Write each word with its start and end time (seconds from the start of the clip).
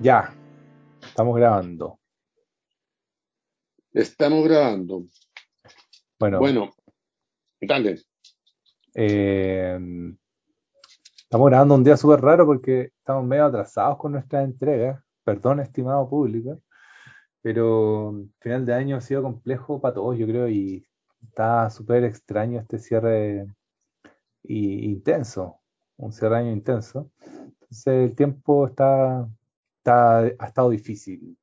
Ya, 0.00 0.34
estamos 1.02 1.36
grabando. 1.36 1.98
Estamos 3.92 4.44
grabando. 4.44 5.04
Bueno, 6.18 6.38
Bueno, 6.38 6.70
dale. 7.60 8.00
eh, 8.94 9.78
estamos 11.16 11.48
grabando 11.48 11.74
un 11.74 11.84
día 11.84 11.96
súper 11.96 12.20
raro 12.20 12.46
porque 12.46 12.92
estamos 12.98 13.24
medio 13.24 13.44
atrasados 13.44 13.98
con 13.98 14.12
nuestras 14.12 14.44
entregas. 14.44 15.02
Perdón, 15.22 15.60
estimado 15.60 16.08
público, 16.08 16.62
pero 17.42 18.24
final 18.40 18.64
de 18.64 18.72
año 18.74 18.96
ha 18.96 19.00
sido 19.02 19.22
complejo 19.22 19.80
para 19.80 19.94
todos, 19.94 20.16
yo 20.16 20.26
creo, 20.26 20.48
y 20.48 20.86
está 21.22 21.68
súper 21.68 22.04
extraño 22.04 22.58
este 22.58 22.78
cierre 22.78 23.46
y 24.42 24.86
intenso, 24.86 25.60
un 25.98 26.12
cierre 26.12 26.36
de 26.36 26.40
año 26.40 26.52
intenso. 26.52 27.10
Entonces 27.60 28.10
el 28.10 28.16
tiempo 28.16 28.66
está, 28.66 29.28
ha 29.86 30.26
estado 30.46 30.70
difícil 30.70 31.36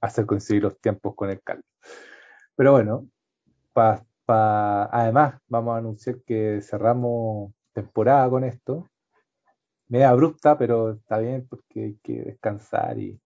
hacer 0.00 0.26
coincidir 0.26 0.62
los 0.64 0.78
tiempos 0.80 1.14
con 1.14 1.30
el 1.30 1.40
caldo. 1.42 1.64
Pero 2.56 2.72
bueno, 2.72 3.08
pa- 3.72 4.04
pa- 4.24 4.84
además 4.86 5.40
vamos 5.48 5.74
a 5.74 5.78
anunciar 5.78 6.22
que 6.24 6.60
cerramos 6.62 7.52
temporada 7.72 8.28
con 8.30 8.44
esto. 8.44 8.90
Media 9.88 10.10
abrupta, 10.10 10.56
pero 10.58 10.92
está 10.92 11.18
bien 11.18 11.46
porque 11.48 11.84
hay 11.84 11.94
que 12.02 12.22
descansar 12.22 12.98
y 12.98 13.20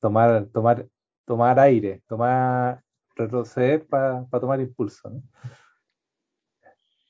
tomar, 0.00 0.46
tomar, 0.46 0.86
tomar 1.24 1.58
aire, 1.60 2.02
tomar, 2.06 2.82
retroceder 3.16 3.86
para 3.86 4.26
tomar 4.40 4.60
impulso, 4.60 5.10
¿no? 5.10 5.22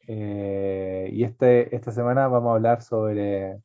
Eh, 0.09 1.09
y 1.13 1.25
este, 1.25 1.75
esta 1.75 1.91
semana 1.91 2.29
vamos 2.29 2.51
a 2.51 2.55
hablar 2.55 2.81
sobre 2.83 3.61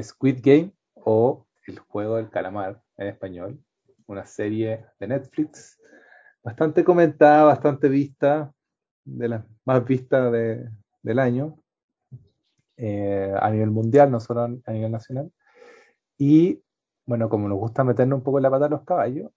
Squid 0.00 0.40
Game 0.42 0.72
o 0.94 1.46
El 1.70 1.78
Juego 1.78 2.16
del 2.16 2.30
Calamar 2.30 2.82
en 2.96 3.06
español, 3.08 3.58
una 4.06 4.26
serie 4.26 4.84
de 4.98 5.06
Netflix 5.06 5.78
bastante 6.42 6.82
comentada, 6.84 7.44
bastante 7.44 7.88
vista, 7.88 8.52
de 9.04 9.28
las 9.28 9.44
más 9.64 9.84
vistas 9.84 10.32
de- 10.32 10.68
del 11.02 11.18
año, 11.18 11.56
eh, 12.76 13.32
a 13.38 13.50
nivel 13.50 13.70
mundial, 13.70 14.10
no 14.10 14.20
solo 14.20 14.42
a 14.42 14.72
nivel 14.72 14.90
nacional. 14.90 15.30
Y 16.18 16.62
bueno, 17.06 17.28
como 17.28 17.48
nos 17.48 17.58
gusta 17.58 17.84
meternos 17.84 18.18
un 18.18 18.22
poco 18.24 18.38
en 18.38 18.42
la 18.44 18.50
pata 18.50 18.66
a 18.66 18.68
los 18.68 18.84
caballos, 18.84 19.30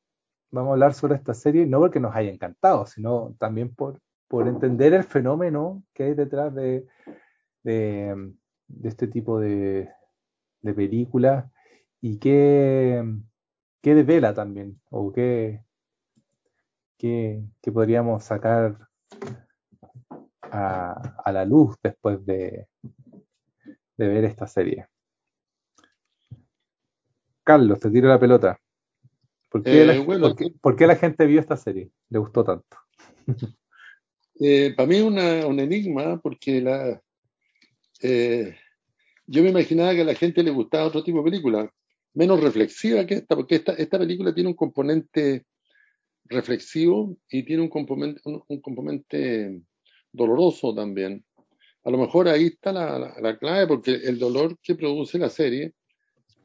vamos 0.52 0.70
a 0.70 0.73
hablar 0.73 0.94
sobre 0.94 1.16
esta 1.16 1.34
serie, 1.34 1.66
no 1.66 1.80
porque 1.80 2.00
nos 2.00 2.16
haya 2.16 2.31
encantado, 2.31 2.86
sino 2.86 3.36
también 3.39 3.73
por, 3.73 4.00
por 4.28 4.48
entender 4.48 4.94
el 4.94 5.04
fenómeno 5.04 5.84
que 5.94 6.04
hay 6.04 6.14
detrás 6.14 6.54
de, 6.54 6.88
de, 7.64 8.34
de 8.67 8.89
este 8.89 9.08
tipo 9.08 9.39
de, 9.39 9.89
de 10.61 10.73
películas 10.73 11.45
y 12.05 12.19
qué, 12.19 13.01
qué 13.81 13.95
devela 13.95 14.33
también, 14.33 14.77
o 14.89 15.13
qué, 15.13 15.61
qué, 16.97 17.41
qué 17.61 17.71
podríamos 17.71 18.25
sacar 18.25 18.77
a, 20.51 21.15
a 21.23 21.31
la 21.31 21.45
luz 21.45 21.77
después 21.81 22.25
de, 22.25 22.67
de 23.95 24.07
ver 24.07 24.25
esta 24.25 24.47
serie. 24.47 24.87
Carlos, 27.45 27.79
te 27.79 27.89
tiro 27.89 28.09
la 28.09 28.19
pelota. 28.19 28.59
¿Por 29.49 29.63
qué, 29.63 29.81
Eh, 29.81 29.85
la, 29.85 29.99
bueno, 30.01 30.27
por 30.27 30.35
qué- 30.35 30.53
por 30.61 30.75
qué 30.75 30.87
la 30.87 30.97
gente 30.97 31.25
vio 31.25 31.39
esta 31.39 31.55
serie? 31.55 31.89
¿Le 32.09 32.19
gustó 32.19 32.43
tanto? 32.43 32.77
eh, 34.41 34.73
para 34.75 34.87
mí 34.87 34.95
es 34.97 35.03
una- 35.03 35.47
un 35.47 35.57
enigma 35.57 36.19
porque 36.21 36.59
la, 36.59 37.02
eh, 38.02 38.55
yo 39.27 39.43
me 39.43 39.49
imaginaba 39.52 39.93
que 39.93 40.02
a 40.02 40.05
la 40.05 40.15
gente 40.15 40.43
le 40.43 40.52
gustaba 40.52 40.86
otro 40.87 41.02
tipo 41.03 41.19
de 41.19 41.31
película, 41.31 41.71
menos 42.13 42.41
reflexiva 42.41 43.05
que 43.05 43.15
esta, 43.15 43.35
porque 43.35 43.55
esta, 43.55 43.73
esta 43.73 43.97
película 43.99 44.33
tiene 44.33 44.49
un 44.49 44.55
componente 44.55 45.45
reflexivo 46.25 47.17
y 47.29 47.43
tiene 47.43 47.63
un 47.63 47.69
componente, 47.69 48.21
un, 48.25 48.61
componente 48.61 49.61
doloroso 50.11 50.73
también. 50.73 51.25
A 51.83 51.91
lo 51.91 51.97
mejor 51.97 52.27
ahí 52.27 52.45
está 52.45 52.71
la, 52.71 52.97
la- 52.97 53.15
la 53.19 53.37
clave, 53.37 53.67
porque 53.67 53.91
el 53.91 54.17
dolor 54.19 54.57
que 54.61 54.75
produce 54.75 55.17
la 55.19 55.29
serie 55.29 55.73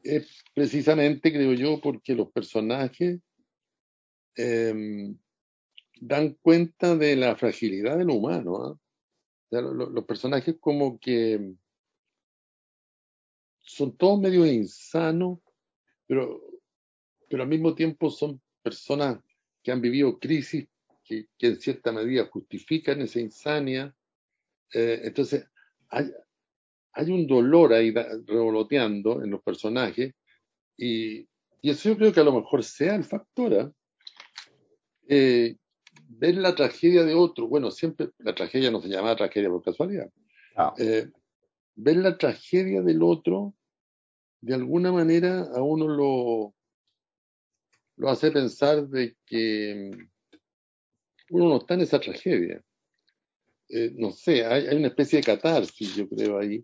es 0.03 0.43
precisamente, 0.53 1.31
creo 1.31 1.53
yo, 1.53 1.79
porque 1.81 2.13
los 2.15 2.31
personajes 2.31 3.19
eh, 4.35 5.13
dan 6.01 6.37
cuenta 6.41 6.95
de 6.95 7.15
la 7.15 7.35
fragilidad 7.35 7.97
del 7.97 8.09
humano. 8.09 8.79
lo- 9.51 9.89
los 9.89 10.05
personajes 10.05 10.55
como 10.59 10.99
que 10.99 11.53
son 13.61 13.95
todos 13.97 14.19
medio 14.19 14.45
insanos, 14.45 15.39
pero, 16.09 16.41
pero 17.29 17.43
al 17.43 17.49
mismo 17.49 17.75
tiempo 17.75 18.09
son 18.09 18.41
personas 18.63 19.19
que 19.61 19.71
han 19.71 19.79
vivido 19.79 20.17
crisis 20.17 20.67
que, 21.05 21.27
que 21.37 21.47
en 21.47 21.61
cierta 21.61 21.91
medida 21.91 22.25
justifican 22.25 22.99
esa 23.01 23.19
insania. 23.19 23.95
Eh, 24.73 25.01
entonces, 25.03 25.45
hay, 25.89 26.11
hay 26.93 27.11
un 27.11 27.27
dolor 27.27 27.73
ahí 27.73 27.93
revoloteando 28.25 29.23
en 29.23 29.29
los 29.29 29.43
personajes 29.43 30.15
y, 30.75 31.27
y 31.61 31.69
eso 31.69 31.89
yo 31.89 31.97
creo 31.97 32.11
que 32.11 32.21
a 32.21 32.23
lo 32.23 32.33
mejor 32.33 32.63
sea 32.63 32.95
el 32.95 33.03
factor. 33.03 33.53
¿ah? 33.53 33.71
Eh, 35.07 35.57
ver 36.07 36.37
la 36.37 36.55
tragedia 36.55 37.03
de 37.03 37.13
otro, 37.13 37.47
bueno, 37.47 37.69
siempre 37.69 38.09
la 38.17 38.33
tragedia 38.33 38.71
no 38.71 38.81
se 38.81 38.89
llama 38.89 39.15
tragedia 39.15 39.49
por 39.49 39.61
casualidad. 39.61 40.09
Ah, 40.55 40.73
Eh, 40.79 41.07
ver 41.75 41.97
la 41.97 42.17
tragedia 42.17 42.81
del 42.81 43.03
otro, 43.03 43.53
de 44.41 44.53
alguna 44.55 44.91
manera 44.91 45.41
a 45.53 45.61
uno 45.61 45.87
lo, 45.87 46.53
lo 47.97 48.09
hace 48.09 48.31
pensar 48.31 48.87
de 48.87 49.15
que 49.25 49.91
uno 51.31 51.49
no 51.49 51.57
está 51.57 51.73
en 51.75 51.81
esa 51.81 51.99
tragedia. 51.99 52.63
Eh, 53.69 53.91
no 53.95 54.11
sé, 54.11 54.45
hay, 54.45 54.67
hay 54.67 54.77
una 54.77 54.87
especie 54.87 55.17
de 55.19 55.23
catarsis, 55.25 55.95
yo 55.95 56.07
creo, 56.09 56.39
ahí. 56.39 56.63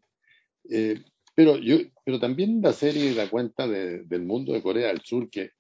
Eh, 0.69 1.03
pero, 1.35 1.57
yo, 1.57 1.77
pero 2.03 2.19
también 2.19 2.61
la 2.61 2.73
serie 2.73 3.13
da 3.13 3.29
cuenta 3.29 3.67
de- 3.67 4.03
del 4.05 4.23
mundo 4.23 4.53
de 4.53 4.61
Corea 4.63 4.87
del 4.87 5.01
Sur, 5.01 5.29
que 5.29 5.51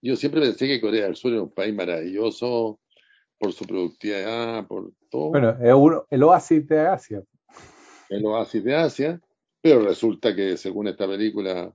yo 0.00 0.16
siempre 0.16 0.40
pensé 0.40 0.66
que 0.66 0.80
Corea 0.80 1.04
del 1.04 1.16
Sur 1.16 1.32
era 1.32 1.42
un 1.42 1.52
país 1.52 1.74
maravilloso 1.74 2.80
por 3.38 3.52
su 3.52 3.66
productividad, 3.66 4.66
por 4.66 4.92
todo. 5.10 5.30
bueno, 5.30 5.50
es 5.62 5.74
uno- 5.74 6.06
el 6.08 6.22
oasis 6.22 6.66
de 6.66 6.80
Asia. 6.80 7.22
el 8.08 8.24
oasis 8.24 8.64
de 8.64 8.74
Asia, 8.74 9.20
pero 9.60 9.80
resulta 9.82 10.34
que 10.34 10.56
según 10.56 10.88
esta 10.88 11.06
película 11.06 11.74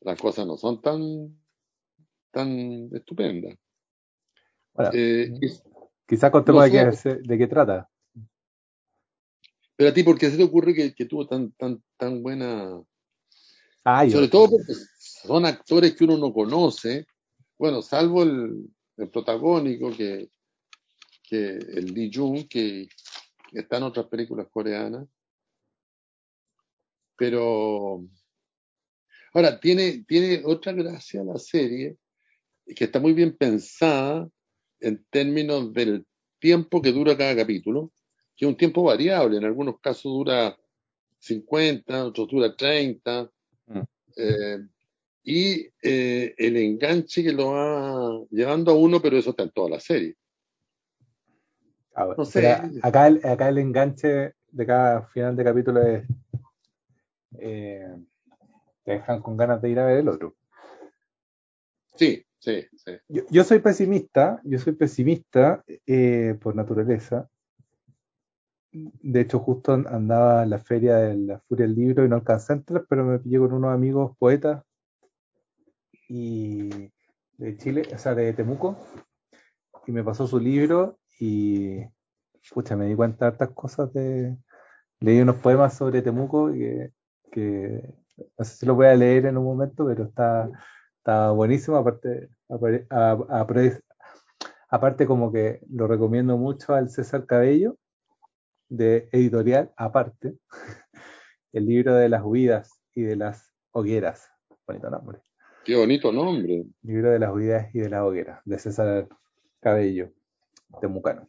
las 0.00 0.20
cosas 0.20 0.46
no 0.46 0.56
son 0.56 0.80
tan, 0.80 1.36
tan 2.30 2.88
estupendas. 2.92 3.56
Bueno, 4.74 4.90
Eh, 4.94 5.32
y- 5.40 5.48
quizás 6.06 6.30
contemos 6.30 6.68
no 6.68 6.74
de 6.74 6.90
qué, 7.02 7.14
de 7.14 7.38
qué 7.38 7.46
trata. 7.46 7.88
pero 9.76 9.90
a 9.90 9.94
ti, 9.94 10.02
¿por 10.02 10.18
qué 10.18 10.30
se 10.30 10.36
te 10.36 10.44
ocurre 10.44 10.74
que, 10.74 10.94
que 10.94 11.06
tuvo 11.06 11.26
tan, 11.26 11.52
tan, 11.52 11.82
tan 11.96 12.22
buena... 12.22 12.80
Ah, 13.84 14.04
yo, 14.04 14.12
Sobre 14.12 14.28
todo 14.28 14.50
porque 14.50 14.74
son 14.98 15.44
actores 15.44 15.94
que 15.96 16.04
uno 16.04 16.16
no 16.16 16.32
conoce, 16.32 17.06
bueno, 17.58 17.82
salvo 17.82 18.22
el, 18.22 18.68
el 18.96 19.10
protagónico, 19.10 19.90
que, 19.90 20.30
que 21.28 21.56
el 21.56 21.86
Lee 21.92 22.12
Jung, 22.14 22.46
que 22.48 22.86
está 23.52 23.78
en 23.78 23.82
otras 23.84 24.06
películas 24.06 24.46
coreanas, 24.52 25.08
pero... 27.16 28.04
Ahora, 29.34 29.58
tiene, 29.58 30.04
tiene 30.06 30.42
otra 30.44 30.72
gracia 30.72 31.24
la 31.24 31.38
serie, 31.38 31.96
que 32.76 32.84
está 32.84 33.00
muy 33.00 33.12
bien 33.14 33.36
pensada 33.36 34.28
en 34.80 35.04
términos 35.10 35.72
del 35.72 36.06
tiempo 36.38 36.82
que 36.82 36.92
dura 36.92 37.16
cada 37.16 37.34
capítulo, 37.36 37.92
que 38.36 38.44
es 38.44 38.48
un 38.48 38.56
tiempo 38.56 38.82
variable, 38.82 39.38
en 39.38 39.44
algunos 39.44 39.80
casos 39.80 40.12
dura 40.12 40.56
50, 41.18 42.04
otros 42.06 42.28
dura 42.28 42.54
30, 42.54 43.30
Mm. 43.66 43.80
eh, 44.16 44.58
y 45.22 45.68
eh, 45.82 46.34
el 46.36 46.56
enganche 46.56 47.22
que 47.22 47.32
lo 47.32 47.52
va 47.52 48.20
llevando 48.30 48.72
a 48.72 48.74
uno, 48.74 49.00
pero 49.00 49.16
eso 49.16 49.30
está 49.30 49.44
en 49.44 49.50
toda 49.50 49.70
la 49.70 49.80
serie. 49.80 50.16
Ah, 51.94 52.06
bueno, 52.06 52.18
No 52.18 52.24
sé. 52.24 52.46
acá, 52.82 53.06
el, 53.06 53.20
acá 53.24 53.48
el 53.48 53.58
enganche 53.58 54.34
de 54.50 54.66
cada 54.66 55.06
final 55.06 55.36
de 55.36 55.44
capítulo 55.44 55.82
es. 55.82 56.04
Eh, 57.38 57.96
te 58.84 58.92
dejan 58.92 59.20
con 59.20 59.36
ganas 59.36 59.60
de 59.62 59.70
ir 59.70 59.78
a 59.78 59.86
ver 59.86 59.98
el 59.98 60.08
otro. 60.08 60.34
Sí, 61.94 62.24
sí, 62.38 62.66
sí. 62.76 62.92
Yo, 63.08 63.22
yo 63.30 63.44
soy 63.44 63.60
pesimista, 63.60 64.40
yo 64.44 64.58
soy 64.58 64.72
pesimista 64.72 65.62
eh, 65.86 66.36
por 66.40 66.56
naturaleza. 66.56 67.28
De 68.72 69.20
hecho, 69.20 69.38
justo 69.38 69.72
andaba 69.72 70.44
en 70.44 70.50
la 70.50 70.58
feria 70.58 70.96
de 70.96 71.16
la 71.16 71.38
Furia 71.40 71.66
del 71.66 71.74
Libro 71.74 72.04
y 72.04 72.08
no 72.08 72.16
alcancé 72.16 72.52
a 72.52 72.56
entrar, 72.56 72.86
pero 72.88 73.04
me 73.04 73.18
pillé 73.18 73.38
con 73.38 73.52
unos 73.52 73.74
amigos 73.74 74.16
poetas 74.18 74.64
y 76.08 76.68
de 77.38 77.56
Chile, 77.58 77.82
o 77.94 77.98
sea, 77.98 78.14
de 78.14 78.32
Temuco, 78.32 78.78
y 79.86 79.92
me 79.92 80.04
pasó 80.04 80.26
su 80.26 80.38
libro 80.38 80.98
y 81.18 81.80
pucha, 82.52 82.76
me 82.76 82.86
di 82.86 82.94
cuenta 82.94 83.24
de 83.24 83.32
hartas 83.32 83.50
cosas 83.50 83.92
de 83.92 84.36
leí 85.00 85.20
unos 85.20 85.36
poemas 85.36 85.74
sobre 85.74 86.02
Temuco 86.02 86.52
que, 86.52 86.92
que 87.32 87.82
No 88.38 88.44
sé 88.44 88.56
si 88.56 88.66
lo 88.66 88.74
voy 88.76 88.86
a 88.86 88.94
leer 88.94 89.26
en 89.26 89.36
un 89.36 89.44
momento, 89.44 89.86
pero 89.86 90.04
está, 90.04 90.48
está 90.98 91.30
buenísimo. 91.32 91.76
Aparte, 91.76 92.28
aparte, 94.68 95.06
como 95.06 95.32
que 95.32 95.60
lo 95.70 95.88
recomiendo 95.88 96.36
mucho 96.36 96.74
al 96.74 96.90
César 96.90 97.26
Cabello, 97.26 97.76
de 98.68 99.08
editorial 99.12 99.72
aparte, 99.76 100.34
el 101.52 101.66
libro 101.66 101.94
de 101.94 102.08
las 102.08 102.22
huidas 102.22 102.70
y 102.94 103.02
de 103.02 103.16
las 103.16 103.52
hogueras. 103.72 104.28
Bonito 104.66 104.90
nombre. 104.90 105.18
Qué 105.64 105.76
bonito 105.76 106.12
nombre. 106.12 106.64
Libro 106.82 107.10
de 107.10 107.18
las 107.18 107.32
huidas 107.32 107.74
y 107.74 107.80
de 107.80 107.88
las 107.88 108.02
hogueras, 108.02 108.40
de 108.44 108.58
César 108.58 109.08
Cabello, 109.60 110.12
de 110.80 110.88
Mucano. 110.88 111.28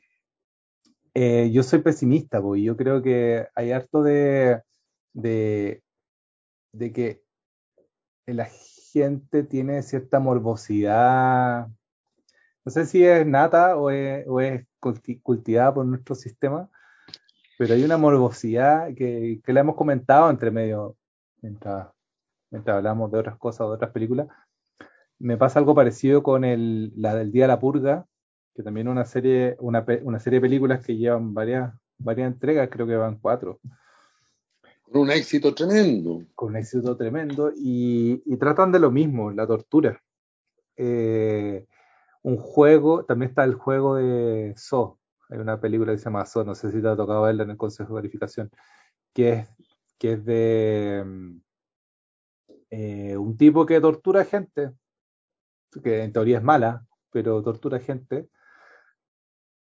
Eh, 1.14 1.52
yo 1.52 1.62
soy 1.62 1.80
pesimista, 1.80 2.42
porque 2.42 2.64
yo 2.64 2.76
creo 2.76 3.04
que 3.04 3.48
hay 3.54 3.72
harto 3.72 4.02
de, 4.02 4.62
de, 5.14 5.84
de 6.74 6.92
que 6.92 7.24
la 8.26 8.46
gente 8.92 9.44
tiene 9.44 9.82
cierta 9.84 10.20
morbosidad, 10.20 11.68
no 12.66 12.72
sé 12.72 12.86
si 12.86 13.04
es 13.06 13.26
nata 13.26 13.78
o 13.78 13.90
es, 13.90 14.26
o 14.28 14.40
cultivada 15.22 15.74
por 15.74 15.86
nuestro 15.86 16.16
sistema, 16.16 16.70
pero 17.58 17.74
hay 17.74 17.84
una 17.84 17.98
morbosidad 17.98 18.94
que, 18.96 19.42
que 19.44 19.54
la 19.54 19.62
hemos 19.62 19.76
comentado 19.76 20.30
entre 20.30 20.52
medio, 20.52 20.98
mientras, 21.42 21.88
mientras 22.50 22.78
hablamos 22.78 23.12
de 23.12 23.20
otras 23.20 23.38
cosas, 23.38 23.68
de 23.68 23.74
otras 23.74 23.92
películas. 23.92 24.28
Me 25.20 25.38
pasa 25.38 25.60
algo 25.60 25.76
parecido 25.76 26.24
con 26.24 26.44
el, 26.44 26.92
la 26.96 27.16
del 27.16 27.32
Día 27.32 27.44
de 27.44 27.50
la 27.50 27.60
Purga, 27.60 28.06
que 28.56 28.64
también 28.64 28.88
es 28.88 28.92
una 28.92 29.06
serie, 29.06 29.56
una, 29.60 29.86
una 30.04 30.20
serie 30.20 30.38
de 30.40 30.48
películas 30.48 30.86
que 30.86 30.98
llevan 30.98 31.34
varias, 31.34 31.74
varias 31.98 32.32
entregas, 32.32 32.70
creo 32.72 32.88
que 32.88 32.96
van 32.96 33.20
cuatro. 33.20 33.60
Con 34.94 35.02
un 35.02 35.12
éxito 35.12 35.56
tremendo. 35.56 36.24
Con 36.36 36.50
un 36.50 36.58
éxito 36.58 36.96
tremendo 36.96 37.52
y, 37.56 38.20
tratan 38.38 38.72
de 38.72 38.78
lo 38.78 38.92
mismo, 38.92 39.32
la 39.32 39.48
tortura. 39.48 40.00
Eh, 40.78 41.66
un 42.22 42.38
juego, 42.38 43.04
también 43.04 43.30
está 43.30 43.44
el 43.44 43.56
juego 43.56 43.96
de 43.96 44.54
So, 44.56 45.00
hay 45.30 45.40
una 45.40 45.60
película 45.60 45.94
que 45.94 45.98
se 45.98 46.06
llama 46.06 46.28
So, 46.28 46.44
no 46.44 46.54
sé 46.54 46.72
si 46.72 46.80
te 46.80 46.88
ha 46.88 46.96
tocado 46.96 47.24
verla 47.24 47.42
en 47.42 47.50
el 47.50 47.58
Consejo 47.58 47.90
de 47.90 48.02
Verificación, 48.04 48.52
que 49.14 49.30
es, 49.30 49.50
que 49.98 50.14
es 50.14 50.26
de 50.26 51.04
eh, 52.70 53.18
un 53.18 53.36
tipo 53.36 53.66
que 53.66 53.82
tortura 53.82 54.26
gente, 54.26 54.74
que 55.84 56.04
en 56.04 56.14
teoría 56.14 56.38
es 56.38 56.44
mala, 56.44 56.86
pero 57.10 57.42
tortura 57.42 57.80
gente, 57.80 58.30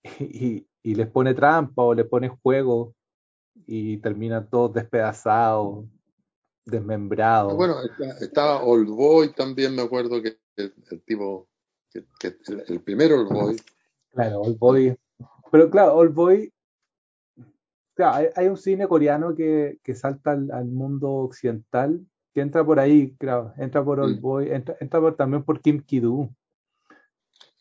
y, 0.19 0.67
y 0.81 0.95
les 0.95 1.07
pone 1.07 1.35
trampa 1.35 1.83
o 1.83 1.93
le 1.93 2.05
pone 2.05 2.29
juego 2.29 2.95
y 3.65 3.97
terminan 3.97 4.49
todos 4.49 4.73
despedazados, 4.73 5.85
desmembrados. 6.65 7.55
Bueno, 7.55 7.75
estaba 8.19 8.63
Old 8.63 8.89
Boy 8.89 9.33
también, 9.33 9.75
me 9.75 9.81
acuerdo 9.81 10.21
que 10.21 10.39
el, 10.55 10.73
el 10.89 11.01
tipo, 11.03 11.47
que, 11.89 12.05
que 12.19 12.35
el, 12.47 12.63
el, 12.67 12.81
primero 12.81 13.21
Old 13.21 13.29
Boy. 13.29 13.61
Claro, 14.11 14.41
Old 14.41 14.59
Boy. 14.59 14.97
Pero 15.51 15.69
claro, 15.69 15.95
Old 15.95 16.13
Boy, 16.13 16.53
claro, 17.95 18.15
hay, 18.15 18.27
hay 18.35 18.47
un 18.47 18.57
cine 18.57 18.87
coreano 18.87 19.35
que, 19.35 19.79
que 19.83 19.95
salta 19.95 20.31
al, 20.31 20.51
al, 20.51 20.65
mundo 20.65 21.11
occidental, 21.11 22.05
que 22.33 22.41
entra 22.41 22.65
por 22.65 22.79
ahí, 22.79 23.15
claro, 23.17 23.53
entra 23.57 23.83
por 23.83 23.99
Old 23.99 24.19
Boy, 24.19 24.51
entra, 24.51 24.77
entra 24.79 24.99
por, 24.99 25.15
también 25.15 25.43
por 25.43 25.61
Kim 25.61 25.81
Ki-doo. 25.81 26.29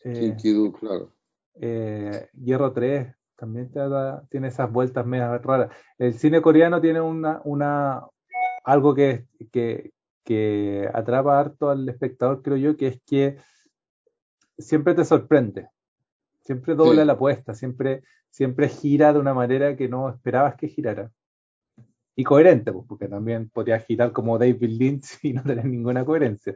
Kim 0.01 0.31
eh, 0.31 0.37
Ki-doo, 0.39 0.71
claro. 0.71 1.13
Eh, 1.55 2.29
Hierro 2.33 2.71
3 2.71 3.18
también 3.39 3.71
te 3.71 3.79
da, 3.79 4.23
tiene 4.29 4.49
esas 4.49 4.71
vueltas 4.71 5.05
medias 5.05 5.41
raras. 5.41 5.71
El 5.97 6.13
cine 6.13 6.41
coreano 6.41 6.81
tiene 6.81 6.99
una, 6.99 7.41
una 7.45 8.03
algo 8.63 8.93
que, 8.93 9.25
que, 9.51 9.91
que 10.23 10.89
atrapa 10.93 11.39
harto 11.39 11.69
al 11.69 11.87
espectador, 11.87 12.41
creo 12.41 12.57
yo, 12.57 12.77
que 12.77 12.87
es 12.87 13.01
que 13.05 13.37
siempre 14.57 14.93
te 14.93 15.05
sorprende, 15.05 15.69
siempre 16.41 16.75
dobla 16.75 17.01
sí. 17.01 17.07
la 17.07 17.13
apuesta, 17.13 17.53
siempre, 17.53 18.03
siempre 18.29 18.67
gira 18.67 19.13
de 19.13 19.19
una 19.19 19.33
manera 19.33 19.75
que 19.75 19.87
no 19.87 20.09
esperabas 20.09 20.55
que 20.55 20.67
girara. 20.67 21.11
Y 22.15 22.25
coherente, 22.25 22.73
pues, 22.73 22.85
porque 22.85 23.07
también 23.07 23.49
podría 23.49 23.79
girar 23.79 24.11
como 24.11 24.37
David 24.37 24.69
Lynch 24.69 25.17
y 25.23 25.31
no 25.31 25.43
tener 25.43 25.65
ninguna 25.65 26.03
coherencia. 26.03 26.53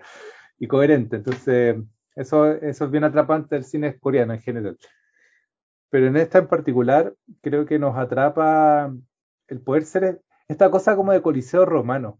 Y 0.59 0.67
coherente, 0.67 1.15
entonces 1.15 1.77
eso, 2.15 2.51
eso 2.51 2.85
es 2.85 2.91
bien 2.91 3.05
atrapante 3.05 3.55
del 3.55 3.63
cine 3.63 3.97
coreano 3.97 4.33
en 4.33 4.41
general. 4.41 4.77
Pero 5.93 6.07
en 6.07 6.17
esta 6.17 6.39
en 6.39 6.47
particular, 6.47 7.13
creo 7.41 7.67
que 7.67 7.77
nos 7.77 7.95
atrapa 7.95 8.91
el 9.47 9.61
poder 9.61 9.85
ser 9.85 10.23
esta 10.47 10.71
cosa 10.71 10.95
como 10.95 11.11
de 11.11 11.21
coliseo 11.21 11.65
romano. 11.65 12.17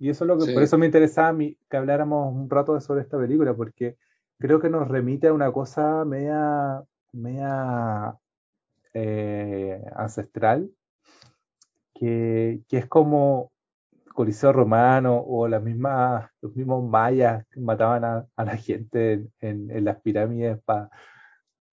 Y 0.00 0.10
eso 0.10 0.24
es 0.24 0.28
lo 0.28 0.36
que, 0.36 0.46
sí. 0.46 0.52
por 0.52 0.64
eso 0.64 0.78
me 0.78 0.86
interesaba 0.86 1.28
a 1.28 1.32
mí 1.32 1.56
que 1.70 1.76
habláramos 1.76 2.34
un 2.34 2.50
rato 2.50 2.80
sobre 2.80 3.02
esta 3.02 3.16
película, 3.16 3.54
porque 3.54 3.96
creo 4.40 4.58
que 4.58 4.68
nos 4.68 4.88
remite 4.88 5.28
a 5.28 5.32
una 5.32 5.52
cosa 5.52 6.04
media, 6.04 6.82
media 7.12 8.18
eh, 8.94 9.80
ancestral, 9.94 10.72
que, 11.94 12.62
que 12.68 12.78
es 12.78 12.86
como 12.86 13.52
Coliseo 14.12 14.52
Romano 14.52 15.22
o 15.24 15.46
las 15.46 15.62
mismas, 15.62 16.28
los 16.40 16.56
mismos 16.56 16.82
mayas 16.82 17.46
que 17.52 17.60
mataban 17.60 18.04
a, 18.04 18.26
a 18.34 18.44
la 18.44 18.56
gente 18.56 19.12
en, 19.12 19.32
en, 19.38 19.70
en 19.70 19.84
las 19.84 20.00
pirámides 20.00 20.58
para 20.64 20.90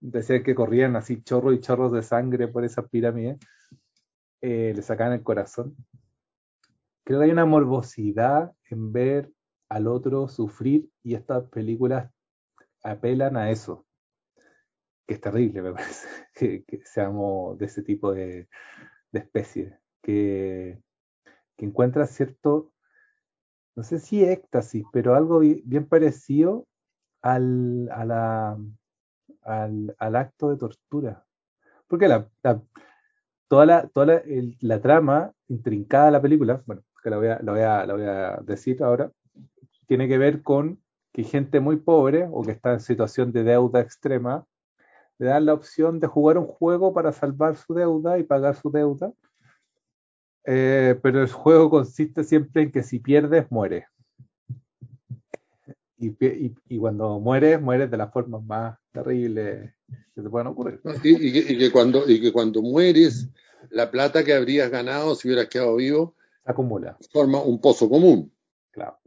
decían 0.01 0.43
que 0.43 0.55
corrían 0.55 0.95
así 0.95 1.21
chorros 1.21 1.53
y 1.53 1.61
chorros 1.61 1.93
de 1.93 2.01
sangre 2.01 2.47
por 2.47 2.65
esas 2.65 2.89
pirámides, 2.89 3.37
eh, 4.41 4.73
le 4.75 4.81
sacaban 4.81 5.13
el 5.13 5.23
corazón. 5.23 5.75
Creo 7.05 7.19
que 7.19 7.25
hay 7.25 7.31
una 7.31 7.45
morbosidad 7.45 8.51
en 8.69 8.91
ver 8.91 9.31
al 9.69 9.87
otro 9.87 10.27
sufrir 10.27 10.89
y 11.03 11.13
estas 11.13 11.47
películas 11.49 12.11
apelan 12.83 13.37
a 13.37 13.51
eso, 13.51 13.85
que 15.07 15.13
es 15.13 15.21
terrible, 15.21 15.61
me 15.61 15.71
parece, 15.71 16.07
que, 16.67 16.81
seamos 16.83 17.57
de 17.59 17.65
ese 17.67 17.83
tipo 17.83 18.11
de, 18.11 18.49
de 19.11 19.19
especie, 19.19 19.79
que, 20.01 20.81
que 21.55 21.65
encuentra 21.65 22.07
cierto, 22.07 22.73
no 23.75 23.83
sé 23.83 23.99
si 23.99 24.23
éxtasis, 24.23 24.83
pero 24.91 25.15
algo 25.15 25.39
bien 25.39 25.87
parecido 25.87 26.67
al, 27.21 27.87
a 27.91 28.03
la, 28.03 28.57
al, 29.43 29.95
al, 29.99 30.15
acto 30.15 30.49
de 30.49 30.57
tortura. 30.57 31.25
Porque 31.87 32.07
la, 32.07 32.27
toda, 33.47 33.65
la, 33.65 33.87
toda 33.87 34.21
la, 34.61 34.81
trama 34.81 35.33
intrincada 35.47 36.05
de 36.05 36.11
la 36.11 36.21
película, 36.21 36.61
bueno, 36.65 36.83
que 37.03 37.09
la 37.09 37.17
voy, 37.17 37.27
a, 37.27 37.39
la, 37.41 37.51
voy 37.51 37.61
a, 37.61 37.85
la 37.85 37.93
voy 37.93 38.03
a 38.03 38.39
decir 38.43 38.83
ahora, 38.83 39.11
tiene 39.87 40.07
que 40.07 40.17
ver 40.17 40.41
con 40.41 40.81
que 41.11 41.23
gente 41.23 41.59
muy 41.59 41.77
pobre 41.77 42.27
o 42.31 42.43
que 42.43 42.51
está 42.51 42.73
en 42.73 42.79
situación 42.79 43.31
de 43.31 43.43
deuda 43.43 43.81
extrema 43.81 44.45
le 45.21 45.27
dan 45.27 45.45
la 45.45 45.53
opción 45.53 45.99
de 45.99 46.07
jugar 46.07 46.39
un 46.39 46.47
juego 46.47 46.95
para 46.95 47.11
salvar 47.11 47.55
su 47.55 47.75
deuda 47.75 48.17
y 48.17 48.23
pagar 48.23 48.55
su 48.55 48.71
deuda. 48.71 49.13
Eh, 50.45 50.99
pero 51.03 51.21
el 51.21 51.31
juego 51.31 51.69
consiste 51.69 52.23
siempre 52.23 52.63
en 52.63 52.71
que 52.71 52.81
si 52.81 52.97
pierdes, 52.97 53.45
mueres. 53.51 53.85
Y, 56.01 56.07
y, 56.25 56.55
y, 56.67 56.77
cuando 56.79 57.19
mueres, 57.19 57.61
mueres 57.61 57.91
de 57.91 57.97
las 57.97 58.11
formas 58.11 58.43
más 58.43 58.75
terribles 58.91 59.71
que 60.15 60.21
te 60.21 60.29
puedan 60.29 60.47
ocurrir. 60.47 60.81
Y, 61.03 61.27
y, 61.27 61.31
que, 61.31 61.53
y, 61.53 61.57
que, 61.59 61.71
cuando, 61.71 62.09
y 62.09 62.19
que 62.19 62.31
cuando 62.31 62.63
mueres, 62.63 63.29
la 63.69 63.91
plata 63.91 64.23
que 64.23 64.33
habrías 64.33 64.71
ganado 64.71 65.13
si 65.13 65.27
hubieras 65.27 65.47
quedado 65.47 65.75
vivo 65.75 66.15
se 66.43 66.51
acumula. 66.51 66.97
Forma 67.13 67.39
un 67.39 67.61
pozo 67.61 67.87
común. 67.87 68.33
Claro. 68.71 68.97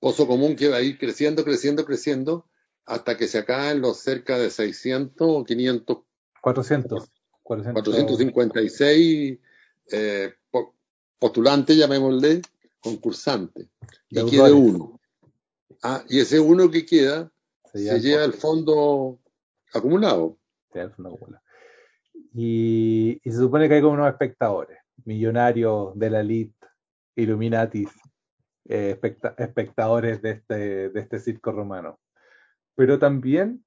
Pozo 0.00 0.26
común 0.26 0.56
que 0.56 0.68
va 0.68 0.78
a 0.78 0.82
ir 0.82 0.98
creciendo, 0.98 1.44
creciendo, 1.44 1.84
creciendo, 1.84 2.46
hasta 2.86 3.18
que 3.18 3.28
se 3.28 3.36
acaban 3.36 3.82
los 3.82 3.98
cerca 3.98 4.38
de 4.38 4.48
600 4.48 5.28
o 5.28 5.44
500. 5.44 5.98
400. 6.40 7.10
400 7.42 7.82
456 7.82 9.38
eh, 9.92 10.32
postulantes, 11.18 11.76
llamémosle, 11.76 12.40
concursantes. 12.80 13.68
Y 14.08 14.24
queda 14.24 14.54
uno. 14.54 14.98
Ah, 15.82 16.02
y 16.08 16.20
ese 16.20 16.40
uno 16.40 16.70
que 16.70 16.84
queda 16.84 17.30
se, 17.72 17.78
se 17.78 18.00
lleva 18.00 18.24
el 18.24 18.32
fondo 18.32 19.18
acumulado. 19.72 20.38
Se 20.72 20.78
lleva 20.78 20.90
el 20.90 20.94
fondo 20.94 21.14
acumulado. 21.14 21.44
Y, 22.34 23.20
y, 23.24 23.30
se 23.30 23.38
supone 23.38 23.68
que 23.68 23.74
hay 23.74 23.80
como 23.80 23.94
unos 23.94 24.08
espectadores, 24.08 24.78
millonarios 25.04 25.98
de 25.98 26.10
la 26.10 26.20
elite, 26.20 26.54
Illuminatis, 27.14 27.88
eh, 28.68 28.90
especta 28.90 29.34
espectadores 29.38 30.20
de 30.20 30.30
este, 30.32 30.90
de 30.90 31.00
este 31.00 31.18
circo 31.18 31.52
romano. 31.52 31.98
Pero 32.74 32.98
también, 32.98 33.64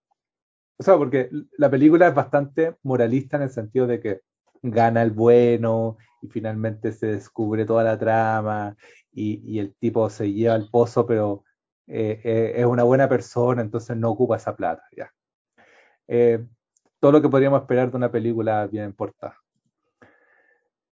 o 0.78 0.84
sea, 0.84 0.98
porque 0.98 1.32
la 1.58 1.70
película 1.70 2.10
es 2.10 2.14
bastante 2.14 2.76
moralista 2.84 3.38
en 3.38 3.44
el 3.44 3.50
sentido 3.50 3.88
de 3.88 4.00
que 4.00 4.22
gana 4.62 5.02
el 5.02 5.12
bueno 5.12 5.98
y 6.22 6.28
finalmente 6.28 6.92
se 6.92 7.08
descubre 7.08 7.66
toda 7.66 7.84
la 7.84 7.98
trama 7.98 8.76
y, 9.12 9.42
y 9.44 9.60
el 9.60 9.74
tipo 9.76 10.10
se 10.10 10.32
lleva 10.32 10.54
al 10.54 10.70
pozo, 10.70 11.08
pero 11.08 11.44
eh, 11.92 12.22
eh, 12.24 12.54
es 12.58 12.66
una 12.66 12.84
buena 12.84 13.10
persona, 13.10 13.64
entonces 13.64 13.98
no 13.98 14.12
ocupa 14.12 14.38
esa 14.38 14.56
plata. 14.56 14.84
Ya. 14.96 15.12
Eh, 16.08 16.46
todo 17.00 17.12
lo 17.14 17.22
que 17.22 17.30
podríamos 17.30 17.62
esperar 17.62 17.90
de 17.90 17.98
una 17.98 18.12
película 18.12 18.68
bien 18.68 18.94
portada. 18.94 19.36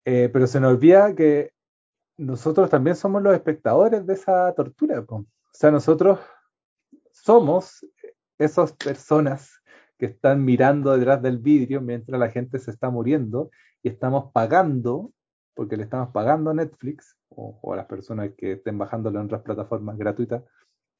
pero 0.03 0.47
se 0.47 0.59
nos 0.59 0.71
olvida 0.71 1.15
que 1.15 1.51
nosotros 2.17 2.69
también 2.69 2.95
somos 2.95 3.21
los 3.21 3.33
espectadores 3.33 4.05
de 4.05 4.13
esa 4.13 4.53
tortura. 4.53 5.03
O 5.09 5.25
sea, 5.51 5.71
nosotros 5.71 6.19
somos 7.11 7.85
esas 8.37 8.71
personas 8.73 9.61
que 9.97 10.05
están 10.05 10.45
mirando 10.45 10.95
detrás 10.95 11.21
del 11.21 11.39
vidrio 11.39 11.81
mientras 11.81 12.19
la 12.19 12.29
gente 12.29 12.59
se 12.59 12.71
está 12.71 12.89
muriendo 12.89 13.49
y 13.81 13.89
estamos 13.89 14.31
pagando, 14.31 15.11
porque 15.55 15.75
le 15.75 15.83
estamos 15.83 16.09
pagando 16.11 16.51
a 16.51 16.53
Netflix 16.53 17.17
o, 17.29 17.59
o 17.61 17.73
a 17.73 17.77
las 17.77 17.85
personas 17.85 18.31
que 18.37 18.53
estén 18.53 18.77
bajándolo 18.77 19.19
en 19.19 19.25
otras 19.25 19.41
plataformas 19.41 19.97
gratuitas, 19.97 20.43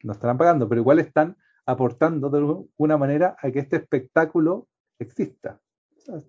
no 0.04 0.14
estarán 0.14 0.38
pagando, 0.38 0.68
pero 0.68 0.82
igual 0.82 1.00
están 1.00 1.38
aportando 1.66 2.30
de 2.30 2.38
alguna 2.40 2.98
manera 2.98 3.36
a 3.40 3.52
que 3.52 3.60
este 3.60 3.78
espectáculo 3.78 4.68
exista. 5.00 5.60
O 5.98 6.02
sea, 6.02 6.24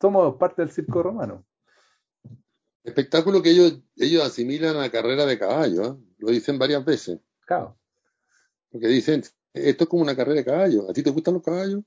somos 0.00 0.36
parte 0.36 0.62
del 0.62 0.70
circo 0.70 1.02
romano. 1.02 1.44
Espectáculo 2.82 3.42
que 3.42 3.50
ellos, 3.50 3.80
ellos 3.96 4.24
asimilan 4.24 4.76
a 4.76 4.90
carrera 4.90 5.26
de 5.26 5.38
caballo, 5.38 5.84
¿eh? 5.84 5.96
lo 6.18 6.30
dicen 6.30 6.58
varias 6.58 6.84
veces. 6.84 7.20
Claro. 7.46 7.78
Porque 8.70 8.88
dicen, 8.88 9.22
esto 9.52 9.84
es 9.84 9.90
como 9.90 10.02
una 10.02 10.16
carrera 10.16 10.38
de 10.38 10.44
caballo. 10.44 10.88
¿A 10.88 10.92
ti 10.92 11.02
te 11.02 11.10
gustan 11.10 11.34
los 11.34 11.42
caballos? 11.42 11.82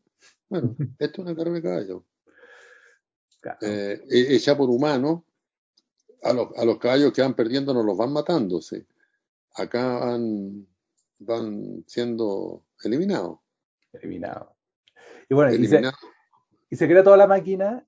Bueno, 0.50 0.76
esto 1.00 1.22
es 1.22 1.28
una 1.28 1.36
carrera 1.36 1.56
de 1.56 1.62
caballo. 1.62 2.06
claro. 3.40 3.58
Eh, 3.62 4.04
hecha 4.10 4.56
por 4.56 4.70
humanos. 4.70 5.22
A 6.24 6.34
los, 6.34 6.50
a 6.56 6.66
los 6.66 6.78
caballos 6.78 7.12
que 7.14 7.24
van 7.24 7.34
perdiendo 7.34 7.74
nos 7.74 7.84
los 7.84 7.98
van 7.98 8.14
matándose. 8.14 8.86
Acá 9.56 9.98
van, 9.98 10.68
van 11.22 11.84
siendo 11.88 12.66
eliminados. 12.84 13.40
Eliminado. 13.94 14.56
Y 15.30 15.34
bueno, 15.36 15.51
y 15.51 15.56
se, 15.68 15.75
Eliminados. 15.78 16.00
y 16.70 16.75
se 16.75 16.88
crea 16.88 17.04
toda 17.04 17.18
la 17.18 17.28
máquina, 17.28 17.86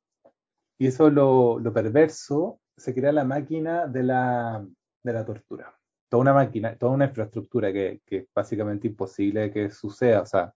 y 0.77 0.87
eso 0.87 1.07
es 1.07 1.13
lo, 1.13 1.59
lo 1.59 1.73
perverso, 1.73 2.59
se 2.77 2.93
crea 2.93 3.11
la 3.11 3.23
máquina 3.23 3.87
de 3.87 4.03
la, 4.03 4.65
de 5.03 5.13
la 5.13 5.25
tortura. 5.25 5.77
Toda 6.09 6.21
una 6.21 6.33
máquina, 6.33 6.77
toda 6.77 6.91
una 6.93 7.05
infraestructura 7.05 7.71
que, 7.73 8.01
que 8.05 8.17
es 8.17 8.27
básicamente 8.33 8.87
imposible 8.87 9.51
que 9.51 9.69
suceda. 9.69 10.21
O 10.21 10.25
sea, 10.25 10.53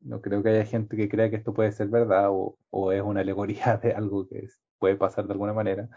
no 0.00 0.20
creo 0.20 0.42
que 0.42 0.50
haya 0.50 0.64
gente 0.64 0.96
que 0.96 1.08
crea 1.08 1.28
que 1.28 1.36
esto 1.36 1.52
puede 1.52 1.72
ser 1.72 1.88
verdad 1.88 2.28
o, 2.30 2.56
o 2.70 2.92
es 2.92 3.02
una 3.02 3.20
alegoría 3.20 3.76
de 3.82 3.92
algo 3.92 4.26
que 4.28 4.38
es- 4.40 4.60
puede 4.78 4.96
pasar 4.96 5.26
de 5.26 5.32
alguna 5.32 5.52
manera. 5.52 5.88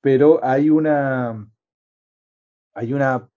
Pero 0.00 0.42
hay 0.44 0.70
una, 0.70 1.46
hay 2.74 2.92
una, 2.92 3.28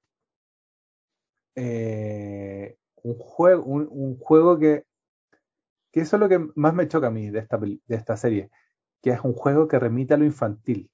eh, 1.62 2.78
un 3.04 3.16
juego, 3.16 3.64
un, 3.64 3.88
un 3.92 4.18
juego 4.18 4.58
que, 4.58 4.86
que 5.92 6.02
eso 6.02 6.16
es 6.16 6.20
lo 6.22 6.30
que 6.30 6.40
más 6.56 6.74
me 6.74 6.88
choca 6.88 7.08
a 7.08 7.12
mí 7.12 7.30
de 7.30 7.40
esta, 7.40 7.58
de 7.58 7.80
esta 7.90 8.16
serie, 8.16 8.50
que 9.02 9.10
es 9.10 9.20
un 9.22 9.34
juego 9.34 9.68
que 9.68 9.78
remite 9.78 10.14
a 10.14 10.18
lo 10.18 10.26
infantil, 10.26 10.90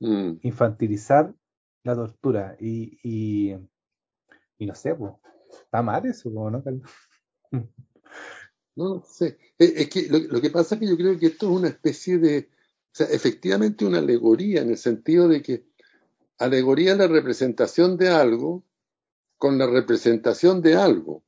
Mm. 0.00 0.38
infantilizar 0.42 1.32
la 1.84 1.94
tortura 1.94 2.56
y, 2.60 2.98
y, 3.02 3.56
y 4.58 4.66
no 4.66 4.74
sé, 4.74 4.94
pues, 4.94 5.14
está 5.50 5.82
mal 5.82 6.04
eso, 6.04 6.30
¿no? 6.30 6.62
Carlos? 6.62 6.82
No 8.76 9.02
sé. 9.02 9.38
Es, 9.56 9.70
es 9.76 9.88
que 9.88 10.08
lo, 10.08 10.18
lo 10.18 10.40
que 10.40 10.50
pasa 10.50 10.74
es 10.74 10.80
que 10.80 10.88
yo 10.88 10.96
creo 10.96 11.16
que 11.16 11.26
esto 11.26 11.46
es 11.46 11.52
una 11.52 11.68
especie 11.68 12.18
de, 12.18 12.48
o 12.50 12.90
sea, 12.90 13.06
efectivamente 13.06 13.86
una 13.86 13.98
alegoría 13.98 14.62
en 14.62 14.70
el 14.70 14.76
sentido 14.76 15.28
de 15.28 15.42
que 15.42 15.64
alegoría 16.38 16.92
es 16.92 16.98
la 16.98 17.06
representación 17.06 17.96
de 17.96 18.08
algo 18.08 18.64
con 19.38 19.58
la 19.58 19.66
representación 19.66 20.62
de 20.62 20.74
algo. 20.74 21.24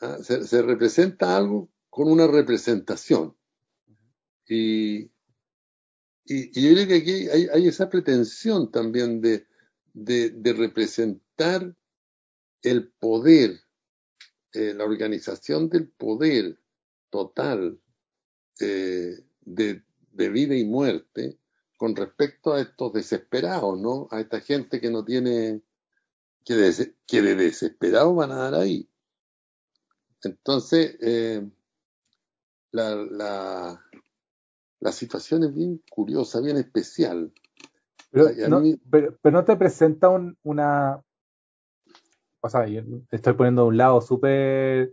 ¿ah? 0.00 0.18
Se, 0.22 0.44
se 0.44 0.62
representa 0.62 1.36
algo 1.36 1.70
con 1.88 2.10
una 2.10 2.26
representación. 2.26 3.36
Y, 4.46 5.10
y, 6.24 6.62
yo 6.62 6.72
creo 6.74 6.88
que 6.88 6.96
aquí 6.96 7.28
hay, 7.28 7.68
esa 7.68 7.88
pretensión 7.88 8.70
también 8.70 9.20
de, 9.20 9.46
de, 9.92 10.30
de 10.30 10.52
representar 10.52 11.76
el 12.62 12.88
poder, 12.92 13.60
eh, 14.52 14.74
la 14.74 14.84
organización 14.84 15.68
del 15.68 15.88
poder 15.88 16.58
total 17.10 17.80
eh, 18.60 19.16
de, 19.40 19.82
de 20.12 20.28
vida 20.28 20.56
y 20.56 20.64
muerte 20.64 21.38
con 21.76 21.96
respecto 21.96 22.52
a 22.52 22.60
estos 22.60 22.92
desesperados, 22.92 23.80
¿no? 23.80 24.08
A 24.10 24.20
esta 24.20 24.40
gente 24.40 24.80
que 24.80 24.90
no 24.90 25.04
tiene, 25.04 25.62
que 26.50 26.56
de, 26.56 26.94
que 27.06 27.22
de 27.22 27.36
desesperados 27.36 28.16
van 28.16 28.32
a 28.32 28.36
dar 28.50 28.54
ahí. 28.56 28.88
Entonces, 30.24 30.96
eh, 31.00 31.48
la, 32.72 32.96
la, 32.96 33.84
la 34.80 34.92
situación 34.92 35.44
es 35.44 35.54
bien 35.54 35.80
curiosa, 35.88 36.40
bien 36.40 36.56
especial. 36.56 37.32
Pero, 38.10 38.26
a 38.26 38.48
no, 38.48 38.58
mí- 38.58 38.76
pero, 38.90 39.16
pero 39.22 39.38
no 39.38 39.44
te 39.44 39.54
presenta 39.54 40.08
un- 40.08 40.36
una, 40.42 41.00
o 42.40 42.48
sea, 42.48 42.66
yo 42.66 42.82
estoy 43.12 43.34
poniendo 43.34 43.62
a 43.62 43.66
un 43.66 43.76
lado 43.76 44.00
súper 44.00 44.92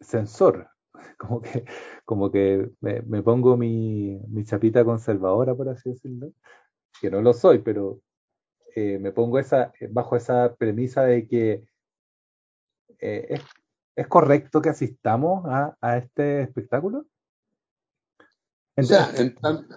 sensor, 0.00 0.68
como 1.18 1.42
que, 1.42 1.66
como 2.06 2.30
que 2.32 2.70
me, 2.80 3.02
me 3.02 3.22
pongo 3.22 3.58
mi, 3.58 4.18
mi 4.28 4.44
chapita 4.44 4.86
conservadora, 4.86 5.54
por 5.54 5.68
así 5.68 5.90
decirlo, 5.90 6.32
que 7.00 7.10
no 7.10 7.20
lo 7.22 7.34
soy, 7.34 7.58
pero 7.58 8.00
eh, 8.74 8.98
me 8.98 9.12
pongo 9.12 9.38
esa, 9.38 9.72
bajo 9.90 10.16
esa 10.16 10.54
premisa 10.56 11.04
de 11.04 11.26
que 11.26 11.64
eh, 13.00 13.26
es, 13.30 13.40
es 13.96 14.06
correcto 14.08 14.60
que 14.60 14.70
asistamos 14.70 15.44
a, 15.46 15.76
a 15.80 15.98
este 15.98 16.42
espectáculo. 16.42 17.06
O 18.76 18.82
sea, 18.82 19.12
en 19.16 19.34
tan- 19.36 19.68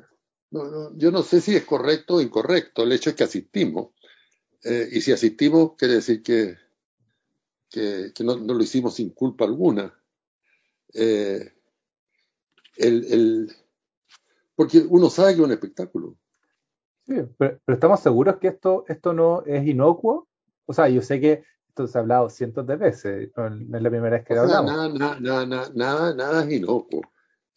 no, 0.50 0.64
no, 0.66 0.98
yo 0.98 1.12
no 1.12 1.22
sé 1.24 1.42
si 1.42 1.56
es 1.56 1.66
correcto 1.66 2.16
o 2.16 2.22
incorrecto, 2.22 2.84
el 2.84 2.92
hecho 2.92 3.10
es 3.12 3.16
que 3.16 3.24
asistimos. 3.24 3.90
Eh, 4.64 4.90
y 4.92 5.02
si 5.02 5.12
asistimos, 5.12 5.74
quiere 5.78 5.96
decir 5.96 6.24
que, 6.24 6.58
que, 7.70 8.12
que 8.16 8.24
no, 8.24 8.38
no 8.38 8.54
lo 8.54 8.64
hicimos 8.64 8.96
sin 8.96 9.12
culpa 9.12 9.46
alguna. 9.46 9.94
Eh, 10.94 11.54
el, 12.78 13.06
el- 13.14 13.56
porque 14.56 14.80
uno 14.80 15.10
sabe 15.12 15.36
que 15.36 15.42
es 15.42 15.46
un 15.46 15.52
espectáculo. 15.52 16.18
Sí, 17.08 17.16
pero, 17.38 17.60
pero 17.66 17.74
estamos 17.76 18.00
seguros 18.02 18.38
que 18.38 18.48
esto, 18.50 18.84
esto 18.88 19.14
no 19.14 19.44
es 19.46 19.66
inocuo. 19.66 20.28
O 20.66 20.74
sea, 20.74 20.90
yo 20.90 21.02
sé 21.02 21.22
que 21.22 21.44
esto 21.70 21.88
se 21.88 21.98
ha 21.98 22.02
hablado 22.02 22.30
cientos 22.30 22.68
de 22.68 22.76
veces, 22.76 23.32
no, 23.38 23.48
es 23.48 23.82
la 23.84 23.90
primera 23.90 24.18
vez 24.18 24.26
que 24.26 24.34
O 24.34 24.44
lo 24.44 24.48
sea, 24.50 24.58
hablamos. 24.60 25.00
nada, 25.00 25.20
nada, 25.20 25.46
nada, 25.46 25.72
nada, 25.74 26.14
nada, 26.16 26.44
es 26.44 26.52
inocuo 26.54 27.02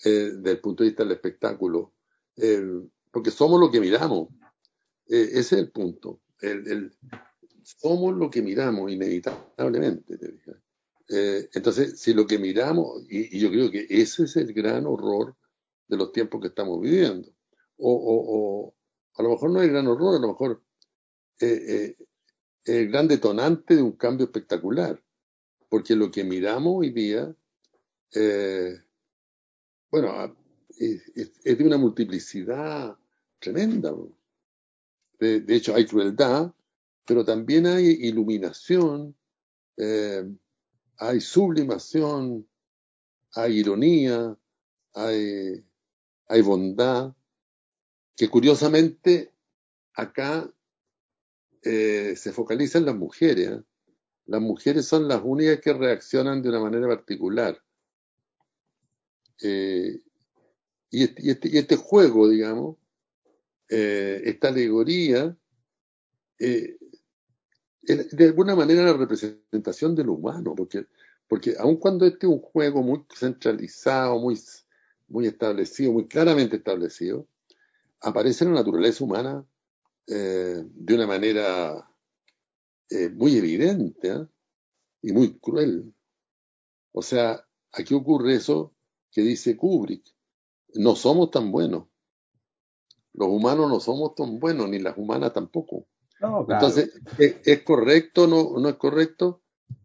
eh, 0.05 0.31
desde 0.37 0.51
el 0.53 0.61
punto 0.61 0.83
de 0.85 0.91
vista 0.91 1.03
del 1.03 1.13
espectáculo. 1.13 1.95
Eh, 2.37 2.63
porque 3.11 3.31
somos 3.31 3.59
lo 3.61 3.71
que 3.71 3.81
miramos. 3.81 4.29
Eh, 5.09 5.29
ese 5.33 5.39
es 5.41 5.53
el 5.53 5.71
punto. 5.73 6.21
El, 6.41 6.67
el- 6.71 6.93
somos 7.63 8.15
lo 8.17 8.31
que 8.31 8.43
miramos, 8.43 8.91
inevitablemente. 8.91 10.17
te. 10.17 10.35
Eh, 11.13 11.49
entonces, 11.55 12.01
si 12.01 12.15
lo 12.15 12.25
que 12.27 12.39
miramos, 12.39 13.03
y, 13.09 13.37
y 13.37 13.41
yo 13.41 13.51
creo 13.51 13.69
que 13.71 13.85
ese 13.89 14.25
es 14.25 14.37
el 14.37 14.53
gran 14.53 14.87
horror 14.87 15.35
de 15.89 15.97
los 15.97 16.13
tiempos 16.13 16.41
que 16.41 16.47
estamos 16.49 16.81
viviendo. 16.81 17.29
O, 17.79 17.93
o- 17.93 18.25
o 18.69 18.75
a 19.21 19.23
lo 19.23 19.31
mejor 19.31 19.51
no 19.51 19.61
el 19.61 19.71
gran 19.71 19.87
horror, 19.87 20.17
a 20.17 20.19
lo 20.19 20.29
mejor 20.29 20.63
eh, 21.41 21.63
eh, 21.69 22.07
el 22.65 22.89
gran 22.89 23.07
detonante 23.07 23.77
de 23.77 23.83
un 23.83 23.93
cambio 23.93 24.25
espectacular. 24.25 25.03
Porque 25.69 25.95
lo 25.95 26.11
que 26.11 26.25
miramos 26.25 26.77
hoy 26.79 26.91
día, 26.91 27.35
eh, 28.15 28.77
bueno, 29.91 30.09
a- 30.09 30.35
es, 30.79 31.13
de 31.45 31.65
una 31.65 31.77
multiplicidad 31.77 32.97
tremenda. 33.39 33.95
de 35.19 35.55
hecho, 35.55 35.75
hay 35.75 35.85
crueldad, 35.85 36.55
pero 37.05 37.23
también 37.23 37.67
hay 37.67 37.89
iluminación, 37.89 39.15
eh, 39.77 40.25
hay 40.97 41.21
sublimación, 41.21 42.49
hay 43.35 43.59
ironía, 43.59 44.35
hay, 44.95 45.63
hay 46.27 46.41
bondad, 46.41 47.15
que 48.21 48.29
curiosamente 48.29 49.33
acá 49.95 50.47
eh, 51.63 52.13
se 52.17 52.33
focaliza 52.33 52.77
en 52.77 52.85
las 52.85 52.95
mujeres. 52.95 53.49
¿eh? 53.49 53.63
Las 54.27 54.43
mujeres 54.43 54.85
son 54.85 55.09
las 55.09 55.23
únicas 55.25 55.59
que 55.63 55.73
reaccionan 55.73 56.43
de 56.43 56.51
una 56.51 56.61
manera 56.61 56.87
particular. 56.87 57.59
Eh, 59.43 60.03
y, 60.91 61.05
este, 61.05 61.49
y, 61.49 61.57
este, 61.57 61.77
juego, 61.77 62.29
digamos, 62.29 62.77
esta 63.69 64.49
alegoría, 64.49 65.35
es 66.37 66.77
de 67.83 68.25
alguna 68.27 68.55
manera 68.55 68.83
la 68.83 68.99
representación 68.99 69.95
de 69.95 70.05
lo 70.05 70.13
humano, 70.13 70.55
porque, 70.55 70.85
porque 71.27 71.55
aun 71.59 71.77
cuando 71.77 72.05
este 72.05 72.27
es 72.27 72.33
un 72.35 72.41
juego 72.41 72.83
muy 72.83 73.03
centralizado, 73.19 74.19
muy, 74.19 74.39
muy 75.09 75.27
establecido, 75.27 75.93
muy 75.93 76.07
claramente 76.07 76.57
establecido, 76.57 77.27
aparece 78.01 78.45
la 78.45 78.53
naturaleza 78.53 79.05
humana 79.05 79.47
eh, 80.07 80.63
de 80.65 80.95
una 80.95 81.07
manera 81.07 81.91
eh, 82.89 83.09
muy 83.11 83.37
evidente 83.37 84.09
¿eh? 84.09 84.27
y 85.03 85.13
muy 85.13 85.39
cruel. 85.39 85.95
O 86.93 87.03
sea, 87.03 87.47
aquí 87.73 87.95
ocurre 87.95 88.35
eso 88.35 88.75
que 89.13 89.23
dice 89.23 89.57
Kubrick, 89.57 90.05
no 90.75 90.97
somos 90.97 91.31
tan 91.31 91.51
buenos. 91.51 91.87
los 93.13 93.29
humanos 93.29 93.69
no 93.69 93.81
somos 93.81 94.15
tan 94.15 94.39
buenos, 94.39 94.69
ni 94.69 94.79
las 94.79 94.97
humanas 94.97 95.33
tampoco. 95.33 95.87
No, 96.21 96.45
claro. 96.47 96.67
Entonces, 96.67 97.01
¿es, 97.45 97.63
correcto 97.63 98.25
o 98.25 98.27
no, 98.27 98.59
no 98.59 98.69
es 98.69 98.77
correcto? 98.77 99.43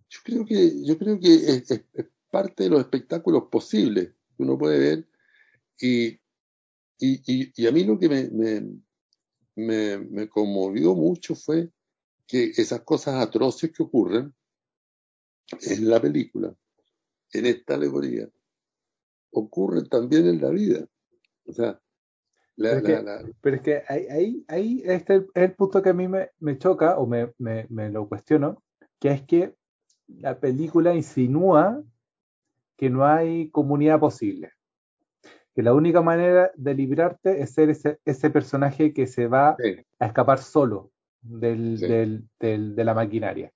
Yo 0.09 0.19
creo 0.23 0.45
que, 0.45 0.83
yo 0.83 0.97
creo 0.97 1.19
que 1.19 1.33
es, 1.33 1.71
es, 1.71 1.85
parte 2.29 2.63
de 2.63 2.69
los 2.69 2.81
espectáculos 2.81 3.43
posibles 3.49 4.13
que 4.35 4.43
uno 4.43 4.57
puede 4.57 4.79
ver. 4.79 5.07
Y, 5.79 6.19
y, 6.99 7.21
y, 7.25 7.51
y 7.55 7.67
a 7.67 7.71
mí 7.71 7.83
lo 7.83 7.99
que 7.99 8.09
me, 8.09 8.29
me, 8.29 8.61
me, 9.55 9.97
me, 9.97 10.29
conmovió 10.29 10.95
mucho 10.95 11.35
fue 11.35 11.69
que 12.27 12.51
esas 12.55 12.81
cosas 12.81 13.15
atroces 13.15 13.71
que 13.71 13.83
ocurren 13.83 14.33
en 15.61 15.89
la 15.89 16.01
película, 16.01 16.55
en 17.33 17.45
esta 17.45 17.75
alegoría, 17.75 18.29
ocurren 19.31 19.87
también 19.87 20.27
en 20.27 20.41
la 20.41 20.49
vida. 20.49 20.87
O 21.45 21.53
sea, 21.53 21.79
la, 22.55 22.69
pero, 22.69 22.77
es 22.77 22.83
que, 22.83 23.03
la, 23.03 23.25
pero, 23.41 23.55
es 23.57 23.61
que, 23.61 23.83
ahí, 23.87 24.45
ahí, 24.47 24.81
este 24.85 25.15
es 25.17 25.23
el 25.35 25.53
punto 25.55 25.81
que 25.81 25.89
a 25.89 25.93
mí 25.93 26.07
me, 26.07 26.29
me 26.39 26.57
choca 26.57 26.97
o 26.97 27.05
me, 27.05 27.33
me, 27.37 27.67
me, 27.69 27.89
lo 27.89 28.07
cuestiono, 28.07 28.63
que 28.99 29.09
es 29.09 29.21
que 29.23 29.53
la 30.07 30.39
película 30.39 30.95
insinúa 30.95 31.83
que 32.77 32.89
no 32.89 33.05
hay 33.05 33.49
comunidad 33.51 33.99
posible. 33.99 34.51
Que 35.55 35.63
la 35.63 35.73
única 35.73 36.01
manera 36.01 36.51
de 36.55 36.73
librarte 36.75 37.41
es 37.41 37.51
ser 37.51 37.69
ese, 37.69 37.99
ese 38.05 38.29
personaje 38.29 38.93
que 38.93 39.07
se 39.07 39.27
va 39.27 39.55
sí. 39.57 39.75
a 39.99 40.05
escapar 40.07 40.39
solo 40.39 40.91
del, 41.21 41.77
Sí. 41.79 41.87
del, 41.87 42.29
del, 42.39 42.75
de 42.75 42.83
la 42.83 42.93
maquinaria. 42.93 43.51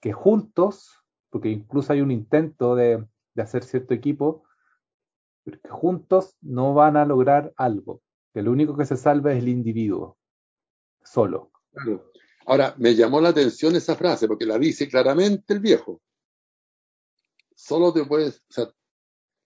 Que 0.00 0.12
juntos, 0.12 1.02
porque 1.30 1.48
incluso 1.48 1.92
hay 1.94 2.02
un 2.02 2.10
intento 2.10 2.76
de, 2.76 3.04
de 3.34 3.42
hacer 3.42 3.64
cierto 3.64 3.94
equipo, 3.94 4.44
pero 5.44 5.58
que 5.60 5.70
juntos 5.70 6.36
no 6.42 6.74
van 6.74 6.96
a 6.98 7.06
lograr 7.06 7.52
algo. 7.56 8.02
Que 8.34 8.42
lo 8.42 8.50
único 8.52 8.76
que 8.76 8.84
se 8.84 8.96
salva 8.96 9.32
es 9.32 9.38
el 9.38 9.48
individuo, 9.48 10.18
solo. 11.02 11.50
Claro. 11.72 12.12
Ahora, 12.46 12.74
me 12.76 12.94
llamó 12.94 13.20
la 13.22 13.30
atención 13.30 13.74
esa 13.76 13.96
frase, 13.96 14.28
porque 14.28 14.44
la 14.44 14.58
dice 14.58 14.88
claramente 14.88 15.54
el 15.54 15.60
viejo. 15.60 16.02
Solo 17.54 17.92
te 17.94 18.04
puedes, 18.04 18.40
o 18.50 18.52
sea, 18.52 18.64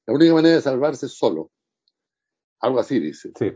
la 0.07 0.15
única 0.15 0.35
manera 0.35 0.57
de 0.57 0.63
salvarse 0.63 1.07
es 1.07 1.13
solo. 1.17 1.53
Algo 2.61 2.81
así 2.81 2.99
dice. 2.99 3.33
Sí. 3.39 3.53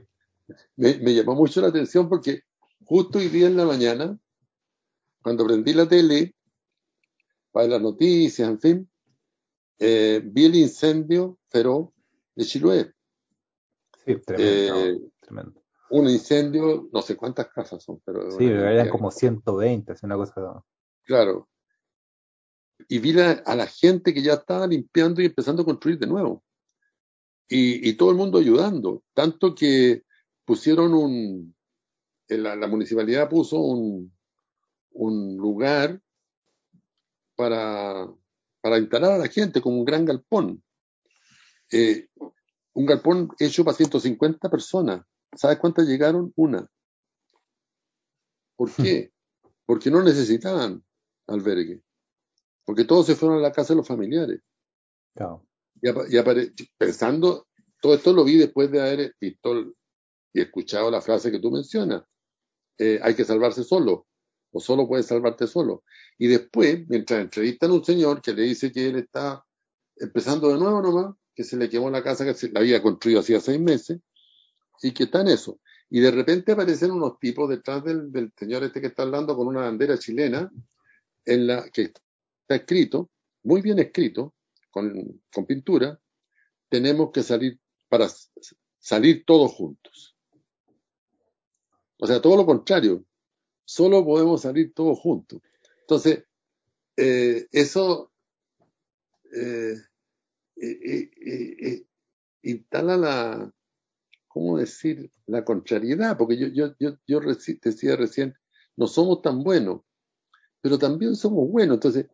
Me, 0.77 0.97
me 0.99 1.15
llamó 1.15 1.35
mucho 1.35 1.61
la 1.61 1.69
atención 1.69 2.09
porque 2.09 2.43
justo 2.85 3.19
hoy 3.19 3.29
día 3.29 3.47
en 3.47 3.57
la 3.57 3.65
mañana, 3.65 4.19
cuando 5.23 5.47
prendí 5.47 5.73
la 5.73 5.89
tele, 5.89 6.35
para 7.51 7.69
las 7.69 7.81
noticias, 7.83 8.49
en 8.49 8.61
fin, 8.61 8.91
eh, 9.79 10.21
vi 10.25 10.47
el 10.47 10.55
incendio 10.57 11.39
feroz 11.49 11.91
de 12.35 12.45
Chiloé. 12.45 12.93
Sí, 14.05 14.17
tremendo, 14.17 14.77
Eh, 14.87 15.01
tremendo. 15.21 15.63
Un 15.91 16.09
incendio, 16.09 16.89
no 16.93 17.03
sé 17.03 17.17
cuántas 17.17 17.49
casas 17.49 17.83
son, 17.83 18.01
pero 18.05 18.31
Sí, 18.31 18.39
pero 18.39 18.67
eran 18.69 18.89
como 18.89 19.11
120, 19.11 19.93
es 19.93 20.03
una 20.03 20.17
cosa. 20.17 20.63
Claro. 21.05 21.49
Y 22.89 22.99
vi 22.99 23.13
la- 23.13 23.43
a 23.45 23.55
la 23.55 23.67
gente 23.67 24.13
que 24.15 24.23
ya 24.23 24.35
estaba 24.35 24.67
limpiando 24.67 25.21
y 25.21 25.27
empezando 25.27 25.63
a 25.63 25.65
construir 25.67 25.99
de 25.99 26.07
nuevo. 26.07 26.43
Y, 27.49 27.89
y 27.89 27.95
todo 27.95 28.11
el 28.11 28.17
mundo 28.17 28.39
ayudando. 28.39 29.03
Tanto 29.15 29.55
que 29.55 30.05
pusieron 30.45 30.95
un, 30.95 31.55
en 32.29 32.43
la, 32.43 32.57
la 32.57 32.67
municipalidad 32.67 33.29
puso 33.29 33.59
un, 33.59 34.13
un 34.93 35.37
lugar 35.37 36.01
para, 37.37 38.09
para 38.61 38.79
instalar 38.79 39.13
a 39.13 39.19
la 39.19 39.29
gente 39.29 39.61
como 39.61 39.79
un 39.79 39.85
gran 39.85 40.05
galpón. 40.05 40.63
Eh, 41.71 42.09
un 42.75 42.87
galpón 42.87 43.31
hecho 43.39 43.65
para 43.65 43.77
150 43.77 44.51
personas. 44.51 45.05
¿Sabes 45.35 45.59
cuántas 45.59 45.87
llegaron? 45.87 46.33
Una. 46.37 46.69
¿Por 48.57 48.71
qué? 48.73 49.13
Porque 49.67 49.91
no 49.91 50.03
necesitaban 50.03 50.85
albergue. 51.27 51.83
Porque 52.65 52.85
todos 52.85 53.07
se 53.07 53.15
fueron 53.15 53.39
a 53.39 53.43
la 53.43 53.53
casa 53.53 53.73
de 53.73 53.79
los 53.79 53.89
familiares. 53.89 54.41
Claro. 55.15 55.47
Y, 55.83 55.89
y 55.89 56.69
pensando, 56.79 57.49
todo 57.81 57.95
esto 57.95 58.13
lo 58.13 58.25
vi 58.25 58.37
después 58.39 58.71
de 58.71 58.81
haber 58.81 59.17
visto 59.21 59.75
y 60.33 60.41
escuchado 60.41 60.91
la 60.91 61.01
frase 61.01 61.31
que 61.31 61.41
tú 61.41 61.51
mencionas. 61.51 62.05
Eh, 62.79 62.99
hay 63.03 63.15
que 63.15 63.25
salvarse 63.25 63.65
solo, 63.65 64.07
o 64.51 64.61
solo 64.61 64.89
puedes 64.89 65.07
salvarte 65.07 65.47
solo. 65.47 65.85
Y 66.19 66.29
después, 66.29 66.89
mientras 66.89 67.21
entrevistan 67.21 67.71
a 67.71 67.75
un 67.75 67.85
señor 67.85 68.23
que 68.23 68.33
le 68.33 68.43
dice 68.43 68.73
que 68.73 68.87
él 68.87 68.97
está 68.97 69.45
empezando 69.97 70.49
de 70.49 70.59
nuevo 70.59 70.81
nomás, 70.81 71.15
que 71.35 71.45
se 71.45 71.57
le 71.57 71.69
quemó 71.69 71.91
la 71.91 72.03
casa 72.03 72.25
que 72.25 72.35
se 72.35 72.51
la 72.51 72.61
había 72.61 72.83
construido 72.83 73.21
hacía 73.21 73.41
seis 73.41 73.61
meses, 73.61 74.01
y 74.83 74.93
que 74.93 75.05
está 75.05 75.21
en 75.21 75.29
eso. 75.29 75.61
Y 75.91 76.01
de 76.01 76.11
repente 76.11 76.53
aparecen 76.53 76.91
unos 76.91 77.19
tipos 77.19 77.49
detrás 77.49 77.85
del, 77.85 78.11
del 78.11 78.33
señor 78.37 78.65
este 78.65 78.81
que 78.81 78.87
está 78.89 79.03
hablando 79.03 79.37
con 79.37 79.47
una 79.47 79.63
bandera 79.63 79.99
chilena, 79.99 80.51
en 81.25 81.47
la 81.47 81.69
que 81.71 81.83
está 81.83 82.55
escrito, 82.55 83.11
muy 83.45 83.61
bien 83.61 83.79
escrito, 83.79 84.35
con, 84.73 85.47
pintura, 85.47 86.01
tenemos 86.69 87.13
que 87.13 87.23
salir 87.23 87.61
para 87.89 88.09
salir 88.79 89.25
todos 89.25 89.53
juntos. 89.53 90.17
O 91.99 92.07
sea, 92.07 92.21
todo 92.21 92.37
lo 92.37 92.47
contrario, 92.47 93.05
solo 93.65 94.05
podemos 94.05 94.43
salir 94.43 94.73
todos 94.75 94.99
juntos. 94.99 95.41
Entonces, 95.83 96.25
eh, 96.97 97.47
eso 97.53 98.11
eh, 99.33 99.77
eh, 100.57 101.87
instala 102.43 102.97
la, 102.97 103.55
¿cómo 104.27 104.59
decir? 104.59 105.13
La 105.27 105.45
contrariedad, 105.45 106.17
porque 106.17 106.39
yo, 106.39 106.49
yo, 106.49 106.75
yo, 106.79 106.97
yo 107.07 107.21
decía 107.21 107.97
recién, 107.97 108.35
no 108.77 108.87
somos 108.87 109.23
tan 109.23 109.45
buenos, 109.45 109.83
pero 110.61 110.79
también 110.79 111.15
somos 111.15 111.49
buenos. 111.49 111.77
Entonces, 111.77 112.07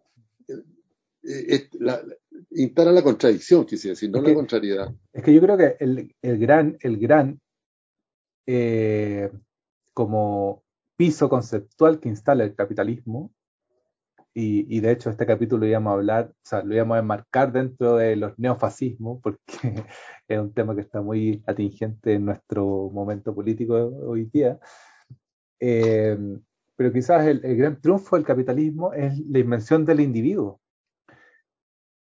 es 1.23 1.69
la- 1.75 2.03
instala 2.51 2.93
la 2.93 3.03
contradicción, 3.03 3.65
quisiera 3.65 3.93
decir, 3.93 4.11
no 4.11 4.19
Es 4.19 4.23
la 4.25 4.29
que- 4.31 4.35
contrariedad. 4.35 4.95
Es 5.13 5.23
que 5.23 5.35
yo 5.35 5.41
creo 5.41 5.57
que 5.57 5.77
el, 5.81 6.15
el 6.23 6.39
gran, 6.39 6.77
el 6.81 6.99
gran 6.99 7.41
eh, 8.47 9.31
como 9.93 10.63
piso 10.97 11.29
conceptual 11.29 12.01
que 12.01 12.09
instala 12.09 12.45
el 12.45 12.55
capitalismo, 12.55 13.33
y, 14.35 14.77
y 14.77 14.81
de 14.81 14.93
hecho 14.93 15.11
este 15.11 15.27
capítulo 15.27 15.61
lo 15.61 15.67
íbamos 15.67 15.91
a 15.91 15.95
hablar, 15.95 16.31
o 16.31 16.35
sea, 16.45 16.63
lo 16.63 16.75
íbamos 16.75 16.97
a 16.97 17.01
enmarcar 17.01 17.51
dentro 17.53 17.97
de 17.97 18.15
los 18.17 18.39
neofascismos, 18.39 19.21
porque 19.23 19.43
es 20.29 20.39
un 20.39 20.53
tema 20.53 20.75
que 20.75 20.83
está 20.83 21.03
muy 21.03 21.43
atingente 21.47 22.15
en 22.15 22.25
nuestro 22.27 22.91
momento 22.93 23.35
político 23.35 23.75
hoy 23.75 24.27
día. 24.33 24.59
Eh, 25.61 26.17
pero 26.77 26.93
quizás 26.93 27.27
el, 27.27 27.45
el 27.45 27.57
gran 27.57 27.81
triunfo 27.81 28.15
del 28.15 28.25
capitalismo 28.25 28.93
es 28.93 29.19
la 29.29 29.41
invención 29.41 29.85
del 29.85 30.01
individuo. 30.01 30.61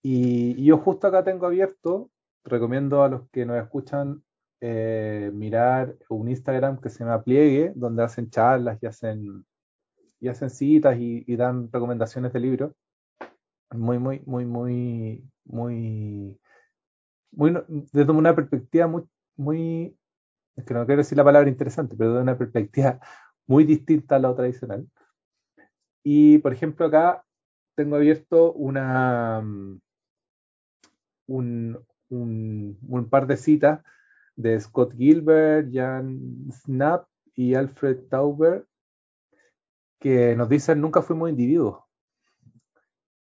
Y, 0.08 0.64
yo 0.64 0.78
justo 0.78 1.08
acá 1.08 1.24
tengo 1.24 1.48
abierto, 1.48 2.12
recomiendo 2.44 3.02
a 3.02 3.10
los 3.10 3.28
que 3.32 3.44
nos 3.44 3.58
escuchan 3.58 4.24
eh, 4.62 5.32
mirar 5.34 5.96
un 6.10 6.30
Instagram 6.30 6.80
que 6.80 6.92
se 6.92 7.00
llama 7.00 7.24
Pliegue, 7.24 7.74
donde 7.76 8.04
hacen 8.04 8.30
charlas 8.30 8.78
y 8.84 8.86
hacen, 8.86 9.48
y 10.20 10.28
hacen 10.28 10.52
citas 10.52 10.96
y, 11.00 11.24
y 11.26 11.36
dan 11.36 11.72
recomendaciones 11.72 12.32
de 12.34 12.40
libros. 12.40 12.74
Muy, 13.72 13.98
muy, 13.98 14.22
muy, 14.28 14.46
muy, 14.46 15.28
muy, 15.44 16.40
muy, 17.32 17.64
desde 17.92 18.12
una 18.12 18.36
perspectiva 18.36 18.86
muy, 18.86 19.10
muy, 19.38 19.98
es 20.56 20.66
que 20.66 20.74
no 20.76 20.86
quiero 20.86 21.00
decir 21.00 21.18
la 21.18 21.24
palabra 21.24 21.50
interesante, 21.50 21.96
pero 21.98 22.12
desde 22.12 22.22
una 22.22 22.38
perspectiva 22.38 23.00
muy 23.48 23.64
distinta 23.64 24.18
a 24.18 24.20
lo 24.20 24.36
tradicional. 24.36 24.88
Y, 26.04 26.38
por 26.38 26.54
ejemplo, 26.54 26.86
acá 26.86 27.26
tengo 27.76 27.96
abierto 27.96 28.54
una, 28.54 29.42
mm, 29.42 29.80
un, 31.28 31.80
un, 32.10 33.10
par 33.10 33.28
de 33.28 33.38
citas 33.38 33.82
de 34.36 34.60
Scott 34.60 34.94
Gilbert, 34.96 35.70
Jan 35.72 36.52
Snap 36.52 37.08
y 37.36 37.56
Alfred 37.56 38.08
Tauber 38.10 38.66
que 40.00 40.36
nos 40.36 40.50
dicen 40.50 40.82
nunca 40.82 41.02
fuimos 41.02 41.30
individuos 41.30 41.86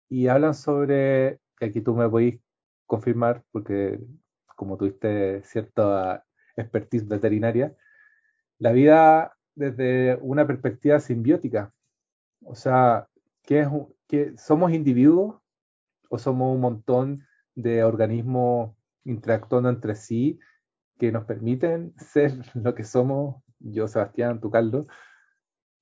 y 0.09 0.27
hablan 0.29 0.55
sobre, 0.55 1.41
que 1.59 1.67
aquí 1.67 1.81
tú 1.81 1.95
me 1.95 2.09
podéis 2.09 2.41
confirmar 2.87 3.45
porque 3.53 4.01
como 4.57 4.77
tuviste 4.77 5.43
cierta 5.45 6.25
expertise 6.57 7.09
veterinaria, 7.09 7.75
la 8.59 8.73
vida 8.73 9.37
desde 9.55 10.19
una 10.21 10.47
perspectiva 10.47 11.01
simbiótica. 11.01 11.73
O 12.45 12.55
sea, 12.55 13.09
¿qué 13.43 13.61
es 13.61 13.69
qué- 14.07 14.35
¿somos 14.37 14.73
individuos 14.73 15.41
o 16.11 16.19
somos 16.19 16.55
un 16.55 16.61
montón 16.61 17.27
de 17.63 17.85
organismos 17.85 18.75
interactuando 19.05 19.69
entre 19.69 19.95
sí 19.95 20.39
que 20.99 21.13
nos 21.13 21.25
permiten 21.25 21.95
ser 21.97 22.33
lo 22.55 22.75
que 22.75 22.85
somos, 22.85 23.43
yo, 23.59 23.89
Sebastián, 23.89 24.41
tú, 24.41 24.51
Carlos? 24.51 24.87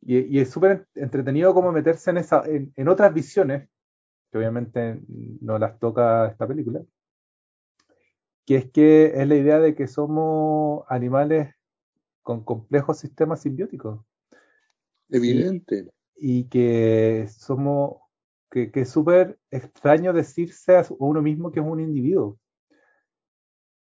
Y, 0.00 0.18
y 0.18 0.40
es 0.40 0.50
súper 0.50 0.86
entretenido 0.94 1.52
como 1.54 1.72
meterse 1.72 2.10
en, 2.10 2.18
esa, 2.18 2.44
en, 2.46 2.72
en 2.76 2.88
otras 2.88 3.12
visiones, 3.12 3.68
que 4.30 4.38
obviamente 4.38 5.00
no 5.40 5.58
las 5.58 5.78
toca 5.78 6.28
esta 6.28 6.46
película, 6.46 6.82
que 8.46 8.56
es 8.56 8.70
que 8.70 9.12
es 9.14 9.28
la 9.28 9.34
idea 9.34 9.58
de 9.58 9.74
que 9.74 9.86
somos 9.86 10.84
animales 10.88 11.54
con 12.22 12.44
complejos 12.44 12.98
sistemas 12.98 13.42
simbióticos. 13.42 14.00
Evidente. 15.10 15.90
Y, 16.16 16.44
que 16.44 17.26
somos, 17.28 17.96
que, 18.50 18.70
que 18.70 18.80
es 18.82 18.90
súper 18.90 19.38
extraño 19.50 20.12
decirse 20.12 20.76
a 20.76 20.87
uno 20.98 21.22
mismo 21.22 21.50
que 21.50 21.61
es 21.61 21.66
un 21.66 21.80
individuo. 21.80 22.38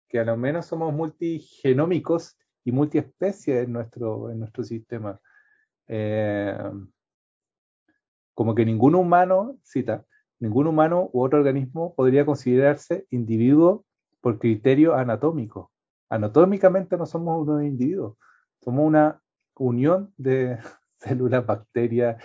Que 0.09 0.21
a 0.21 0.25
lo 0.25 0.37
menos 0.37 0.67
somos 0.67 0.93
multigenómicos 0.93 2.37
y 2.65 2.73
multiespecies 2.73 3.65
en 3.65 3.73
nuestro, 3.73 4.31
en 4.31 4.41
nuestro 4.41 4.65
sistema. 4.65 5.21
Eh, 5.87 6.57
como 8.35 8.55
que 8.55 8.65
ningún 8.65 8.95
humano, 8.95 9.59
cita, 9.63 10.05
ningún 10.39 10.67
humano 10.67 11.11
u 11.13 11.23
otro 11.23 11.39
organismo 11.41 11.95
podría 11.95 12.25
considerarse 12.25 13.07
individuo 13.11 13.85
por 14.21 14.39
criterio 14.39 14.95
anatómico. 14.95 15.71
Anatómicamente 16.09 16.97
no 16.97 17.07
somos 17.07 17.43
unos 17.43 17.63
individuos, 17.63 18.17
somos 18.61 18.87
una 18.87 19.21
unión 19.57 20.13
de 20.17 20.59
células, 20.99 21.47
bacterias 21.47 22.23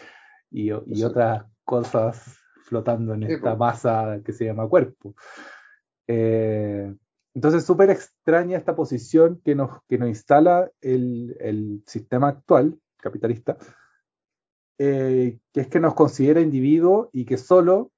y, 0.49 0.71
otras 0.71 1.45
cosas 1.65 2.39
flotando 2.63 3.13
en 3.13 3.23
esta 3.23 3.55
masa 3.55 4.21
que 4.23 4.33
se 4.33 4.45
llama 4.45 4.67
cuerpo. 4.67 5.15
Eh, 6.07 6.95
entonces, 7.33 7.65
súper 7.65 7.89
extraña 7.89 8.57
esta 8.57 8.75
posición 8.75 9.41
que 9.43 9.55
nos, 9.55 9.83
que 9.87 9.97
nos 9.97 10.07
instala 10.07 10.71
el, 10.79 11.35
el 11.39 11.83
sistema 11.85 12.29
actual 12.29 12.79
capitalista, 12.97 13.57
eh, 14.77 15.39
que 15.53 15.61
es 15.61 15.67
que 15.67 15.79
nos 15.79 15.93
considera 15.93 16.41
individuo 16.41 17.09
y 17.11 17.25
que 17.25 17.37
solo 17.37 17.91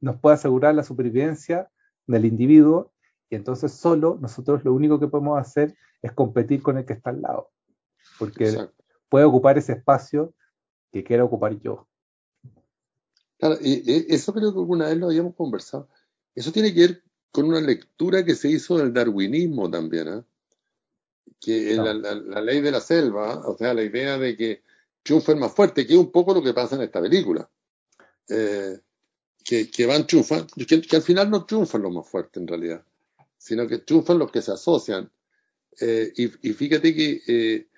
nos 0.00 0.18
puede 0.18 0.34
asegurar 0.34 0.74
la 0.74 0.82
supervivencia 0.82 1.70
del 2.06 2.24
individuo 2.24 2.92
y 3.30 3.36
entonces 3.36 3.72
solo 3.72 4.18
nosotros 4.20 4.64
lo 4.64 4.74
único 4.74 5.00
que 5.00 5.08
podemos 5.08 5.38
hacer 5.38 5.74
es 6.02 6.12
competir 6.12 6.62
con 6.62 6.76
el 6.76 6.84
que 6.84 6.92
está 6.92 7.10
al 7.10 7.22
lado, 7.22 7.50
porque 8.18 8.68
puede 9.08 9.24
ocupar 9.24 9.56
ese 9.56 9.72
espacio 9.72 10.34
que 10.92 11.04
quiera 11.04 11.24
ocupar 11.24 11.58
yo. 11.58 11.88
Claro, 13.38 13.58
y, 13.60 14.06
eso 14.14 14.32
creo 14.32 14.52
que 14.52 14.58
alguna 14.58 14.88
vez 14.88 14.98
lo 14.98 15.06
habíamos 15.06 15.34
conversado. 15.34 15.88
Eso 16.34 16.52
tiene 16.52 16.72
que 16.72 16.80
ver 16.80 17.02
con 17.30 17.46
una 17.46 17.60
lectura 17.60 18.24
que 18.24 18.34
se 18.34 18.48
hizo 18.48 18.78
del 18.78 18.92
darwinismo 18.92 19.70
también, 19.70 20.08
¿eh? 20.08 20.22
que 21.40 21.74
la, 21.76 21.92
la, 21.92 22.40
ley 22.40 22.60
de 22.60 22.70
la 22.70 22.80
selva, 22.80 23.46
o 23.46 23.56
sea, 23.56 23.74
la 23.74 23.82
idea 23.82 24.18
de 24.18 24.36
que 24.36 24.62
triunfa 25.02 25.32
el 25.32 25.38
más 25.38 25.52
fuerte, 25.52 25.86
que 25.86 25.92
es 25.92 25.98
un 25.98 26.10
poco 26.10 26.32
lo 26.32 26.42
que 26.42 26.54
pasa 26.54 26.76
en 26.76 26.82
esta 26.82 27.00
película. 27.00 27.48
Eh, 28.28 28.80
que, 29.44 29.70
que, 29.70 29.86
van 29.86 30.06
triunfan, 30.06 30.46
que, 30.46 30.80
que, 30.80 30.96
al 30.96 31.02
final 31.02 31.30
no 31.30 31.44
triunfan 31.44 31.82
los 31.82 31.92
más 31.92 32.08
fuertes 32.08 32.40
en 32.40 32.48
realidad, 32.48 32.82
sino 33.36 33.68
que 33.68 33.78
triunfan 33.78 34.18
los 34.18 34.30
que 34.30 34.40
se 34.40 34.52
asocian. 34.52 35.10
Eh, 35.80 36.12
y, 36.16 36.48
y, 36.48 36.52
fíjate 36.54 36.94
que 36.94 37.22
eh, 37.26 37.68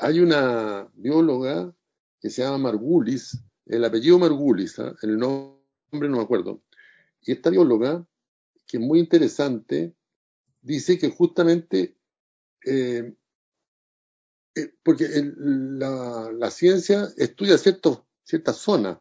hay 0.00 0.20
una 0.20 0.86
bióloga 0.94 1.72
que 2.20 2.28
se 2.28 2.42
llama 2.42 2.58
Margulis, 2.58 3.38
el 3.68 3.84
apellido 3.84 4.18
Margulis, 4.18 4.78
¿eh? 4.78 4.92
el 5.02 5.18
nombre 5.18 6.08
no 6.08 6.16
me 6.16 6.22
acuerdo, 6.22 6.62
y 7.22 7.32
esta 7.32 7.50
bióloga 7.50 8.06
que 8.68 8.76
es 8.76 8.82
muy 8.82 9.00
interesante, 9.00 9.94
dice 10.60 10.98
que 10.98 11.10
justamente, 11.10 11.96
eh, 12.64 13.14
eh, 14.54 14.74
porque 14.82 15.08
la, 15.34 16.50
ciencia 16.50 17.08
estudia 17.16 17.56
cierto, 17.56 18.06
cierta 18.24 18.52
zona, 18.52 19.00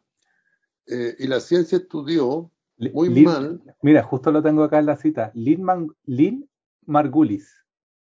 eh, 0.87 1.15
y 1.19 1.27
la 1.27 1.41
ciencia 1.41 1.77
estudió 1.77 2.49
muy 2.77 3.09
mal. 3.09 3.61
Mira, 3.81 4.03
justo 4.03 4.31
lo 4.31 4.41
tengo 4.41 4.63
acá 4.63 4.79
en 4.79 4.85
la 4.85 4.97
cita, 4.97 5.31
Lynn, 5.35 6.49
Margulis. 6.85 7.53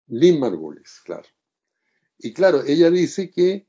Lynn 0.08 0.40
Margulis, 0.40 1.02
claro. 1.04 1.28
Y 2.20 2.34
claro, 2.34 2.64
ella 2.66 2.92
dice 2.92 3.32
que 3.32 3.68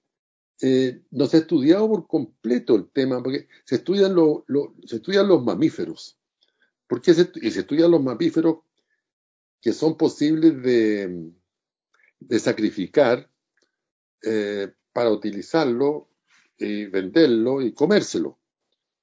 no 0.60 1.26
se 1.26 1.36
ha 1.36 1.40
estudiado 1.40 1.88
por 1.88 2.06
completo 2.06 2.74
el 2.74 2.88
tema, 2.90 3.22
porque 3.22 3.48
se 3.64 3.76
estudian, 3.76 4.14
se 4.84 4.96
estudian 4.96 5.28
los 5.28 5.42
mamíferos. 5.44 6.18
¿Por 6.86 7.00
qué 7.00 7.14
se, 7.14 7.30
y 7.36 7.50
se 7.50 7.60
estudian 7.60 7.90
los 7.90 8.02
mamíferos 8.02 8.58
que 9.60 9.72
son 9.72 9.96
posibles 9.96 10.62
de, 10.62 11.30
de 12.20 12.38
sacrificar 12.38 13.30
eh, 14.22 14.72
para 14.92 15.10
utilizarlo 15.10 16.08
y 16.58 16.86
venderlo 16.86 17.62
y 17.62 17.72
comérselo. 17.72 18.38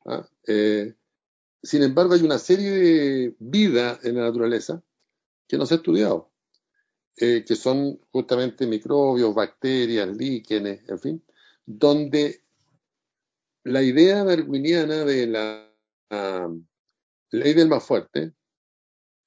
¿ah? 0.05 0.27
Eh, 0.45 0.93
sin 1.63 1.83
embargo, 1.83 2.13
hay 2.13 2.21
una 2.21 2.37
serie 2.37 2.71
de 2.71 3.35
vida 3.39 3.99
en 4.03 4.15
la 4.15 4.23
naturaleza 4.23 4.83
que 5.47 5.57
no 5.57 5.65
se 5.65 5.75
ha 5.75 5.77
estudiado, 5.77 6.31
eh, 7.17 7.45
que 7.47 7.55
son 7.55 7.99
justamente 8.11 8.67
microbios, 8.67 9.33
bacterias, 9.33 10.15
líquenes, 10.15 10.81
en 10.89 10.99
fin, 10.99 11.23
donde 11.65 12.41
la 13.63 13.81
idea 13.81 14.23
darwiniana 14.23 15.03
de 15.05 15.27
la 15.27 15.71
ley 17.31 17.53
del 17.53 17.67
más 17.67 17.83
fuerte, 17.83 18.33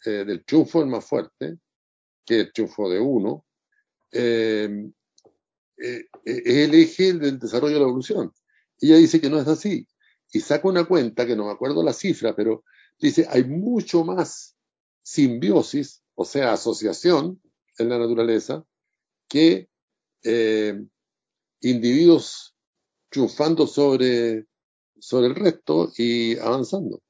eh, 0.05 0.25
del 0.25 0.45
triunfo 0.45 0.81
del 0.81 0.89
más 0.89 1.05
fuerte, 1.05 1.59
que 2.25 2.41
es 2.41 2.47
el 2.47 2.53
triunfo 2.53 2.89
de 2.89 3.01
uno, 3.01 3.45
eh, 4.13 4.91
eh, 5.77 6.07
es 6.25 6.47
el 6.47 6.75
eje 6.75 7.15
del 7.15 7.39
desarrollo 7.39 7.75
de 7.75 7.81
la 7.81 7.87
evolución. 7.87 8.33
Ella 8.81 8.97
dice 8.97 9.21
que 9.21 9.31
no 9.31 9.39
es 9.39 9.49
así. 9.49 9.87
Y 10.33 10.41
saca 10.41 10.69
una 10.69 10.85
cuenta, 10.85 11.27
que 11.27 11.35
no 11.35 11.47
me 11.47 11.53
acuerdo 11.53 11.83
la 11.83 11.93
cifra, 11.93 12.37
pero 12.37 12.65
dice, 12.99 13.27
hay 13.29 13.45
mucho 13.45 14.05
más 14.05 14.57
simbiosis, 15.03 16.03
o 16.15 16.25
sea, 16.25 16.53
asociación 16.53 17.41
en 17.79 17.89
la 17.89 17.99
naturaleza, 17.99 18.65
que 19.29 19.69
individuos 21.61 22.55
triunfando 23.09 23.67
sobre, 23.67 24.47
sobre 24.99 25.29
el 25.29 25.35
resto 25.35 25.91
y 25.97 26.39
avanzando. 26.39 27.01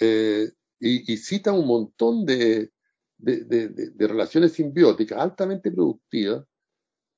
Eh, 0.00 0.50
y, 0.80 1.16
cita 1.16 1.52
un 1.52 1.66
montón 1.66 2.26
de, 2.26 2.72
de, 3.16 4.08
relaciones 4.08 4.52
simbióticas 4.52 5.18
altamente 5.18 5.70
productivas 5.70 6.44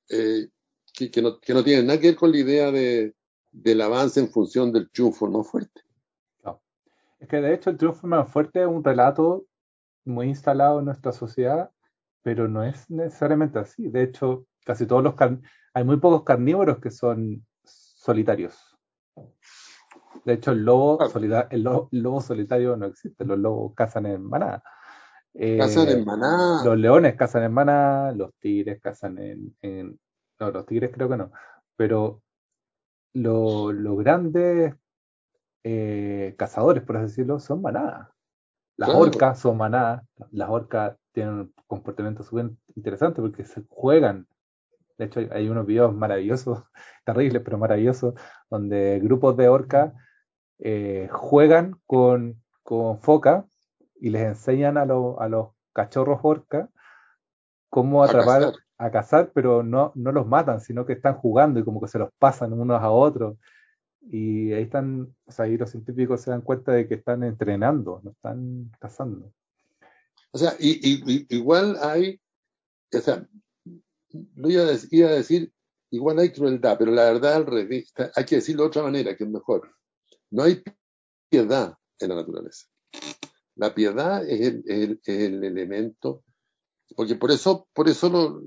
eh, 0.09 0.49
que, 0.93 1.21
no, 1.21 1.39
que, 1.39 1.53
no, 1.53 1.63
tienen 1.63 1.87
nada 1.87 1.99
que 1.99 2.09
ver 2.09 2.15
con 2.15 2.31
la 2.31 2.37
idea 2.37 2.71
de, 2.71 3.15
del 3.51 3.81
avance 3.81 4.19
en 4.19 4.29
función 4.29 4.71
del 4.71 4.89
triunfo 4.91 5.27
más 5.27 5.47
fuerte. 5.47 5.81
Es 7.19 7.27
que 7.27 7.37
de 7.37 7.53
hecho 7.53 7.71
el 7.71 7.77
triunfo 7.77 8.05
más 8.05 8.31
fuerte 8.31 8.61
es 8.61 8.67
un 8.67 8.83
relato 8.83 9.47
muy 10.03 10.27
instalado 10.27 10.79
en 10.79 10.85
nuestra 10.85 11.11
sociedad, 11.11 11.71
pero 12.21 12.47
no 12.47 12.63
es 12.63 12.89
necesariamente 12.89 13.57
así. 13.57 13.87
De 13.87 14.03
hecho, 14.03 14.45
casi 14.63 14.85
todos 14.85 15.03
los 15.03 15.15
hay 15.75 15.83
muy 15.83 15.97
pocos 15.97 16.23
carnívoros 16.23 16.79
que 16.79 16.89
son 16.89 17.45
solitarios. 17.65 18.77
De 20.23 20.33
hecho, 20.33 20.51
el 20.51 20.63
lobo, 20.63 20.97
el 21.49 21.63
lobo, 21.91 22.21
solitario 22.21 22.77
no 22.77 22.85
existe, 22.85 23.25
los 23.25 23.37
lobos 23.37 23.73
cazan 23.75 24.05
en 24.05 24.23
manada. 24.23 24.63
Eh, 25.33 25.57
cazan 25.57 25.89
en 25.89 26.05
manada. 26.05 26.63
Los 26.63 26.77
leones 26.77 27.15
cazan 27.15 27.43
en 27.43 27.51
manada, 27.51 28.13
los 28.13 28.33
tigres 28.39 28.79
cazan 28.81 29.17
en, 29.17 29.99
No, 30.39 30.49
los 30.49 30.65
tigres 30.65 30.91
creo 30.93 31.09
que 31.09 31.17
no. 31.17 31.31
Pero 31.75 32.21
los 33.13 33.97
grandes 33.97 34.73
eh, 35.65 36.35
cazadores, 36.37 36.83
por 36.83 36.95
así 36.95 37.07
decirlo, 37.07 37.39
son 37.39 37.61
manadas. 37.61 38.07
Las 38.77 38.89
orcas 38.91 39.39
son 39.39 39.57
manadas. 39.57 40.03
Las 40.31 40.49
orcas 40.49 40.97
tienen 41.11 41.33
un 41.33 41.53
comportamiento 41.67 42.23
súper 42.23 42.51
interesante 42.75 43.21
porque 43.21 43.43
se 43.43 43.61
juegan 43.67 44.25
de 44.97 45.05
hecho, 45.05 45.21
hay 45.31 45.49
unos 45.49 45.65
videos 45.65 45.93
maravillosos, 45.93 46.63
terribles, 47.05 47.41
pero 47.43 47.57
maravillosos, 47.57 48.13
donde 48.49 48.99
grupos 49.01 49.37
de 49.37 49.49
orcas 49.49 49.93
eh, 50.59 51.09
juegan 51.11 51.79
con, 51.85 52.41
con 52.63 52.99
foca 53.01 53.45
y 53.99 54.09
les 54.09 54.23
enseñan 54.23 54.77
a, 54.77 54.81
a 54.83 55.29
los 55.29 55.49
cachorros 55.73 56.19
orca 56.23 56.69
cómo 57.69 58.03
atrapar, 58.03 58.53
a 58.77 58.91
cazar. 58.91 59.31
pero 59.33 59.61
no, 59.61 59.91
no 59.95 60.11
los 60.13 60.25
matan, 60.25 60.61
sino 60.61 60.85
que 60.85 60.93
están 60.93 61.15
jugando 61.15 61.59
y 61.59 61.65
como 61.65 61.81
que 61.81 61.89
se 61.89 61.99
los 61.99 62.09
pasan 62.17 62.53
unos 62.53 62.81
a 62.81 62.89
otros. 62.89 63.37
Y 64.01 64.53
ahí 64.53 64.63
están, 64.63 65.13
o 65.25 65.31
sea, 65.31 65.45
ahí 65.45 65.57
los 65.57 65.71
científicos 65.71 66.21
se 66.21 66.31
dan 66.31 66.41
cuenta 66.41 66.71
de 66.71 66.87
que 66.87 66.93
están 66.95 67.23
entrenando, 67.23 67.99
no 68.03 68.11
están 68.11 68.71
cazando. 68.79 69.33
O 70.31 70.37
sea, 70.37 70.53
y, 70.59 71.25
igual 71.35 71.77
hay, 71.81 72.21
o 72.93 72.99
sea, 72.99 73.27
no 74.35 74.49
iba 74.49 74.63
a, 74.63 75.15
decir, 75.15 75.53
igual 75.91 76.19
hay 76.19 76.31
crueldad, 76.31 76.77
pero 76.77 76.91
la 76.91 77.05
verdad 77.05 77.35
al 77.35 77.45
revés, 77.45 77.93
hay 78.15 78.25
que 78.25 78.35
decirlo 78.35 78.63
de 78.63 78.67
otra 78.67 78.83
manera, 78.83 79.15
que 79.15 79.23
es 79.23 79.29
mejor. 79.29 79.71
No 80.31 80.43
hay 80.43 80.61
piedad 81.29 81.75
en 81.99 82.09
la 82.09 82.15
naturaleza. 82.15 82.67
La 83.55 83.73
piedad 83.73 84.27
es 84.27 84.63
el, 85.05 85.43
elemento, 85.43 86.23
porque 86.95 87.15
por 87.15 87.31
eso, 87.31 87.67
por 87.73 87.87
eso 87.87 88.41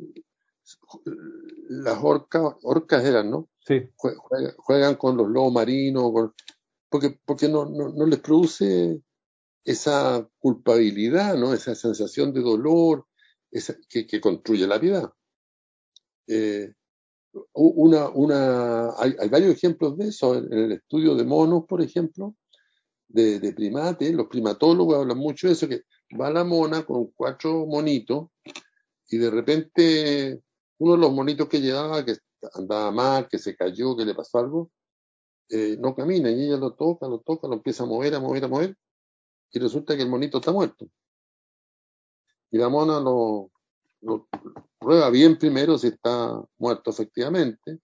las 1.69 1.99
orcas, 2.03 2.43
orcas 2.63 3.05
eran, 3.05 3.31
¿no? 3.31 3.49
Sí. 3.67 3.89
Juegan, 3.97 4.97
con 4.97 5.17
los 5.17 5.29
lobos 5.29 5.53
marinos, 5.53 6.13
porque, 6.91 7.19
porque 7.25 7.49
no, 7.49 7.67
no, 7.67 8.07
les 8.07 8.21
produce 8.21 9.03
esa 9.65 10.29
culpabilidad, 10.39 11.37
¿no? 11.37 11.53
Esa 11.53 11.75
sensación 11.75 12.33
de 12.33 12.41
dolor 12.41 13.07
esa, 13.51 13.77
que, 13.89 14.07
que 14.07 14.21
construye 14.21 14.67
la 14.67 14.81
piedad. 14.81 15.11
Eh, 16.29 16.73
hay, 18.99 19.29
varios 19.29 19.55
ejemplos 19.55 19.97
de 19.97 20.09
eso 20.09 20.37
en, 20.37 20.53
el 20.53 20.73
estudio 20.73 21.15
de 21.15 21.25
monos, 21.25 21.65
por 21.67 21.83
ejemplo, 21.83 22.35
de, 23.09 23.41
de, 23.41 23.53
primates. 23.53 24.13
Los 24.13 24.29
primatólogos 24.29 24.97
hablan 24.97 25.19
mucho 25.19 25.47
de 25.47 25.55
eso, 25.55 25.69
que 25.69 25.83
va 26.19 26.31
la 26.31 26.45
mona 26.45 26.85
con 26.85 27.07
cuatro 27.17 27.67
monitos 27.67 28.29
y 29.09 29.19
de 29.19 29.31
repente 29.31 30.41
uno 30.79 30.93
de 30.93 30.99
los 30.99 31.13
monitos 31.13 31.49
que 31.49 31.61
llevaba, 31.61 32.05
que 32.05 32.17
andaba 32.55 32.91
mal, 32.91 33.29
que 33.29 33.39
se 33.39 33.57
cayó, 33.57 33.97
que 33.97 34.05
le 34.05 34.15
pasó 34.15 34.39
algo, 34.39 34.71
eh, 35.49 35.77
no 35.81 35.95
camina 35.95 36.31
y 36.31 36.45
ella 36.45 36.57
lo 36.57 36.75
toca, 36.75 37.09
lo 37.09 37.21
toca, 37.21 37.49
lo 37.49 37.55
empieza 37.55 37.85
a 37.85 37.87
mover, 37.87 38.15
a 38.15 38.21
mover, 38.21 38.45
a 38.45 38.49
mover 38.49 38.77
y 39.51 39.59
resulta 39.59 39.97
que 39.97 40.03
el 40.03 40.11
monito 40.11 40.39
está 40.39 40.53
muerto. 40.53 40.87
Y 42.51 42.59
la 42.59 42.69
mona 42.69 43.01
lo 43.01 43.51
prueba 44.79 45.11
bien 45.11 45.39
primero 45.39 45.79
si 45.79 45.89
está 45.89 46.43
muerto 46.59 46.91
efectivamente, 46.91 47.81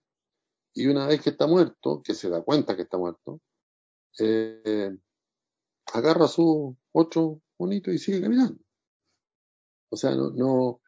y 0.73 0.87
una 0.87 1.07
vez 1.07 1.21
que 1.21 1.29
está 1.29 1.47
muerto, 1.47 2.01
que 2.03 2.13
se 2.13 2.29
da 2.29 2.41
cuenta 2.41 2.75
que 2.75 2.83
está 2.83 2.97
muerto, 2.97 3.41
eh, 4.19 4.95
agarra 5.93 6.27
su 6.27 6.75
otro 6.91 7.41
monito 7.57 7.91
y 7.91 7.97
sigue 7.97 8.21
caminando. 8.21 8.59
O 9.89 9.97
sea, 9.97 10.11
no, 10.15 10.31
no 10.31 10.81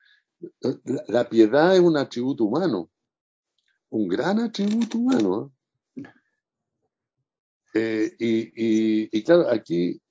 la, 1.07 1.29
piedad 1.29 1.75
es 1.75 1.81
un 1.81 1.97
atributo 1.97 2.45
humano, 2.45 2.91
un 3.89 4.07
gran 4.07 4.39
atributo 4.39 4.97
humano. 4.97 5.53
¿eh? 5.95 6.03
Eh, 7.73 8.15
y, 8.19 8.37
y, 8.55 9.09
y, 9.11 9.23
claro, 9.23 9.49
aquí 9.49 10.01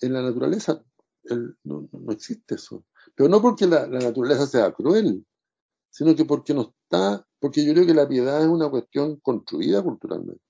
en 0.00 0.12
la 0.12 0.22
naturaleza 0.22 0.84
el, 1.24 1.56
no, 1.64 1.88
no, 1.90 2.12
existe 2.12 2.56
eso. 2.56 2.84
Pero 3.14 3.28
no 3.28 3.40
porque 3.40 3.66
la, 3.66 3.86
naturaleza 3.86 4.46
sea 4.46 4.72
cruel, 4.72 5.24
sino 5.94 6.16
que 6.16 6.24
porque 6.24 6.52
no 6.52 6.74
está, 6.82 7.24
porque 7.38 7.64
yo 7.64 7.72
creo 7.72 7.86
que 7.86 7.94
la 7.94 8.08
piedad 8.08 8.42
es 8.42 8.48
una 8.48 8.68
cuestión 8.68 9.20
construida 9.20 9.80
culturalmente 9.80 10.42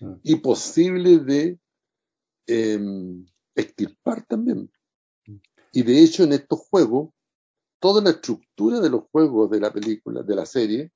mm. 0.00 0.12
y 0.22 0.36
posible 0.36 1.18
de 1.20 1.58
eh, 2.46 2.78
extirpar 3.54 4.26
también. 4.26 4.70
Y 5.72 5.82
de 5.82 6.02
hecho 6.02 6.24
en 6.24 6.34
estos 6.34 6.60
juegos, 6.68 7.08
toda 7.80 8.02
la 8.02 8.10
estructura 8.10 8.80
de 8.80 8.90
los 8.90 9.04
juegos 9.10 9.50
de 9.50 9.60
la 9.60 9.72
película, 9.72 10.22
de 10.22 10.34
la 10.36 10.44
serie, 10.44 10.92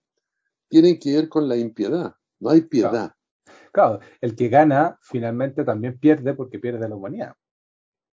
tienen 0.68 0.98
que 0.98 1.14
ver 1.14 1.30
con 1.30 1.48
la 1.48 1.56
impiedad. 1.56 2.14
No 2.38 2.50
hay 2.50 2.60
piedad. 2.60 3.14
Claro, 3.72 3.98
claro. 3.98 4.00
el 4.20 4.36
que 4.36 4.50
gana 4.50 4.98
finalmente 5.00 5.64
también 5.64 5.98
pierde 5.98 6.34
porque 6.34 6.58
pierde 6.58 6.86
la 6.86 6.96
humanidad 6.96 7.34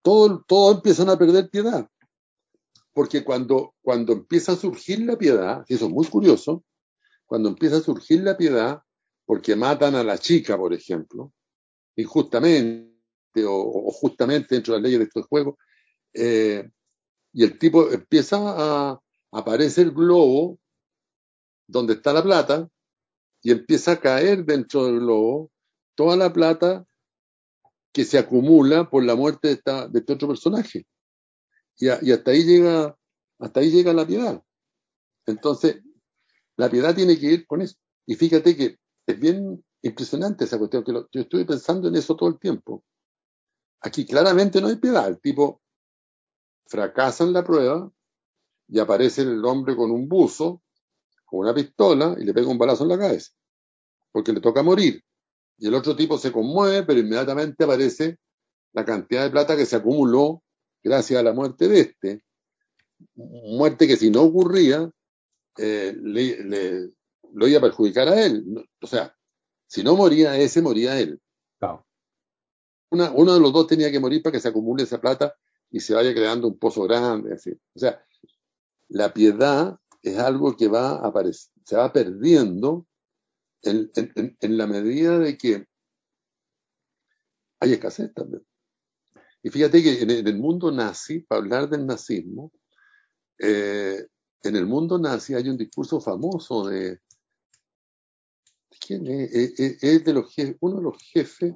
todos 0.08 0.45
todo 0.47 0.75
empiezan 0.75 1.10
a 1.10 1.17
perder 1.17 1.49
piedad. 1.49 1.89
Porque 2.97 3.23
cuando, 3.23 3.75
cuando 3.83 4.13
empieza 4.13 4.53
a 4.53 4.55
surgir 4.55 5.01
la 5.01 5.19
piedad, 5.19 5.63
y 5.67 5.75
eso 5.75 5.86
es 5.86 5.91
muy 5.91 6.07
curioso, 6.07 6.63
cuando 7.27 7.47
empieza 7.47 7.77
a 7.77 7.81
surgir 7.81 8.23
la 8.23 8.36
piedad, 8.36 8.81
porque 9.23 9.55
matan 9.55 9.93
a 9.93 10.03
la 10.03 10.17
chica, 10.17 10.57
por 10.57 10.73
ejemplo, 10.73 11.31
injustamente 11.95 12.89
o, 13.45 13.91
justamente 13.91 14.55
dentro 14.55 14.73
de 14.73 14.79
las 14.79 14.83
leyes 14.83 14.97
de 14.97 15.05
este 15.05 15.21
juego, 15.21 15.60
eh, 16.12 16.67
y 17.33 17.43
el 17.43 17.60
tipo 17.60 17.88
empieza 17.91 18.38
a 18.39 18.99
aparecer 19.31 19.86
el 19.86 19.93
globo 19.93 20.57
donde 21.67 21.93
está 21.93 22.13
la 22.13 22.23
plata 22.23 22.67
y 23.43 23.51
empieza 23.51 23.91
a 23.91 23.99
caer 23.99 24.43
dentro 24.43 24.86
del 24.86 25.01
globo 25.01 25.51
toda 25.93 26.17
la 26.17 26.33
plata 26.33 26.83
que 27.93 28.05
se 28.05 28.17
acumula 28.17 28.89
por 28.89 29.03
la 29.03 29.13
muerte 29.13 29.49
de, 29.49 29.88
de 29.89 29.99
este 29.99 30.13
otro 30.13 30.29
personaje. 30.29 30.88
Y, 31.78 31.90
a, 31.90 32.00
y, 32.02 32.12
hasta 32.12 32.32
ahí 32.32 32.44
llega, 32.44 32.98
hasta 33.40 33.60
ahí 33.60 33.72
llega 33.72 33.94
la 33.94 34.06
piedad. 34.06 34.44
Entonces, 35.26 35.82
la 36.56 36.70
piedad 36.70 36.96
tiene 36.96 37.20
que 37.20 37.28
ir 37.28 37.48
con 37.48 37.62
eso. 37.62 37.76
Y 38.06 38.16
fíjate 38.16 38.56
que 38.56 38.78
es 39.06 39.20
bien 39.20 39.63
impresionante 39.82 40.46
esa 40.46 40.58
cuestión, 40.58 40.84
que 40.84 40.92
lo, 40.92 41.08
yo 41.12 41.22
estuve 41.22 41.46
pensando 41.46 41.88
en 41.88 41.96
eso 41.96 42.16
todo 42.16 42.30
el 42.30 42.40
tiempo. 42.40 42.84
Aquí 43.82 44.06
claramente 44.06 44.60
no 44.60 44.68
hay 44.68 44.78
piedad. 44.78 45.08
El 45.08 45.20
tipo 45.20 45.62
fracasa 46.66 47.24
en 47.24 47.34
la 47.34 47.44
prueba 47.44 47.92
y 48.68 48.80
aparece 48.80 49.22
el 49.22 49.44
hombre 49.46 49.76
con 49.76 49.92
un 49.92 50.08
buzo, 50.08 50.62
con 51.26 51.42
una 51.42 51.54
pistola 51.54 52.16
y 52.20 52.24
le 52.24 52.34
pega 52.34 52.48
un 52.48 52.58
balazo 52.58 52.84
en 52.84 52.90
la 52.90 52.98
cabeza. 52.98 53.32
Porque 54.12 54.34
le 54.34 54.42
toca 54.42 54.63
morir. 54.63 55.04
Y 55.58 55.68
el 55.68 55.74
otro 55.74 55.96
tipo 55.96 56.18
se 56.18 56.32
conmueve, 56.32 56.84
pero 56.84 57.00
inmediatamente 57.00 57.63
aparece 57.63 58.18
la 58.74 58.86
cantidad 58.86 59.24
de 59.24 59.32
plata 59.32 59.56
que 59.56 59.66
se 59.66 59.76
acumuló 59.76 60.44
gracias 60.88 61.19
a 61.19 61.23
la 61.23 61.34
muerte 61.34 61.67
de 61.67 61.80
este. 61.82 62.23
Muerte 63.15 63.88
que 63.88 63.97
si 63.97 64.10
no 64.10 64.23
ocurría, 64.23 64.89
eh, 65.58 65.95
le, 66.02 66.43
le, 66.43 66.89
lo 67.34 67.47
iba 67.47 67.60
a 67.60 67.62
perjudicar 67.62 68.08
a 68.08 68.26
él. 68.26 68.67
O 68.82 68.88
sea, 68.88 69.15
si 69.67 69.84
no 69.84 69.95
moría 69.95 70.38
ese, 70.38 70.62
moría 70.62 71.00
él. 71.00 71.21
Claro. 71.60 71.86
Una, 72.89 73.12
uno 73.12 73.34
de 73.34 73.39
los 73.39 73.52
dos 73.54 73.67
tenía 73.67 73.91
que 73.91 74.00
morir 74.00 74.21
para 74.23 74.32
que 74.32 74.39
se 74.39 74.47
acumule 74.47 74.84
esa 74.84 75.02
plata 75.02 75.36
y 75.69 75.80
se 75.80 75.93
vaya 75.93 76.13
creando 76.13 76.47
un 76.47 76.58
pozo 76.58 76.84
grande. 76.84 77.34
Así. 77.34 77.52
O 77.52 77.80
sea, 77.80 78.04
la 78.88 79.13
piedad 79.13 79.78
es 80.02 80.17
algo 80.17 80.56
que 80.56 80.67
va 80.67 81.06
a 81.06 81.13
se 81.32 81.76
va 81.76 81.91
perdiendo 81.91 82.88
en, 83.62 83.91
en, 83.95 84.38
en, 84.39 84.58
la 84.58 84.67
medida 84.67 85.19
de 85.19 85.38
que 85.38 85.67
hay 87.60 87.73
escasez 87.73 88.13
también. 88.13 88.45
Y 89.47 89.49
fíjate 89.49 89.81
que 89.81 90.01
en, 90.01 90.27
el 90.27 90.38
mundo 90.38 90.73
nazi, 90.73 91.21
para 91.21 91.39
hablar 91.39 91.69
del 91.69 91.86
nazismo, 91.86 92.51
eh, 93.39 94.05
en 94.43 94.55
el 94.57 94.65
mundo 94.65 94.99
nazi 94.99 95.36
hay 95.36 95.47
un 95.47 95.55
discurso 95.55 96.01
famoso 96.01 96.67
de, 96.67 96.89
¿de 96.89 96.99
quién 98.77 99.07
es? 99.07 99.33
Es, 99.33 99.57
es, 99.57 99.83
es 99.83 100.03
de 100.03 100.13
los 100.13 100.33
jefes, 100.33 100.57
uno 100.60 100.75
de 100.75 100.83
los 100.83 100.97
jefes 101.01 101.55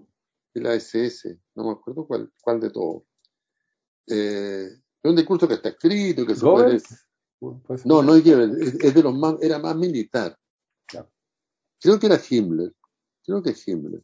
de 0.53 0.61
la 0.61 0.73
SS, 0.73 1.37
no 1.53 1.65
me 1.65 1.71
acuerdo 1.71 2.07
cuál, 2.07 2.31
cuál 2.39 2.61
de 2.61 2.69
todos. 2.69 3.03
Eh, 4.07 4.69
es 5.03 5.09
un 5.09 5.15
discurso 5.17 5.45
que 5.45 5.55
está 5.55 5.67
escrito, 5.67 6.25
que 6.25 6.35
se 6.35 6.45
puede... 6.45 6.81
No, 7.83 8.01
no 8.01 8.15
es 8.15 8.25
es, 8.25 8.73
es 8.85 8.95
de 8.95 9.03
los 9.03 9.17
más, 9.17 9.35
era 9.41 9.59
más 9.59 9.75
militar. 9.75 10.39
Creo 11.77 11.99
que 11.99 12.05
era 12.05 12.21
Himmler, 12.29 12.73
creo 13.21 13.43
que 13.43 13.49
es 13.49 13.67
Himmler. 13.67 14.01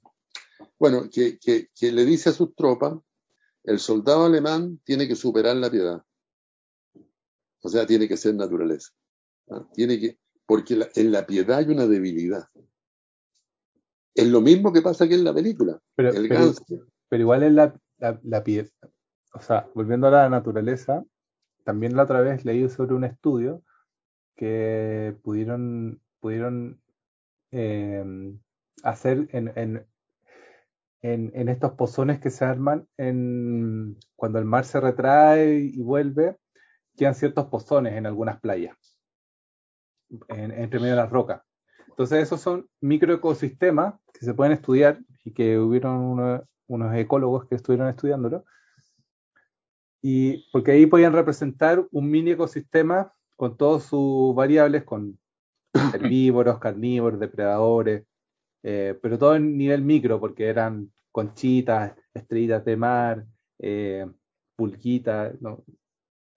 Bueno, 0.78 1.10
que, 1.10 1.40
que, 1.40 1.70
que 1.74 1.94
le 1.94 2.04
dice 2.04 2.32
a 2.32 2.34
sus 2.34 2.54
tropas, 2.54 2.94
el 3.64 3.80
soldado 3.80 4.26
alemán 4.26 4.80
tiene 4.84 5.08
que 5.08 5.16
superar 5.16 5.56
la 5.58 5.70
piedad. 5.70 6.04
O 7.62 7.70
sea, 7.70 7.86
tiene 7.86 8.08
que 8.08 8.18
ser 8.18 8.36
naturaleza. 8.36 8.92
¿no? 9.48 9.70
Tiene 9.74 10.00
que, 10.00 10.18
porque 10.46 10.76
la, 10.76 10.88
en 10.96 11.12
la 11.12 11.26
piedad 11.26 11.58
hay 11.58 11.66
una 11.66 11.88
debilidad. 11.88 12.48
Es 14.16 14.28
lo 14.28 14.42
mismo 14.42 14.74
que 14.74 14.82
pasa 14.82 15.06
aquí 15.06 15.14
en 15.14 15.24
la 15.24 15.34
película. 15.34 15.80
Pero, 15.96 16.10
el 16.10 16.28
pero, 16.28 16.54
pero 17.10 17.22
igual 17.22 17.44
en 17.44 17.56
la, 17.56 17.80
la, 17.98 18.20
la 18.24 18.44
piedad, 18.44 18.70
o 19.34 19.42
sea, 19.42 19.70
volviendo 19.76 20.08
a 20.08 20.12
la 20.12 20.30
naturaleza, 20.30 21.04
también 21.64 21.96
la 21.96 22.04
otra 22.04 22.22
vez 22.22 22.46
leí 22.46 22.68
sobre 22.70 22.96
un 22.96 23.04
estudio 23.04 23.62
que 24.36 25.16
pudieron, 25.22 26.02
pudieron 26.20 26.82
eh, 27.52 28.34
hacer 28.84 29.28
en, 29.32 29.52
en, 29.56 29.86
en, 31.02 31.32
en, 31.36 31.50
estos 31.50 31.74
pozones 31.74 32.20
que 32.20 32.30
se 32.30 32.46
arman 32.46 32.88
en, 32.98 33.98
cuando 34.16 34.40
el 34.40 34.46
mar 34.46 34.66
se 34.66 34.80
retrae 34.80 35.60
y 35.60 35.82
vuelve, 35.82 36.38
quedan 36.96 37.16
ciertos 37.16 37.46
pozones 37.48 37.94
en 37.94 38.06
algunas 38.06 38.40
playas, 38.40 38.76
en, 40.30 40.52
entre 40.52 40.80
medio 40.80 40.96
de 40.96 41.02
las 41.02 41.12
rocas. 41.12 41.42
Entonces 41.90 42.24
esos 42.24 42.42
son 42.42 42.68
microecosistemas 42.82 43.96
que 44.14 44.26
se 44.26 44.34
pueden 44.34 44.54
estudiar 44.54 45.00
y 45.24 45.34
que 45.34 45.58
hubieron 45.58 45.98
uno, 45.98 46.44
unos 46.68 46.96
ecólogos 46.96 47.48
que 47.48 47.56
estuvieron 47.56 47.88
estudiándolo. 47.90 48.46
Y 50.02 50.50
porque 50.52 50.72
ahí 50.72 50.86
podían 50.86 51.14
representar 51.14 51.88
un 51.92 52.10
mini 52.10 52.32
ecosistema 52.32 53.14
con 53.36 53.58
todas 53.58 53.84
sus 53.84 54.36
variables, 54.36 54.84
con 54.84 55.20
herbívoros, 55.94 56.60
carnívoros, 56.60 57.20
depredadores, 57.20 58.06
eh, 58.70 59.00
pero 59.02 59.18
todo 59.18 59.38
en 59.38 59.58
nivel 59.58 59.82
micro, 59.82 60.20
porque 60.20 60.50
eran 60.50 60.92
conchitas, 61.10 61.94
estrellitas 62.14 62.66
de 62.66 62.76
mar, 62.76 63.26
eh, 63.60 64.06
pulquitas, 64.58 65.40
¿no? 65.42 65.64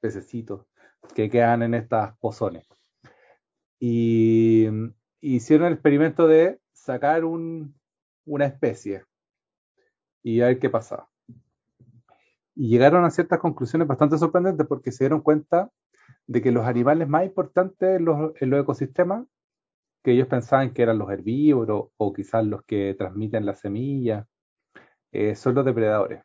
pececitos 0.01 0.65
que 1.13 1.29
quedan 1.29 1.65
en 1.65 1.75
estas 1.75 2.17
pozones. 2.19 2.69
Y, 3.81 4.69
hicieron 5.21 5.67
el 5.67 5.73
experimento 5.73 6.29
de 6.29 6.61
sacar 6.73 7.25
un, 7.25 7.75
una 8.25 8.47
especie 8.47 9.05
y 10.23 10.41
a 10.41 10.47
ver 10.47 10.61
qué 10.61 10.71
pasaba. 10.71 11.11
Y 12.55 12.69
llegaron 12.69 13.05
a 13.05 13.11
ciertas 13.11 13.41
conclusiones 13.41 13.89
bastante 13.89 14.19
sorprendentes 14.19 14.69
porque 14.69 14.93
se 14.93 15.03
dieron 15.03 15.21
cuenta 15.21 15.69
de 16.29 16.41
que 16.41 16.53
los 16.53 16.65
animales 16.65 17.09
más 17.09 17.25
importantes 17.25 17.99
en 17.99 18.05
los, 18.05 18.41
en 18.41 18.51
los 18.51 18.63
ecosistemas, 18.63 19.27
que 20.03 20.13
ellos 20.13 20.29
pensaban 20.29 20.73
que 20.73 20.83
eran 20.83 20.99
los 20.99 21.11
herbívoros 21.11 21.89
o 21.97 22.13
quizás 22.13 22.45
los 22.47 22.63
que 22.65 22.95
transmiten 22.99 23.47
las 23.47 23.61
semillas, 23.61 24.27
eh, 25.13 25.35
son 25.37 25.55
los 25.55 25.65
depredadores. 25.65 26.23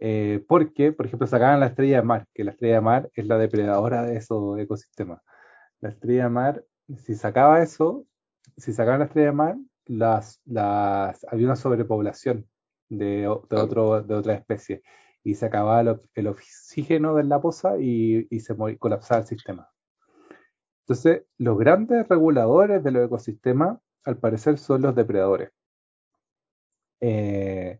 Eh, 0.00 0.44
porque, 0.48 0.92
por 0.92 1.06
ejemplo, 1.06 1.26
sacaban 1.26 1.60
la 1.60 1.66
estrella 1.66 1.96
de 1.96 2.02
mar, 2.02 2.26
que 2.32 2.44
la 2.44 2.52
estrella 2.52 2.76
de 2.76 2.80
mar 2.80 3.10
es 3.14 3.26
la 3.26 3.38
depredadora 3.38 4.02
de 4.02 4.16
esos 4.16 4.58
ecosistemas. 4.58 5.20
La 5.80 5.90
estrella 5.90 6.24
de 6.24 6.30
mar 6.30 6.64
si 6.96 7.14
sacaba 7.14 7.62
eso, 7.62 8.06
si 8.56 8.72
sacaba 8.72 8.98
la 8.98 9.04
estrella 9.04 9.28
de 9.28 9.32
mar, 9.32 9.56
las, 9.86 10.40
las, 10.44 11.24
había 11.30 11.46
una 11.46 11.56
sobrepoblación 11.56 12.48
de, 12.88 13.06
de, 13.06 13.28
otro, 13.28 14.02
de 14.02 14.14
otra 14.14 14.34
especie 14.34 14.82
y 15.22 15.34
se 15.34 15.46
acababa 15.46 15.80
el, 15.80 16.00
el 16.14 16.26
oxígeno 16.28 17.14
de 17.14 17.24
la 17.24 17.40
poza 17.40 17.78
y, 17.78 18.26
y 18.30 18.40
se 18.40 18.56
colapsaba 18.78 19.20
el 19.20 19.26
sistema. 19.26 19.70
Entonces, 20.88 21.24
los 21.36 21.58
grandes 21.58 22.08
reguladores 22.08 22.82
de 22.82 22.90
los 22.90 23.04
ecosistemas, 23.04 23.78
al 24.04 24.16
parecer, 24.16 24.56
son 24.56 24.80
los 24.80 24.94
depredadores. 24.94 25.50
Eh, 27.00 27.78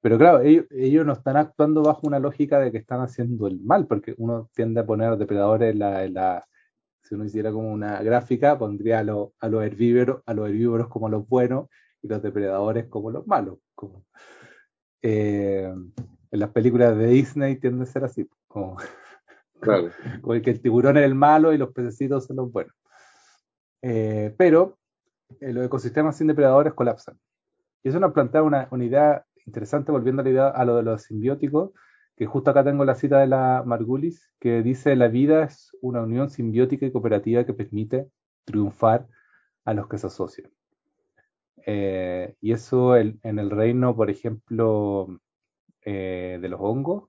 pero 0.00 0.16
claro, 0.16 0.40
ellos, 0.40 1.06
no 1.06 1.12
están 1.12 1.36
actuando 1.36 1.82
bajo 1.82 2.06
una 2.06 2.18
lógica 2.18 2.58
de 2.58 2.72
que 2.72 2.78
están 2.78 3.02
haciendo 3.02 3.46
el 3.46 3.60
mal, 3.60 3.86
porque 3.86 4.14
uno 4.16 4.48
tiende 4.54 4.80
a 4.80 4.86
poner 4.86 5.18
depredadores 5.18 5.76
la, 5.76 6.08
la 6.08 6.46
si 7.02 7.14
uno 7.14 7.26
hiciera 7.26 7.52
como 7.52 7.70
una 7.70 8.02
gráfica, 8.02 8.58
pondría 8.58 9.00
a, 9.00 9.04
lo, 9.04 9.34
a, 9.38 9.48
los 9.48 9.62
herbívoros, 9.62 10.22
a 10.24 10.32
los 10.32 10.48
herbívoros 10.48 10.88
como 10.88 11.10
los 11.10 11.28
buenos 11.28 11.68
y 12.00 12.08
los 12.08 12.22
depredadores 12.22 12.86
como 12.86 13.10
los 13.10 13.26
malos. 13.26 13.58
Eh, 15.02 15.70
en 16.30 16.40
las 16.40 16.50
películas 16.50 16.96
de 16.96 17.08
Disney 17.08 17.56
tiende 17.56 17.82
a 17.82 17.86
ser 17.86 18.04
así, 18.04 18.26
claro. 19.60 19.90
como 20.22 20.40
que 20.40 20.50
el 20.50 20.60
tiburón 20.60 20.96
es 20.96 21.04
el 21.04 21.14
malo 21.14 21.52
y 21.52 21.58
los 21.58 21.72
pececitos 21.72 22.26
son 22.26 22.36
los 22.36 22.52
buenos. 22.52 22.74
Eh, 23.82 24.34
pero 24.36 24.78
eh, 25.40 25.52
los 25.52 25.64
ecosistemas 25.64 26.16
sin 26.16 26.26
depredadores 26.26 26.74
colapsan. 26.74 27.18
Y 27.82 27.88
eso 27.88 28.00
nos 28.00 28.12
plantea 28.12 28.42
una, 28.42 28.68
una 28.70 28.84
idea 28.84 29.24
interesante, 29.46 29.92
volviendo 29.92 30.20
a 30.22 30.24
la 30.24 30.30
idea 30.30 30.48
a 30.48 30.64
lo 30.64 30.76
de 30.76 30.82
los 30.82 31.02
simbióticos, 31.02 31.70
que 32.16 32.26
justo 32.26 32.50
acá 32.50 32.62
tengo 32.62 32.84
la 32.84 32.94
cita 32.94 33.18
de 33.18 33.26
la 33.26 33.62
Margulis, 33.64 34.30
que 34.38 34.62
dice, 34.62 34.94
la 34.96 35.08
vida 35.08 35.44
es 35.44 35.70
una 35.80 36.02
unión 36.02 36.28
simbiótica 36.28 36.84
y 36.84 36.92
cooperativa 36.92 37.44
que 37.44 37.54
permite 37.54 38.10
triunfar 38.44 39.06
a 39.64 39.74
los 39.74 39.88
que 39.88 39.98
se 39.98 40.08
asocian. 40.08 40.50
Eh, 41.66 42.34
y 42.40 42.52
eso 42.52 42.96
el, 42.96 43.18
en 43.22 43.38
el 43.38 43.50
reino, 43.50 43.94
por 43.96 44.10
ejemplo, 44.10 45.20
eh, 45.82 46.38
de 46.40 46.48
los 46.48 46.60
hongos, 46.60 47.08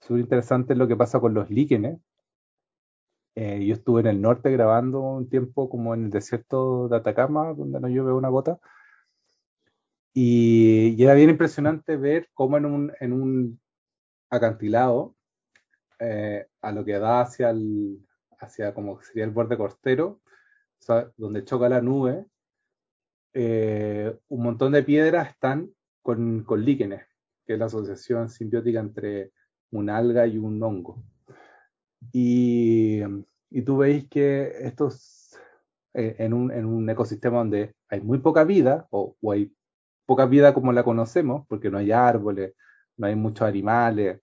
súper 0.00 0.20
interesante 0.20 0.74
lo 0.74 0.88
que 0.88 0.96
pasa 0.96 1.20
con 1.20 1.34
los 1.34 1.50
líquenes. 1.50 1.98
Eh, 3.34 3.64
yo 3.64 3.74
estuve 3.74 4.00
en 4.00 4.08
el 4.08 4.20
norte 4.20 4.50
grabando 4.50 5.00
un 5.00 5.28
tiempo 5.28 5.68
como 5.70 5.94
en 5.94 6.04
el 6.04 6.10
desierto 6.10 6.88
de 6.88 6.96
Atacama, 6.96 7.54
donde 7.54 7.80
no 7.80 7.88
llueve 7.88 8.12
una 8.12 8.28
gota, 8.28 8.58
y, 10.12 10.94
y, 10.96 11.04
era 11.04 11.14
bien 11.14 11.30
impresionante 11.30 11.96
ver 11.96 12.28
cómo 12.34 12.56
en 12.58 12.64
un, 12.66 12.92
en 13.00 13.12
un 13.12 13.60
acantilado, 14.30 15.14
eh, 16.00 16.46
a 16.62 16.72
lo 16.72 16.84
que 16.84 16.98
da 16.98 17.20
hacia 17.20 17.50
el, 17.50 17.98
hacia 18.38 18.74
como 18.74 19.00
sería 19.02 19.24
el 19.24 19.30
borde 19.30 19.56
costero, 19.56 20.20
o 20.80 20.82
sea, 20.82 21.10
donde 21.16 21.44
choca 21.44 21.68
la 21.68 21.82
nube, 21.82 22.26
eh, 23.34 24.16
un 24.28 24.42
montón 24.42 24.72
de 24.72 24.82
piedras 24.82 25.30
están 25.30 25.70
con, 26.02 26.44
con, 26.44 26.64
líquenes, 26.64 27.04
que 27.46 27.54
es 27.54 27.58
la 27.58 27.66
asociación 27.66 28.30
simbiótica 28.30 28.80
entre 28.80 29.32
un 29.70 29.90
alga 29.90 30.26
y 30.26 30.38
un 30.38 30.62
hongo. 30.62 31.02
Y, 32.12 33.00
y 33.50 33.62
tú 33.62 33.78
veis 33.78 34.08
que 34.08 34.52
estos, 34.60 35.36
eh, 35.94 36.16
en, 36.18 36.32
un, 36.32 36.50
en, 36.50 36.64
un, 36.64 36.88
ecosistema 36.88 37.38
donde 37.38 37.74
hay 37.88 38.00
muy 38.00 38.18
poca 38.18 38.44
vida, 38.44 38.86
o, 38.90 39.16
o 39.20 39.32
hay 39.32 39.52
poca 40.06 40.26
vida 40.26 40.54
como 40.54 40.72
la 40.72 40.82
conocemos, 40.82 41.46
porque 41.46 41.70
no 41.70 41.78
hay 41.78 41.92
árboles, 41.92 42.54
no 42.96 43.06
hay 43.06 43.16
muchos 43.16 43.46
animales. 43.46 44.20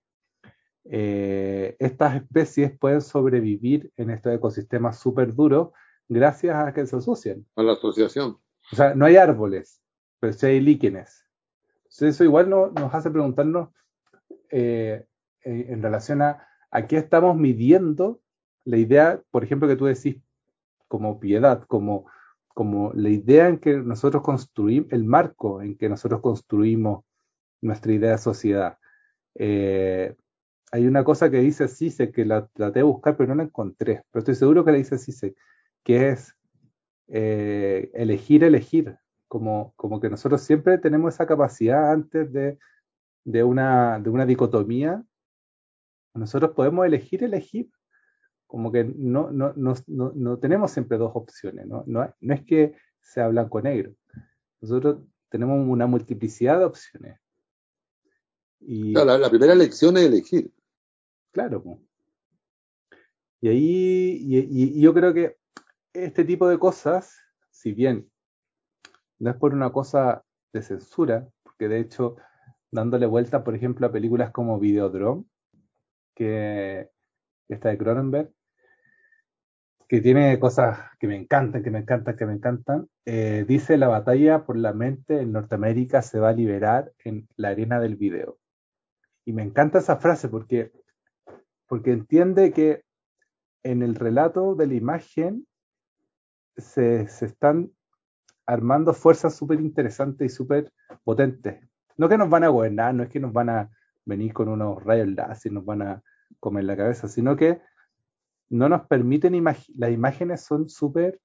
Eh, 0.84 1.76
estas 1.78 2.16
especies 2.16 2.78
pueden 2.78 3.02
sobrevivir 3.02 3.92
en 3.96 4.10
estos 4.10 4.32
ecosistemas 4.32 4.98
súper 4.98 5.34
duros 5.34 5.70
gracias 6.08 6.56
a 6.56 6.72
que 6.72 6.86
se 6.86 6.96
asocian. 6.96 7.44
A 7.56 7.62
la 7.62 7.72
asociación. 7.72 8.38
O 8.72 8.76
sea, 8.76 8.94
no 8.94 9.04
hay 9.04 9.16
árboles, 9.16 9.82
pero 10.20 10.32
sí 10.32 10.46
hay 10.46 10.60
líquenes. 10.60 11.24
Entonces 11.84 12.14
eso 12.14 12.24
igual 12.24 12.48
no, 12.48 12.68
nos 12.68 12.94
hace 12.94 13.10
preguntarnos 13.10 13.70
eh, 14.50 15.04
en 15.42 15.82
relación 15.82 16.22
a 16.22 16.86
qué 16.88 16.96
estamos 16.96 17.36
midiendo 17.36 18.20
la 18.64 18.76
idea, 18.76 19.22
por 19.30 19.44
ejemplo, 19.44 19.66
que 19.66 19.76
tú 19.76 19.86
decís 19.86 20.16
como 20.88 21.20
piedad, 21.20 21.62
como, 21.64 22.06
como 22.48 22.92
la 22.94 23.08
idea 23.08 23.48
en 23.48 23.58
que 23.58 23.76
nosotros 23.76 24.22
construimos, 24.22 24.92
el 24.92 25.04
marco 25.04 25.62
en 25.62 25.76
que 25.76 25.88
nosotros 25.88 26.20
construimos 26.20 27.04
nuestra 27.60 27.92
idea 27.92 28.12
de 28.12 28.18
sociedad. 28.18 28.78
Eh, 29.34 30.14
hay 30.70 30.86
una 30.86 31.04
cosa 31.04 31.30
que 31.30 31.38
dice 31.38 31.68
CISEC 31.68 32.14
que 32.14 32.24
la 32.24 32.46
traté 32.48 32.80
de 32.80 32.84
buscar 32.84 33.16
pero 33.16 33.28
no 33.28 33.36
la 33.36 33.44
encontré, 33.44 34.02
pero 34.10 34.20
estoy 34.20 34.34
seguro 34.34 34.64
que 34.64 34.72
la 34.72 34.78
dice 34.78 34.98
CISEC, 34.98 35.34
que 35.82 36.10
es 36.10 36.34
eh, 37.08 37.90
elegir, 37.94 38.44
elegir, 38.44 38.98
como, 39.28 39.72
como 39.76 40.00
que 40.00 40.10
nosotros 40.10 40.42
siempre 40.42 40.78
tenemos 40.78 41.14
esa 41.14 41.26
capacidad 41.26 41.90
antes 41.90 42.32
de, 42.32 42.58
de, 43.24 43.44
una, 43.44 43.98
de 43.98 44.10
una 44.10 44.26
dicotomía, 44.26 45.02
nosotros 46.18 46.52
podemos 46.52 46.86
elegir, 46.86 47.24
elegir, 47.24 47.70
como 48.46 48.72
que 48.72 48.84
no, 48.84 49.30
no, 49.30 49.52
no, 49.56 49.74
no, 49.86 50.12
no 50.14 50.38
tenemos 50.38 50.70
siempre 50.70 50.98
dos 50.98 51.12
opciones, 51.14 51.66
¿no? 51.66 51.84
No, 51.86 52.14
no 52.20 52.34
es 52.34 52.44
que 52.44 52.74
sea 53.00 53.28
blanco-negro, 53.28 53.94
nosotros 54.60 55.02
tenemos 55.28 55.66
una 55.66 55.86
multiplicidad 55.86 56.58
de 56.58 56.64
opciones. 56.64 57.20
Y, 58.60 58.92
claro, 58.92 59.12
la, 59.12 59.18
la, 59.18 59.30
primera 59.30 59.52
elección 59.52 59.96
es 59.96 60.04
elegir. 60.04 60.50
Claro. 61.30 61.80
Y 63.40 63.48
ahí, 63.48 64.18
y, 64.20 64.78
y, 64.78 64.80
yo 64.80 64.92
creo 64.92 65.14
que 65.14 65.36
este 65.92 66.24
tipo 66.24 66.48
de 66.48 66.58
cosas, 66.58 67.16
si 67.50 67.72
bien 67.72 68.10
no 69.18 69.30
es 69.30 69.36
por 69.36 69.54
una 69.54 69.70
cosa 69.72 70.24
de 70.52 70.62
censura, 70.62 71.28
porque 71.42 71.68
de 71.68 71.80
hecho, 71.80 72.16
dándole 72.70 73.06
vuelta, 73.06 73.44
por 73.44 73.54
ejemplo, 73.54 73.86
a 73.86 73.92
películas 73.92 74.30
como 74.32 74.58
Videodrome, 74.58 75.24
que 76.18 76.90
está 77.48 77.68
de 77.68 77.78
Cronenberg, 77.78 78.32
que 79.88 80.00
tiene 80.00 80.36
cosas 80.40 80.80
que 80.98 81.06
me 81.06 81.14
encantan, 81.14 81.62
que 81.62 81.70
me 81.70 81.78
encantan, 81.78 82.16
que 82.16 82.26
me 82.26 82.32
encantan. 82.32 82.88
Eh, 83.04 83.44
dice, 83.46 83.78
la 83.78 83.86
batalla 83.86 84.44
por 84.44 84.58
la 84.58 84.72
mente 84.72 85.20
en 85.20 85.30
Norteamérica 85.30 86.02
se 86.02 86.18
va 86.18 86.30
a 86.30 86.32
liberar 86.32 86.92
en 87.04 87.28
la 87.36 87.50
arena 87.50 87.78
del 87.78 87.94
video. 87.94 88.36
Y 89.24 89.32
me 89.32 89.44
encanta 89.44 89.78
esa 89.78 89.98
frase 89.98 90.28
porque, 90.28 90.72
porque 91.68 91.92
entiende 91.92 92.52
que 92.52 92.82
en 93.62 93.82
el 93.82 93.94
relato 93.94 94.56
de 94.56 94.66
la 94.66 94.74
imagen 94.74 95.46
se, 96.56 97.06
se 97.06 97.26
están 97.26 97.70
armando 98.44 98.92
fuerzas 98.92 99.36
súper 99.36 99.60
interesantes 99.60 100.32
y 100.32 100.34
súper 100.34 100.72
potentes. 101.04 101.60
No 101.96 102.08
que 102.08 102.18
nos 102.18 102.28
van 102.28 102.42
a 102.42 102.48
gobernar, 102.48 102.92
no 102.92 103.04
es 103.04 103.08
que 103.08 103.20
nos 103.20 103.32
van 103.32 103.50
a 103.50 103.70
venir 104.08 104.32
con 104.32 104.48
unos 104.48 104.82
rayos 104.82 105.08
láser 105.08 105.52
nos 105.52 105.64
van 105.64 105.82
a 105.82 106.02
comer 106.40 106.64
la 106.64 106.76
cabeza, 106.76 107.06
sino 107.08 107.36
que 107.36 107.60
no 108.48 108.68
nos 108.68 108.86
permiten 108.86 109.44
las 109.44 109.92
imágenes 109.92 110.44
son 110.44 110.68
súper 110.68 111.20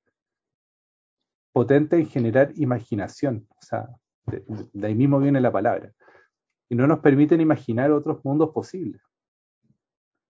potentes 1.54 2.00
en 2.00 2.08
generar 2.08 2.52
imaginación, 2.56 3.48
o 3.50 3.62
sea, 3.62 3.88
de, 4.26 4.88
ahí 4.88 4.96
mismo 4.96 5.20
viene 5.20 5.40
la 5.40 5.52
palabra 5.52 5.94
y 6.70 6.76
no 6.76 6.88
nos 6.88 7.00
permiten 7.00 7.40
imaginar 7.40 7.92
otros 7.92 8.24
mundos 8.26 8.50
posibles. 8.52 9.02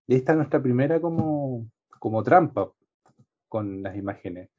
Y 0.08 0.13
ahí 0.13 0.20
está 0.20 0.36
nuestra 0.36 0.62
primera 0.62 1.00
como, 1.00 1.68
como 2.00 2.22
trampa 2.24 2.72
con 3.48 3.82
las 3.82 3.96
imágenes. 3.96 4.50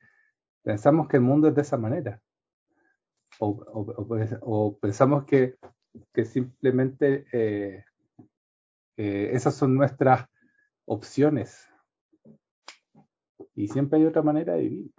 Pensamos 0.62 1.06
que 1.08 1.18
el 1.18 1.22
mundo 1.22 1.48
es 1.48 1.54
de 1.54 1.60
esa 1.60 1.76
manera. 1.76 2.20
O, 3.40 3.48
o 4.40 4.78
pensamos 4.78 5.24
que, 5.24 5.56
que 6.12 6.24
simplemente 6.24 7.26
eh, 7.32 7.84
eh, 8.96 9.30
esas 9.32 9.54
son 9.54 9.74
nuestras 9.74 10.28
opciones. 10.84 11.66
Y 13.54 13.68
siempre 13.68 13.98
hay 13.98 14.06
otra 14.06 14.22
manera 14.22 14.54
de 14.54 14.62
vivir. 14.62 14.92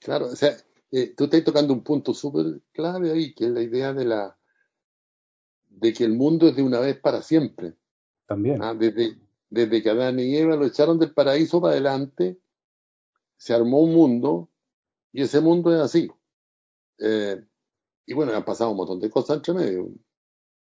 Claro, 0.00 0.26
o 0.26 0.36
sea, 0.36 0.56
eh, 0.90 1.14
tú 1.16 1.24
estás 1.24 1.44
tocando 1.44 1.72
un 1.72 1.82
punto 1.82 2.12
súper 2.12 2.60
clave 2.72 3.12
ahí, 3.12 3.34
que 3.34 3.46
es 3.46 3.50
la 3.50 3.62
idea 3.62 3.92
de 3.92 4.04
la 4.04 4.36
de 5.68 5.92
que 5.92 6.04
el 6.04 6.12
mundo 6.12 6.48
es 6.48 6.56
de 6.56 6.62
una 6.62 6.80
vez 6.80 6.98
para 7.00 7.22
siempre. 7.22 7.74
También. 8.26 8.62
Ah, 8.62 8.74
desde, 8.74 9.18
desde 9.48 9.82
que 9.82 9.90
Adán 9.90 10.20
y 10.20 10.36
Eva 10.36 10.56
lo 10.56 10.66
echaron 10.66 10.98
del 10.98 11.14
paraíso 11.14 11.60
para 11.60 11.72
adelante, 11.72 12.38
se 13.36 13.54
armó 13.54 13.80
un 13.80 13.94
mundo 13.94 14.50
y 15.12 15.22
ese 15.22 15.40
mundo 15.40 15.74
es 15.74 15.80
así. 15.80 16.10
Eh, 16.98 17.42
y 18.06 18.14
bueno, 18.14 18.32
han 18.32 18.44
pasado 18.44 18.70
un 18.70 18.76
montón 18.76 19.00
de 19.00 19.10
cosas 19.10 19.36
entre 19.36 19.54
medio. 19.54 19.90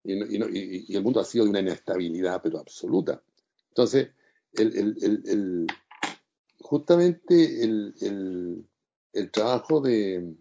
Y, 0.03 0.13
y, 0.13 0.85
y, 0.87 0.95
el 0.95 1.03
mundo 1.03 1.19
ha 1.19 1.25
sido 1.25 1.43
de 1.43 1.51
una 1.51 1.59
inestabilidad, 1.59 2.41
pero 2.41 2.59
absoluta. 2.59 3.21
Entonces, 3.69 4.09
el, 4.53 4.75
el, 4.77 5.23
el, 5.25 5.67
justamente 6.59 7.63
el, 7.63 8.75
trabajo 9.31 9.81
de, 9.81 10.35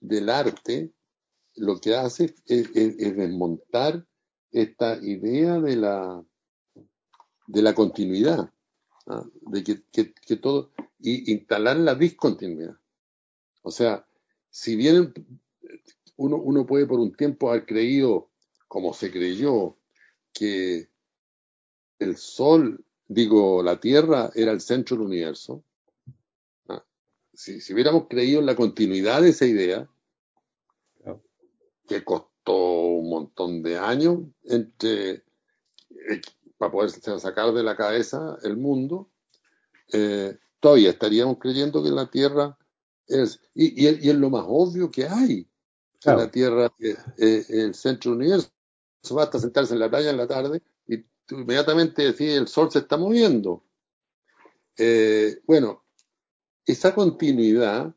del 0.00 0.28
arte 0.28 0.92
lo 1.56 1.80
que 1.80 1.94
hace 1.94 2.34
es, 2.46 2.72
desmontar 2.72 4.06
esta 4.50 4.96
idea 5.02 5.60
de 5.60 5.76
la, 5.76 6.24
de 7.46 7.62
la 7.62 7.74
continuidad. 7.74 8.50
¿ah? 9.06 9.24
de 9.42 9.62
que, 9.62 9.82
que, 9.92 10.12
que, 10.14 10.36
todo, 10.36 10.72
y 10.98 11.32
instalar 11.32 11.76
la 11.76 11.94
discontinuidad. 11.94 12.76
O 13.62 13.70
sea, 13.70 14.06
si 14.50 14.76
bien 14.76 15.12
uno, 16.16 16.36
uno 16.36 16.66
puede 16.66 16.86
por 16.86 17.00
un 17.00 17.14
tiempo 17.14 17.50
haber 17.50 17.66
creído, 17.66 18.30
como 18.68 18.94
se 18.94 19.10
creyó, 19.10 19.76
que 20.32 20.88
el 21.98 22.16
Sol, 22.16 22.84
digo, 23.06 23.62
la 23.62 23.80
Tierra 23.80 24.30
era 24.34 24.52
el 24.52 24.60
centro 24.60 24.96
del 24.96 25.06
universo, 25.06 25.64
¿ah? 26.68 26.84
si, 27.32 27.60
si 27.60 27.72
hubiéramos 27.72 28.06
creído 28.08 28.40
en 28.40 28.46
la 28.46 28.56
continuidad 28.56 29.22
de 29.22 29.30
esa 29.30 29.46
idea, 29.46 29.88
que 31.86 32.02
costó 32.02 32.56
un 32.56 33.10
montón 33.10 33.62
de 33.62 33.76
años 33.76 34.20
entre 34.44 35.10
eh, 35.10 36.20
para 36.56 36.72
poder 36.72 36.90
sacar 36.90 37.52
de 37.52 37.62
la 37.62 37.76
cabeza 37.76 38.38
el 38.42 38.56
mundo, 38.56 39.10
eh, 39.92 40.38
todavía 40.60 40.90
estaríamos 40.90 41.38
creyendo 41.38 41.82
que 41.82 41.90
la 41.90 42.10
Tierra 42.10 42.56
es, 43.06 43.40
y, 43.54 43.86
y, 43.86 43.88
y 44.00 44.10
es 44.10 44.16
lo 44.16 44.30
más 44.30 44.44
obvio 44.46 44.90
que 44.90 45.06
hay, 45.06 45.46
que 46.04 46.10
la 46.10 46.30
Tierra 46.30 46.72
es, 46.78 46.98
es, 47.16 47.50
el 47.50 47.74
centro 47.74 48.12
del 48.12 48.20
universo. 48.20 48.50
Basta 49.10 49.38
sentarse 49.38 49.74
en 49.74 49.80
la 49.80 49.90
playa 49.90 50.10
en 50.10 50.16
la 50.16 50.26
tarde 50.26 50.62
y 50.86 50.98
tú 51.26 51.40
inmediatamente 51.40 52.02
decís 52.02 52.32
el 52.32 52.48
Sol 52.48 52.70
se 52.70 52.80
está 52.80 52.96
moviendo. 52.96 53.64
Eh, 54.76 55.40
bueno, 55.46 55.84
esa 56.64 56.94
continuidad 56.94 57.94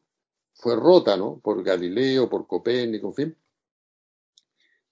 fue 0.54 0.76
rota, 0.76 1.16
¿no? 1.16 1.40
Por 1.40 1.64
Galileo, 1.64 2.30
por 2.30 2.48
Copérnico, 2.48 3.08
en 3.08 3.14
fin. 3.14 3.38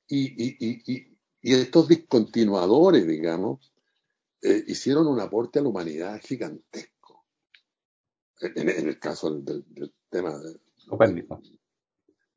Y, 0.08 0.44
y, 0.44 0.58
y, 0.60 1.18
y 1.42 1.54
estos 1.54 1.88
discontinuadores, 1.88 3.08
digamos, 3.08 3.74
eh, 4.42 4.64
hicieron 4.68 5.08
un 5.08 5.20
aporte 5.20 5.60
a 5.60 5.64
la 5.64 5.70
humanidad 5.70 6.22
gigantesco. 6.24 7.26
En, 8.40 8.70
en 8.70 8.88
el 8.88 9.00
caso 9.00 9.32
del, 9.32 9.66
del 9.68 9.94
tema 10.10 10.38
de 10.38 10.60
Copérnico. 10.88 11.42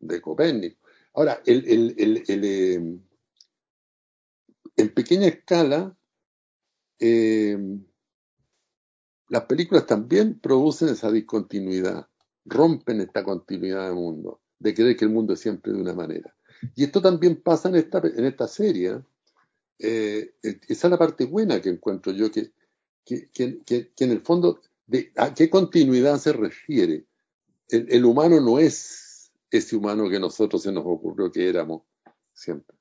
De 0.01 0.21
Copérnico. 0.21 0.79
Ahora, 1.15 1.43
el, 1.45 1.65
el, 1.67 2.25
el, 2.29 2.45
eh, 2.45 2.99
en 4.77 4.95
pequeña 4.95 5.27
escala, 5.27 5.97
eh, 7.01 7.59
las 9.29 9.45
películas 9.45 9.87
también 9.87 10.39
producen 10.39 10.89
esa 10.91 11.11
discontinuidad, 11.11 12.07
rompen 12.45 13.01
esta 13.01 13.25
continuidad 13.25 13.89
de 13.89 13.95
mundo, 13.95 14.41
de 14.59 14.75
creer 14.75 14.97
que 14.97 15.05
el 15.05 15.11
mundo 15.11 15.35
es 15.35 15.41
siempre 15.41 15.73
de 15.73 15.81
una 15.81 15.95
manera. 15.95 16.35
Y 16.75 16.85
esto 16.85 17.01
también 17.01 17.43
pasa 17.43 17.69
en 17.69 17.77
esta, 17.77 17.99
en 17.99 18.25
esta 18.25 18.49
serie. 18.49 19.01
Eh, 19.79 20.35
esa 20.43 20.87
es 20.87 20.91
la 20.91 20.99
parte 20.99 21.25
buena 21.25 21.61
que 21.61 21.69
encuentro 21.69 22.13
yo, 22.13 22.31
que, 22.31 22.53
que, 23.05 23.29
que, 23.31 23.61
que 23.65 24.05
en 24.05 24.11
el 24.11 24.21
fondo, 24.23 24.61
¿a 25.17 25.35
qué 25.35 25.49
continuidad 25.51 26.19
se 26.19 26.33
refiere? 26.33 27.05
El, 27.69 28.05
humano 28.05 28.41
no 28.41 28.59
es 28.59 29.08
ese 29.51 29.77
humano 29.77 30.09
que 30.09 30.21
nosotros 30.21 30.63
se 30.63 30.73
nos 30.73 30.85
ocurrió 30.87 31.31
que 31.31 31.49
éramos 31.49 31.83
siempre. 32.33 32.77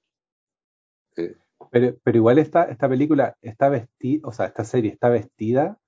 Eh, 1.16 1.36
pero, 1.72 1.98
pero 2.04 2.18
igual 2.18 2.40
esta, 2.40 2.66
esta 2.66 2.88
película 2.88 3.38
está 3.42 3.70
vestida, 3.70 4.28
o 4.28 4.32
sea, 4.32 4.48
esta 4.48 4.64
serie 4.64 4.92
está 4.92 5.10
vestida 5.10 5.80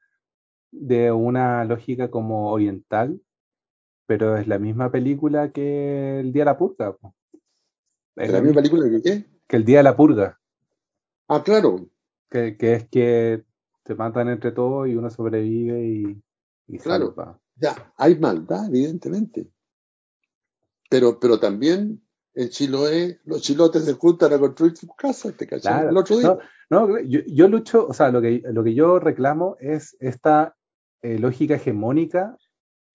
de 0.72 1.12
una 1.12 1.64
lógica 1.66 2.10
como 2.10 2.52
oriental, 2.52 3.22
pero 4.06 4.38
es 4.38 4.48
la 4.48 4.60
misma 4.60 4.92
película 4.92 5.52
que 5.52 6.20
El 6.20 6.32
Día 6.32 6.42
de 6.42 6.52
la 6.52 6.58
Purga. 6.58 6.96
¿Es 8.16 8.32
la 8.32 8.42
misma 8.42 8.62
película 8.62 8.90
que 8.90 9.02
qué? 9.02 9.26
Que 9.48 9.58
El 9.58 9.66
Día 9.66 9.78
de 9.78 9.84
la 9.84 9.96
Purga. 9.96 10.40
Ah, 11.28 11.44
claro. 11.44 11.90
Que, 12.30 12.58
que 12.58 12.74
es 12.74 12.88
que 12.90 13.44
se 13.86 13.96
matan 13.96 14.30
entre 14.30 14.52
todos 14.52 14.88
y 14.88 14.96
uno 14.96 15.10
sobrevive 15.10 15.84
y, 15.84 16.24
y 16.68 16.80
claro. 16.80 17.14
Salva. 17.16 17.40
Ya, 17.56 17.94
hay 17.98 18.18
maldad, 18.20 18.68
evidentemente. 18.68 19.48
Pero, 20.90 21.20
pero 21.20 21.40
también 21.40 22.02
en 22.34 22.50
Chiloé, 22.50 23.20
los 23.26 23.42
chilotes 23.42 23.86
se 23.86 23.94
juntan 23.94 24.34
a 24.34 24.40
construir 24.40 24.76
sus 24.76 24.90
casas, 24.96 25.36
¿te? 25.36 25.48
Claro. 25.48 25.90
El 25.90 25.98
otro 25.98 26.18
día. 26.18 26.38
No, 26.70 26.88
no 26.88 27.00
yo, 27.00 27.20
yo, 27.28 27.48
lucho, 27.48 27.88
o 27.88 27.94
sea, 27.94 28.10
lo 28.12 28.22
que, 28.22 28.42
lo 28.46 28.64
que 28.64 28.74
yo 28.74 29.00
reclamo 29.00 29.58
es 29.60 29.96
esta 30.00 30.56
eh, 31.02 31.20
lógica 31.20 31.56
hegemónica 31.56 32.38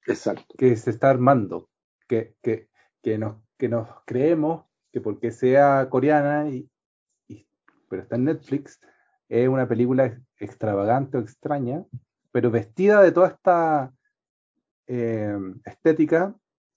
Exacto. 0.06 0.54
que 0.58 0.76
se 0.76 0.90
está 0.90 1.10
armando, 1.10 1.68
que, 2.08 2.36
que, 2.42 2.68
que, 3.02 3.18
nos, 3.18 3.36
que 3.58 3.68
nos 3.68 3.88
creemos 4.06 4.64
que 4.92 5.00
porque 5.00 5.32
sea 5.32 5.88
coreana, 5.90 6.48
y, 6.48 6.70
y, 7.26 7.46
pero 7.88 8.02
está 8.02 8.14
en 8.14 8.24
Netflix, 8.24 8.78
es 9.28 9.48
una 9.48 9.66
película 9.66 10.22
extravagante 10.38 11.18
o 11.18 11.20
extraña, 11.20 11.84
pero 12.30 12.50
vestida 12.50 13.02
de 13.02 13.10
toda 13.10 13.28
esta 13.28 13.92
eh, 14.86 15.36
estética, 15.64 16.34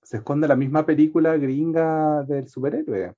se 0.08 0.18
esconde 0.18 0.47
la 0.47 0.55
misma 0.55 0.86
película 0.86 1.36
gringa 1.36 2.24
del 2.24 2.47
superhéroe. 2.47 3.14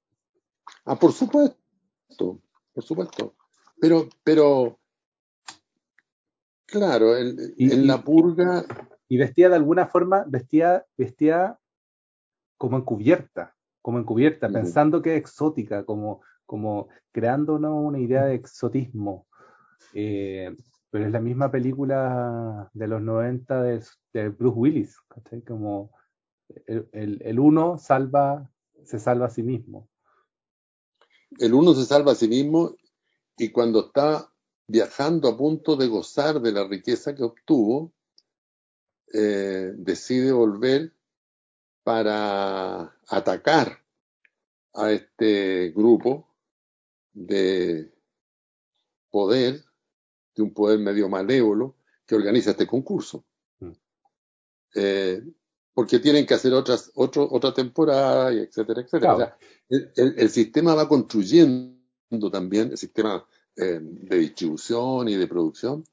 Ah, 0.86 0.96
por 0.96 1.14
supuesto, 1.14 2.42
por 2.74 2.84
supuesto. 2.84 3.36
Pero, 3.80 4.08
pero, 4.24 4.80
claro, 6.66 7.16
el, 7.16 7.54
y, 7.58 7.72
en 7.72 7.86
la 7.86 8.04
purga. 8.04 8.66
Y 9.08 9.18
vestida 9.18 9.50
de 9.50 9.56
alguna 9.56 9.86
forma, 9.86 10.24
vestida, 10.28 10.88
vestida 10.98 11.60
como 12.58 12.78
encubierta, 12.78 13.56
como 13.84 14.00
encubierta, 14.00 14.48
uh 14.48 14.50
-huh. 14.50 14.54
pensando 14.54 15.04
que 15.04 15.14
es 15.16 15.20
exótica, 15.20 15.86
como, 15.86 16.22
como 16.48 16.88
creándonos 17.12 17.86
una 17.86 18.00
idea 18.00 18.26
de 18.26 18.34
exotismo. 18.34 19.28
Eh, 19.94 20.56
pero 20.90 21.06
es 21.06 21.12
la 21.12 21.22
misma 21.22 21.52
película 21.52 22.68
de 22.74 22.88
los 22.88 23.00
90 23.00 23.62
de, 23.62 23.84
de 24.14 24.30
Bruce 24.30 24.58
Willis, 24.58 24.98
¿cachai? 25.08 25.44
Como 25.44 25.92
el, 26.66 26.90
el, 26.92 27.22
el, 27.24 27.40
uno 27.40 27.78
salva, 27.78 28.52
se 28.84 29.00
salva 29.00 29.28
a 29.28 29.30
sí 29.30 29.44
mismo. 29.44 29.90
El 31.40 31.54
uno 31.54 31.74
se 31.74 31.86
salva 31.86 32.14
a 32.14 32.16
sí 32.16 32.28
mismo 32.28 32.76
y 33.38 33.50
cuando 33.50 33.88
está 33.88 34.32
viajando 34.68 35.30
a 35.30 35.38
punto 35.38 35.76
de 35.76 35.88
gozar 35.88 36.42
de 36.42 36.52
la 36.52 36.68
riqueza 36.68 37.16
que 37.16 37.24
obtuvo, 37.24 37.94
eh, 39.14 39.74
decide 39.76 40.32
volver 40.32 40.94
para 41.84 42.96
atacar 43.08 43.84
a 44.76 44.92
este 44.92 45.72
grupo 45.72 46.28
de 47.14 47.92
poder, 49.10 49.64
de 50.36 50.44
un 50.44 50.54
poder 50.54 50.80
medio 50.80 51.10
malévolo, 51.10 51.76
que 52.06 52.16
organiza 52.16 52.52
este 52.52 52.68
concurso. 52.68 53.26
Mm. 53.60 53.72
Eh, 54.76 55.24
porque 55.74 56.00
tienen 56.00 56.26
que 56.26 56.34
hacer 56.34 56.54
otras, 56.54 56.92
otro, 56.96 57.28
otra 57.32 57.54
temporada, 57.54 58.34
y 58.34 58.40
etcétera, 58.40 58.82
etcétera. 58.82 59.16
Claro. 59.16 59.16
O 59.16 59.20
sea, 59.20 59.38
el, 59.70 59.92
el, 59.96 60.16
el, 60.18 60.30
sistema 60.30 60.76
va 60.76 60.88
construyendo 60.88 62.32
también, 62.32 62.72
el 62.72 62.78
sistema 62.78 63.26
eh, 63.56 63.80
de 63.82 64.18
distribución 64.18 65.08
y 65.10 65.16
de 65.16 65.28
producción 65.28 65.84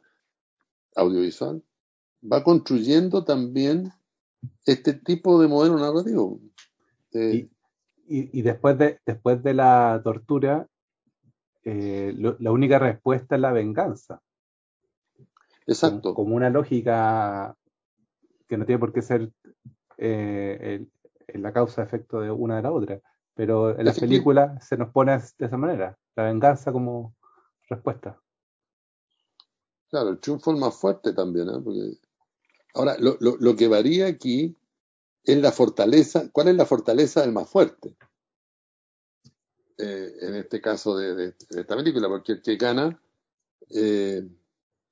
audiovisual, 0.95 1.63
va 2.31 2.43
construyendo 2.43 3.25
también 3.25 3.93
este 4.65 4.95
tipo 4.95 5.41
de 5.41 5.49
modelo 5.49 5.79
narrativo. 5.79 6.41
Eh, 7.13 7.49
y, 8.07 8.19
y, 8.19 8.39
y, 8.39 8.43
después, 8.43 8.79
de, 8.79 9.01
después 9.05 9.43
de 9.43 9.55
la 9.55 10.01
tortura, 10.03 10.69
eh, 11.65 12.15
lo, 12.17 12.37
la 12.39 12.53
única 12.53 12.79
respuesta 12.79 13.35
es 13.35 13.41
la 13.41 13.53
venganza. 13.53 14.23
Exacto. 15.67 16.15
Como, 16.15 16.27
como, 16.27 16.37
una 16.37 16.51
lógica 16.51 17.57
que 18.49 18.57
no 18.57 18.65
tiene 18.65 18.79
por 18.79 18.93
qué 18.93 19.03
ser 19.03 19.33
eh, 20.07 20.87
el, 21.29 21.43
la 21.43 21.53
causa-efecto 21.53 22.21
de 22.21 22.31
una 22.31 22.57
de 22.57 22.63
la 22.63 22.73
otra. 22.73 23.01
Pero 23.35 23.79
en 23.79 23.85
las 23.85 24.01
películas 24.01 24.67
se 24.67 24.77
nos 24.77 24.91
pone 24.91 25.13
de 25.13 25.47
esa 25.47 25.57
manera, 25.57 25.99
la 26.15 26.25
venganza 26.25 26.73
como 26.73 27.15
respuesta. 27.69 28.19
Claro, 29.91 30.11
el 30.11 30.19
triunfo 30.19 30.53
es 30.53 30.59
más 30.59 30.75
fuerte 30.75 31.13
también, 31.13 31.49
¿eh? 31.49 31.61
Porque... 31.63 31.99
Ahora, 32.75 32.97
lo, 32.99 33.17
lo, 33.21 33.37
lo, 33.39 33.57
que 33.57 33.69
varía 33.69 34.07
aquí 34.07 34.55
es 35.25 35.39
la 35.39 35.51
fortaleza, 35.51 36.29
¿cuál 36.31 36.49
es 36.49 36.57
la 36.57 36.67
fortaleza 36.67 37.23
del 37.23 37.33
más 37.33 37.49
fuerte? 37.49 37.97
Eh, 39.79 40.13
en 40.21 40.35
este 40.35 40.61
caso 40.61 40.97
de, 40.97 41.15
de, 41.15 41.27
de, 41.51 41.61
esta 41.61 41.77
película, 41.77 42.09
porque 42.09 42.33
el 42.33 42.43
que 42.43 42.57
gana 42.57 42.99
eh, 43.71 44.27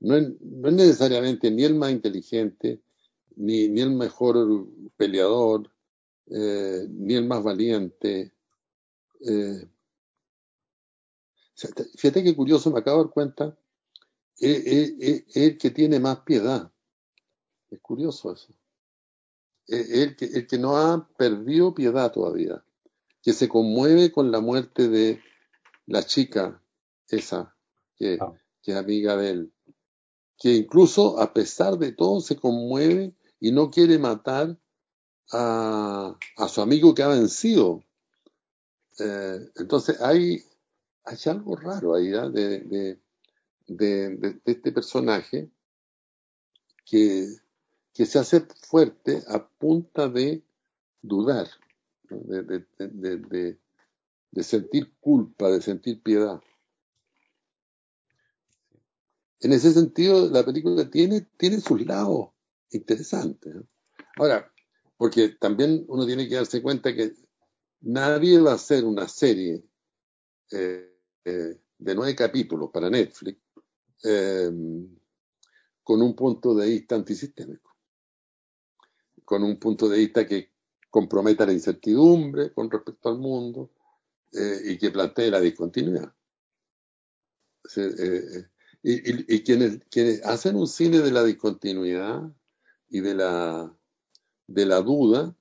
no, 0.00 0.16
es, 0.16 0.28
no, 0.40 0.68
es, 0.68 0.74
necesariamente 0.74 1.50
ni 1.50 1.64
el 1.64 1.74
más 1.74 1.90
inteligente, 1.90 2.82
ni, 3.36 3.68
ni 3.68 3.80
el 3.80 3.90
mejor 3.90 4.66
peleador, 4.96 5.70
eh, 6.26 6.86
ni 6.88 7.14
el 7.14 7.26
más 7.26 7.42
valiente. 7.42 8.32
Eh, 9.20 9.68
fíjate 11.96 12.22
qué 12.22 12.34
curioso, 12.34 12.70
me 12.70 12.80
acabo 12.80 12.98
de 12.98 13.04
dar 13.04 13.12
cuenta, 13.12 13.58
es, 14.38 14.66
es, 14.66 14.94
es, 14.98 15.36
el 15.36 15.58
que 15.58 15.70
tiene 15.70 16.00
más 16.00 16.20
piedad. 16.20 16.70
Es 17.70 17.80
curioso 17.80 18.32
eso. 18.32 18.52
Es 19.66 19.90
el 19.90 20.16
que, 20.16 20.26
el 20.26 20.46
que 20.46 20.58
no 20.58 20.76
ha 20.76 21.08
perdido 21.16 21.74
piedad 21.74 22.12
todavía, 22.12 22.62
que 23.22 23.32
se 23.32 23.48
conmueve 23.48 24.12
con 24.12 24.30
la 24.30 24.40
muerte 24.40 24.88
de 24.88 25.20
la 25.86 26.02
chica 26.02 26.62
esa, 27.08 27.56
que, 27.96 28.18
oh. 28.20 28.36
que 28.62 28.72
es 28.72 28.76
amiga 28.76 29.16
de 29.16 29.30
él, 29.30 29.52
que 30.36 30.54
incluso 30.54 31.20
a 31.20 31.32
pesar 31.32 31.78
de 31.78 31.92
todo 31.92 32.20
se 32.20 32.36
conmueve 32.36 33.14
y 33.44 33.52
no 33.52 33.70
quiere 33.70 33.98
matar 33.98 34.58
a, 35.30 36.16
a 36.38 36.48
su 36.48 36.62
amigo 36.62 36.94
que 36.94 37.02
ha 37.02 37.08
vencido. 37.08 37.84
Eh, 38.98 39.38
entonces 39.56 40.00
hay, 40.00 40.42
hay 41.04 41.18
algo 41.26 41.54
raro 41.54 41.94
ahí 41.94 42.14
¿ah? 42.14 42.30
de, 42.30 42.60
de, 42.60 42.98
de, 43.66 44.40
este 44.46 44.72
personaje 44.72 45.50
que, 46.86 47.36
que 47.92 48.06
se 48.06 48.18
hace 48.18 48.46
fuerte 48.62 49.22
a 49.28 49.46
punta 49.46 50.08
de 50.08 50.42
dudar, 51.02 51.46
de, 52.08 53.58
de 54.30 54.42
sentir 54.42 54.90
culpa, 55.00 55.50
de 55.50 55.60
sentir 55.60 56.02
piedad. 56.02 56.40
En 59.40 59.52
ese 59.52 59.70
sentido, 59.74 60.30
la 60.30 60.42
película 60.46 60.88
tiene, 60.90 61.26
tiene 61.36 61.60
sus 61.60 61.84
lados 61.84 62.33
interesantes. 62.74 63.54
¿no? 63.54 63.66
Ahora, 64.16 64.52
porque 64.96 65.30
también 65.30 65.84
uno 65.88 66.06
tiene 66.06 66.28
que 66.28 66.36
darse 66.36 66.62
cuenta 66.62 66.94
que 66.94 67.14
nadie 67.80 68.40
va 68.40 68.52
a 68.52 68.54
hacer 68.54 68.84
una 68.84 69.08
serie 69.08 69.64
eh, 70.50 70.98
eh, 71.24 71.60
de 71.78 71.94
nueve 71.94 72.14
capítulos 72.14 72.70
para 72.72 72.88
Netflix 72.88 73.40
eh, 74.04 74.50
con 75.82 76.00
un 76.00 76.14
punto 76.14 76.54
de 76.54 76.68
vista 76.68 76.94
antisistémico, 76.94 77.76
con 79.24 79.42
un 79.42 79.58
punto 79.58 79.88
de 79.88 79.98
vista 79.98 80.26
que 80.26 80.52
comprometa 80.88 81.44
la 81.44 81.52
incertidumbre 81.52 82.52
con 82.52 82.70
respecto 82.70 83.08
al 83.08 83.18
mundo 83.18 83.70
eh, 84.32 84.60
y 84.64 84.78
que 84.78 84.90
plantee 84.90 85.30
la 85.30 85.40
discontinuidad. 85.40 86.14
Y, 88.82 88.92
y, 88.92 89.34
y 89.34 89.42
quienes, 89.42 89.80
quienes 89.90 90.24
hacen 90.24 90.56
un 90.56 90.68
cine 90.68 91.00
de 91.00 91.10
la 91.10 91.24
discontinuidad 91.24 92.30
y 92.88 93.00
de 93.00 93.14
la, 93.14 93.74
de 94.46 94.66
la 94.66 94.80
duda 94.80 95.34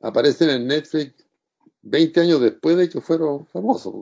aparecen 0.00 0.50
en 0.50 0.66
Netflix 0.66 1.26
20 1.82 2.20
años 2.20 2.40
después 2.40 2.76
de 2.76 2.88
que 2.88 3.00
fueron 3.00 3.46
famosos. 3.46 3.94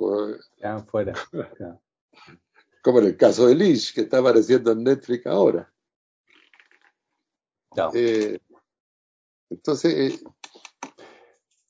Ya 0.59 0.79
fuera. 0.81 1.15
Ya. 1.59 1.81
Como 2.83 3.01
en 3.01 3.07
el 3.07 3.17
caso 3.17 3.47
de 3.47 3.55
Lynch, 3.55 3.95
que 3.95 4.03
está 4.03 4.19
apareciendo 4.19 4.73
en 4.73 4.85
Netflix 4.85 5.27
ahora. 5.27 5.71
No. 7.77 7.91
Eh, 7.95 8.41
entonces, 9.51 9.95
eh, 9.95 10.25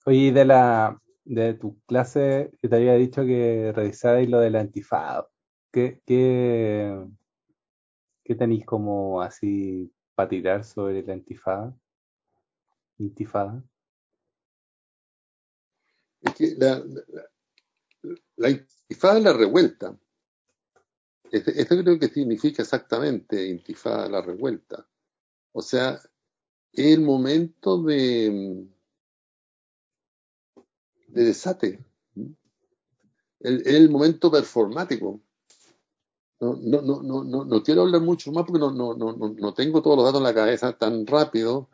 Oye, 0.07 0.32
de 0.32 0.45
la 0.45 1.01
de 1.24 1.55
tu 1.55 1.78
clase 1.86 2.51
que 2.61 2.68
te 2.68 2.76
había 2.76 2.95
dicho 2.95 3.24
que 3.24 3.72
revisáis 3.72 4.28
lo 4.28 4.41
del 4.41 4.57
antifado. 4.57 5.30
¿Qué, 5.70 6.01
qué, 6.05 7.07
qué 8.24 8.34
tenéis 8.34 8.64
como 8.66 9.20
así 9.22 9.93
para 10.21 10.29
tirar 10.29 10.64
sobre 10.64 11.03
la 11.03 11.14
antifada? 11.14 11.75
Intifada. 12.99 13.64
es 16.21 16.35
que 16.35 16.55
la, 16.59 16.79
la, 16.79 17.31
la 18.37 18.51
intifada 18.51 19.16
es 19.16 19.25
la 19.25 19.33
revuelta. 19.33 19.99
Este- 21.33 21.59
Esto 21.59 21.75
creo 21.83 21.99
que 21.99 22.09
significa 22.09 22.61
exactamente 22.62 23.47
intifada, 23.47 24.11
la 24.11 24.21
revuelta. 24.21 24.87
O 25.53 25.62
sea, 25.62 25.95
es 26.75 26.95
el 26.95 27.01
momento 27.01 27.83
de, 27.83 28.68
de 31.09 31.25
desate. 31.25 31.83
El, 33.39 33.66
el 33.66 33.89
momento 33.89 34.31
performático. 34.31 35.23
No, 36.41 36.57
no, 36.62 36.80
no, 37.03 37.03
no, 37.24 37.45
no, 37.45 37.62
quiero 37.62 37.82
hablar 37.82 38.01
mucho 38.01 38.32
más 38.32 38.45
porque 38.47 38.61
no, 38.61 38.70
no, 38.72 38.95
no, 38.95 39.12
no 39.14 39.55
tengo 39.55 39.82
todos 39.82 39.97
los 39.97 40.07
datos 40.07 40.20
en 40.20 40.24
la 40.24 40.34
cabeza 40.34 40.72
tan 40.72 41.07
rápido. 41.07 41.68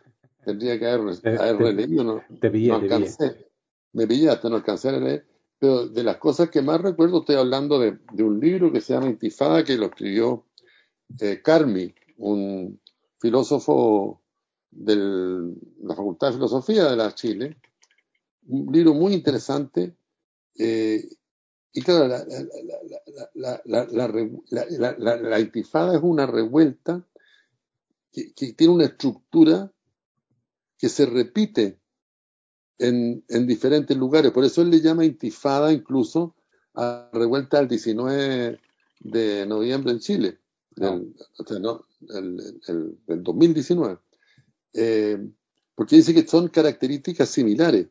Tendría 0.44 0.78
que 0.78 0.86
haber, 0.88 1.18
Te, 1.20 1.38
haber 1.38 1.56
te, 1.56 1.64
releído, 1.64 2.04
no, 2.04 2.22
te 2.40 2.50
pillé, 2.50 2.72
no 2.72 2.80
te 2.80 2.88
pillé. 2.90 2.94
alcancé. 2.94 3.50
Me 3.92 4.06
pillaste, 4.06 4.50
no 4.50 4.56
alcancé 4.56 4.88
a 4.88 4.92
leer. 4.92 5.26
Pero 5.58 5.86
de 5.88 6.02
las 6.02 6.18
cosas 6.18 6.50
que 6.50 6.62
más 6.62 6.80
recuerdo, 6.80 7.20
estoy 7.20 7.36
hablando 7.36 7.78
de, 7.78 7.98
de 8.12 8.22
un 8.22 8.40
libro 8.40 8.72
que 8.72 8.80
se 8.80 8.92
llama 8.92 9.06
Intifada, 9.08 9.64
que 9.64 9.76
lo 9.76 9.86
escribió 9.86 10.44
eh, 11.20 11.40
Carmi, 11.42 11.94
un 12.18 12.80
filósofo 13.20 14.20
de 14.70 14.96
la 15.82 15.94
Facultad 15.94 16.28
de 16.28 16.34
Filosofía 16.34 16.90
de 16.90 16.96
la 16.96 17.14
Chile. 17.14 17.56
Un 18.48 18.72
libro 18.72 18.94
muy 18.94 19.14
interesante. 19.14 19.96
eh, 20.58 21.08
y 21.76 21.82
claro, 21.82 22.08
la, 22.08 22.24
la, 24.98 25.16
la, 25.18 25.40
intifada 25.40 25.94
es 25.96 26.00
una 26.02 26.26
revuelta 26.26 27.06
que, 28.12 28.32
que 28.32 28.54
tiene 28.54 28.72
una 28.72 28.86
estructura 28.86 29.70
que 30.78 30.88
se 30.88 31.04
repite 31.06 31.78
en, 32.78 33.24
en 33.28 33.46
diferentes 33.46 33.96
lugares. 33.96 34.32
Por 34.32 34.44
eso 34.44 34.62
él 34.62 34.70
le 34.70 34.80
llama 34.80 35.04
intifada 35.04 35.72
incluso 35.72 36.34
a 36.74 37.10
la 37.12 37.18
revuelta 37.18 37.58
del 37.58 37.68
19 37.68 38.58
de 39.00 39.46
noviembre 39.46 39.92
en 39.92 39.98
Chile, 40.00 40.38
No. 40.76 40.98
del, 40.98 41.14
o 41.38 41.44
sea, 41.46 41.58
no, 41.58 41.86
el, 42.08 42.58
el- 42.68 42.98
del 43.06 43.22
2019. 43.22 43.98
Eh, 44.72 45.18
porque 45.74 45.96
dice 45.96 46.14
que 46.14 46.26
son 46.26 46.48
características 46.48 47.28
similares. 47.28 47.88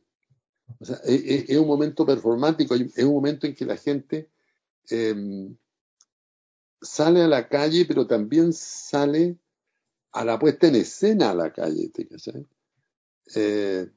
O 0.80 0.86
sea, 0.86 0.98
es, 1.06 1.22
es- 1.26 1.50
es 1.50 1.58
un 1.58 1.68
momento 1.68 2.06
performático, 2.06 2.76
es 2.76 3.04
un 3.06 3.14
momento 3.14 3.48
en 3.48 3.56
que 3.56 3.66
la 3.66 3.78
gente 3.78 4.30
eh, 4.92 5.16
sale 6.82 7.22
a 7.24 7.28
la 7.28 7.48
calle, 7.50 7.86
pero 7.86 8.08
también 8.08 8.54
sale 8.54 9.38
a 10.14 10.26
la 10.26 10.40
puesta 10.40 10.68
en 10.68 10.76
escena 10.76 11.32
a 11.32 11.36
la 11.36 11.54
calle. 11.54 11.90
¿te? 11.90 12.08
Eh, 13.36 13.88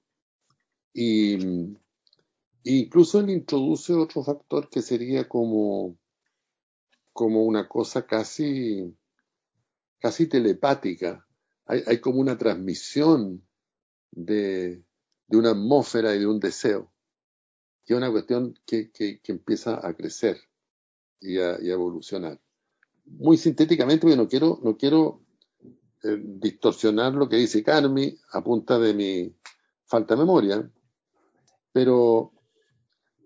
incluso 2.63 3.19
él 3.19 3.31
introduce 3.31 3.93
otro 3.93 4.23
factor 4.23 4.69
que 4.71 4.81
sería 4.81 5.29
como, 5.29 5.99
como 7.13 7.45
una 7.45 7.69
cosa 7.69 8.07
casi, 8.07 8.97
casi 10.01 10.27
telepática. 10.27 11.27
Hay, 11.67 11.83
hay 11.87 12.01
como 12.01 12.21
una 12.21 12.37
transmisión 12.39 13.47
de, 14.11 14.85
de 15.29 15.37
una 15.37 15.51
atmósfera 15.51 16.15
y 16.15 16.19
de 16.19 16.27
un 16.27 16.41
deseo, 16.41 16.91
que 17.85 17.95
es 17.95 17.97
una 17.97 18.11
cuestión 18.11 18.59
que, 18.67 18.91
que, 18.91 19.21
que 19.21 19.33
empieza 19.33 19.87
a 19.87 19.95
crecer 19.95 20.39
y 21.21 21.39
a, 21.39 21.61
y 21.61 21.71
a 21.71 21.75
evolucionar. 21.75 22.41
Muy 23.05 23.37
sintéticamente, 23.37 24.01
porque 24.03 24.17
no 24.17 24.29
quiero, 24.29 24.59
no 24.63 24.77
quiero 24.77 25.23
eh, 26.03 26.17
distorsionar 26.23 27.15
lo 27.15 27.29
que 27.29 27.37
dice 27.37 27.63
Carmi 27.63 28.17
a 28.33 28.43
punta 28.43 28.79
de 28.79 28.95
mi 28.95 29.35
falta 29.85 30.15
de 30.15 30.21
memoria, 30.21 30.71
pero, 31.73 32.33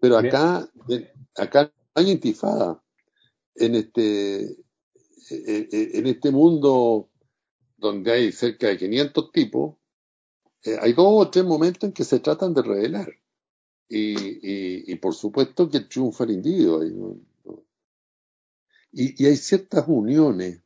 pero 0.00 0.18
acá, 0.18 0.68
eh, 0.88 1.12
acá 1.36 1.72
hay 1.94 2.10
intifada 2.10 2.82
en 3.54 3.74
este, 3.74 4.42
eh, 5.30 5.68
en 5.70 6.06
este 6.06 6.30
mundo 6.30 7.10
donde 7.76 8.12
hay 8.12 8.32
cerca 8.32 8.68
de 8.68 8.78
500 8.78 9.32
tipos, 9.32 9.76
eh, 10.64 10.78
hay 10.80 10.92
dos 10.92 11.06
o 11.08 11.30
tres 11.30 11.44
momentos 11.44 11.84
en 11.88 11.92
que 11.92 12.04
se 12.04 12.20
tratan 12.20 12.54
de 12.54 12.62
revelar. 12.62 13.12
Y, 13.88 14.94
por 14.96 15.14
supuesto 15.14 15.68
que 15.68 15.80
triunfa 15.80 16.24
el 16.24 16.30
individuo. 16.32 16.82
Y, 18.92 19.22
y 19.22 19.26
hay 19.26 19.36
ciertas 19.36 19.84
uniones, 19.88 20.60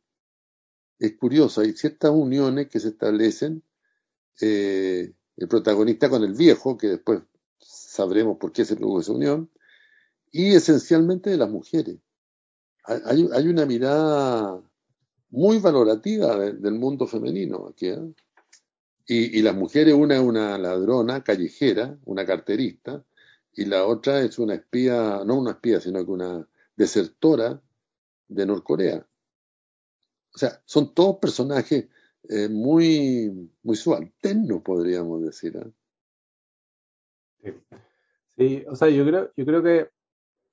es 0.99 1.17
curioso, 1.17 1.61
hay 1.61 1.73
ciertas 1.73 2.11
uniones 2.11 2.69
que 2.69 2.81
se 2.81 2.89
establecen, 2.89 3.63
eh, 4.41 5.13
el 5.37 5.49
protagonista 5.49 6.09
con 6.11 6.25
el 6.25 6.35
viejo, 6.35 6.77
que 6.79 6.89
después 6.89 7.23
sabremos 7.59 8.39
por 8.39 8.53
qué 8.53 8.65
se 8.65 8.77
produjo 8.77 9.01
esa 9.01 9.13
unión, 9.13 9.51
y 10.33 10.55
esencialmente 10.55 11.31
de 11.31 11.39
las 11.39 11.51
mujeres. 11.51 11.99
Hay, 12.85 13.29
hay- 13.33 13.49
una 13.49 13.67
mirada 13.67 14.63
muy 15.31 15.59
valorativa 15.59 16.39
de- 16.39 16.55
del 16.55 16.75
mundo 16.75 17.07
femenino 17.07 17.69
aquí. 17.69 17.89
¿eh? 17.89 18.15
Y, 19.07 19.39
y 19.39 19.43
las 19.43 19.55
mujeres, 19.55 19.95
una 19.95 20.17
es 20.17 20.21
una 20.21 20.59
ladrona 20.59 21.23
callejera, 21.23 21.97
una 22.05 22.27
carterista, 22.27 23.05
y 23.53 23.65
la 23.65 23.87
otra 23.87 24.21
es 24.21 24.39
una 24.39 24.55
espía, 24.55 25.23
no 25.25 25.39
una 25.39 25.53
espía, 25.53 25.81
sino 25.81 26.05
que 26.05 26.11
una 26.11 26.47
desertora 26.77 27.63
de 28.29 28.47
Norcorea. 28.47 29.07
O 30.35 30.39
sea, 30.39 30.61
son 30.65 30.93
todos 30.93 31.17
personajes 31.19 31.89
eh, 32.29 32.49
muy, 32.49 33.51
muy 33.63 33.77
subalternos, 33.77 34.63
podríamos 34.63 35.23
decir. 35.23 35.57
¿eh? 35.57 35.73
Sí. 37.43 37.77
Sí, 38.37 38.65
o 38.69 38.77
sea, 38.77 38.91
yo 38.91 39.05
creo, 39.07 39.33
yo 39.35 39.47
creo 39.47 39.63
que 39.63 39.89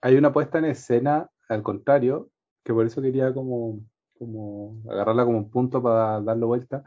hay 0.02 0.16
una 0.16 0.32
puesta 0.32 0.58
en 0.58 0.66
escena, 0.66 1.30
al 1.50 1.64
contrario, 1.64 2.30
que 2.64 2.74
por 2.74 2.86
eso 2.86 3.02
quería 3.02 3.34
como, 3.34 3.82
como 4.18 4.82
agarrarla 4.90 5.26
como 5.26 5.38
un 5.38 5.50
punto 5.50 5.84
para 5.84 6.22
darle 6.22 6.46
vuelta, 6.46 6.86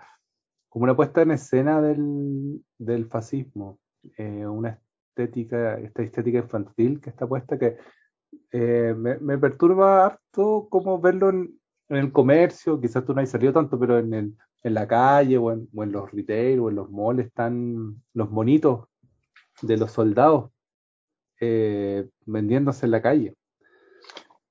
como 0.68 0.84
una 0.84 0.96
puesta 0.96 1.22
en 1.22 1.30
escena 1.32 1.80
del, 1.80 2.62
del 2.78 3.06
fascismo, 3.06 3.78
eh, 4.18 4.46
una 4.46 4.80
estética, 5.08 5.78
esta 5.78 6.02
estética 6.02 6.38
infantil 6.38 7.00
que 7.00 7.10
está 7.10 7.26
puesta 7.26 7.58
que 7.58 7.76
eh, 8.52 8.94
me, 8.96 9.38
perturba 9.38 10.06
harto 10.06 10.68
como 10.70 11.00
verlo 11.00 11.30
en, 11.30 11.58
el 11.88 12.10
comercio, 12.12 12.80
quizás 12.80 13.04
tú 13.04 13.14
no 13.14 13.20
has 13.20 13.30
salido 13.30 13.52
tanto, 13.52 13.78
pero 13.78 13.98
en, 13.98 14.12
el, 14.12 14.36
en 14.64 14.74
la 14.74 14.88
calle 14.88 15.38
o 15.38 15.52
en, 15.52 15.68
o 15.74 15.84
en 15.84 15.92
los 15.92 16.10
retail 16.10 16.58
o 16.58 16.68
en 16.68 16.76
los 16.76 16.90
malls 16.90 17.26
están 17.26 18.02
los 18.12 18.30
monitos 18.30 18.88
de 19.62 19.76
los 19.76 19.92
soldados 19.92 20.50
eh, 21.40 22.08
vendiéndose 22.24 22.86
en 22.86 22.90
la 22.90 23.02
calle 23.02 23.34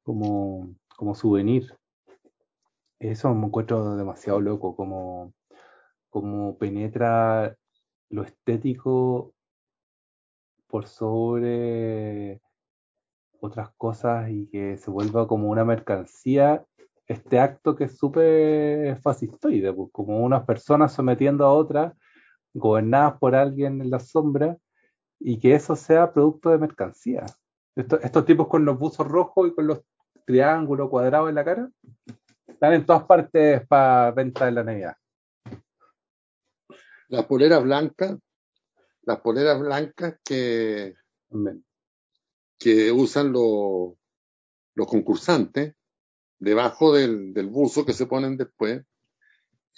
como, 0.03 0.75
como 0.95 1.15
souvenir. 1.15 1.75
Eso 2.99 3.33
me 3.33 3.47
encuentro 3.47 3.95
demasiado 3.97 4.39
loco, 4.39 4.75
como, 4.75 5.33
como 6.15 6.57
penetra 6.57 7.57
lo 8.09 8.23
estético 8.23 9.33
por 10.65 10.87
sobre 10.87 12.39
otras 13.41 13.71
cosas 13.75 14.29
y 14.29 14.47
que 14.47 14.77
se 14.77 14.89
vuelva 14.89 15.27
como 15.27 15.49
una 15.49 15.65
mercancía 15.65 16.65
este 17.05 17.37
acto 17.37 17.75
que 17.75 17.83
es 17.83 17.97
súper 17.97 18.97
fascistoide, 19.01 19.73
pues, 19.73 19.89
como 19.91 20.21
unas 20.21 20.45
personas 20.45 20.93
sometiendo 20.93 21.43
a 21.43 21.51
otras, 21.51 21.93
gobernadas 22.53 23.19
por 23.19 23.35
alguien 23.35 23.81
en 23.81 23.89
la 23.89 23.99
sombra, 23.99 24.57
y 25.19 25.37
que 25.37 25.53
eso 25.53 25.75
sea 25.75 26.13
producto 26.13 26.49
de 26.49 26.59
mercancía. 26.59 27.25
Estos, 27.75 28.25
tipos 28.25 28.47
con 28.47 28.63
los 28.63 28.79
buzos 28.79 29.05
rojos 29.05 29.49
y 29.49 29.53
con 29.53 29.67
los 29.67 29.81
triángulos 30.25 30.89
cuadrados 30.89 31.27
en 31.27 31.35
la 31.35 31.43
cara, 31.43 31.69
están 32.47 32.71
en 32.71 32.85
todas 32.85 33.03
partes 33.03 33.67
para 33.67 34.11
venta 34.11 34.45
de 34.45 34.51
la 34.53 34.63
Navidad. 34.63 34.95
Las 37.09 37.25
poleras 37.25 37.63
blancas, 37.63 38.17
las 39.03 39.19
poleras 39.21 39.59
blancas 39.59 40.17
que, 40.23 40.95
que 42.57 42.91
usan 42.91 43.31
los, 43.31 43.93
los 44.73 44.87
concursantes, 44.87 45.75
debajo 46.39 46.93
del, 46.93 47.33
del, 47.33 47.47
buzo 47.47 47.85
que 47.85 47.93
se 47.93 48.07
ponen 48.07 48.37
después, 48.37 48.83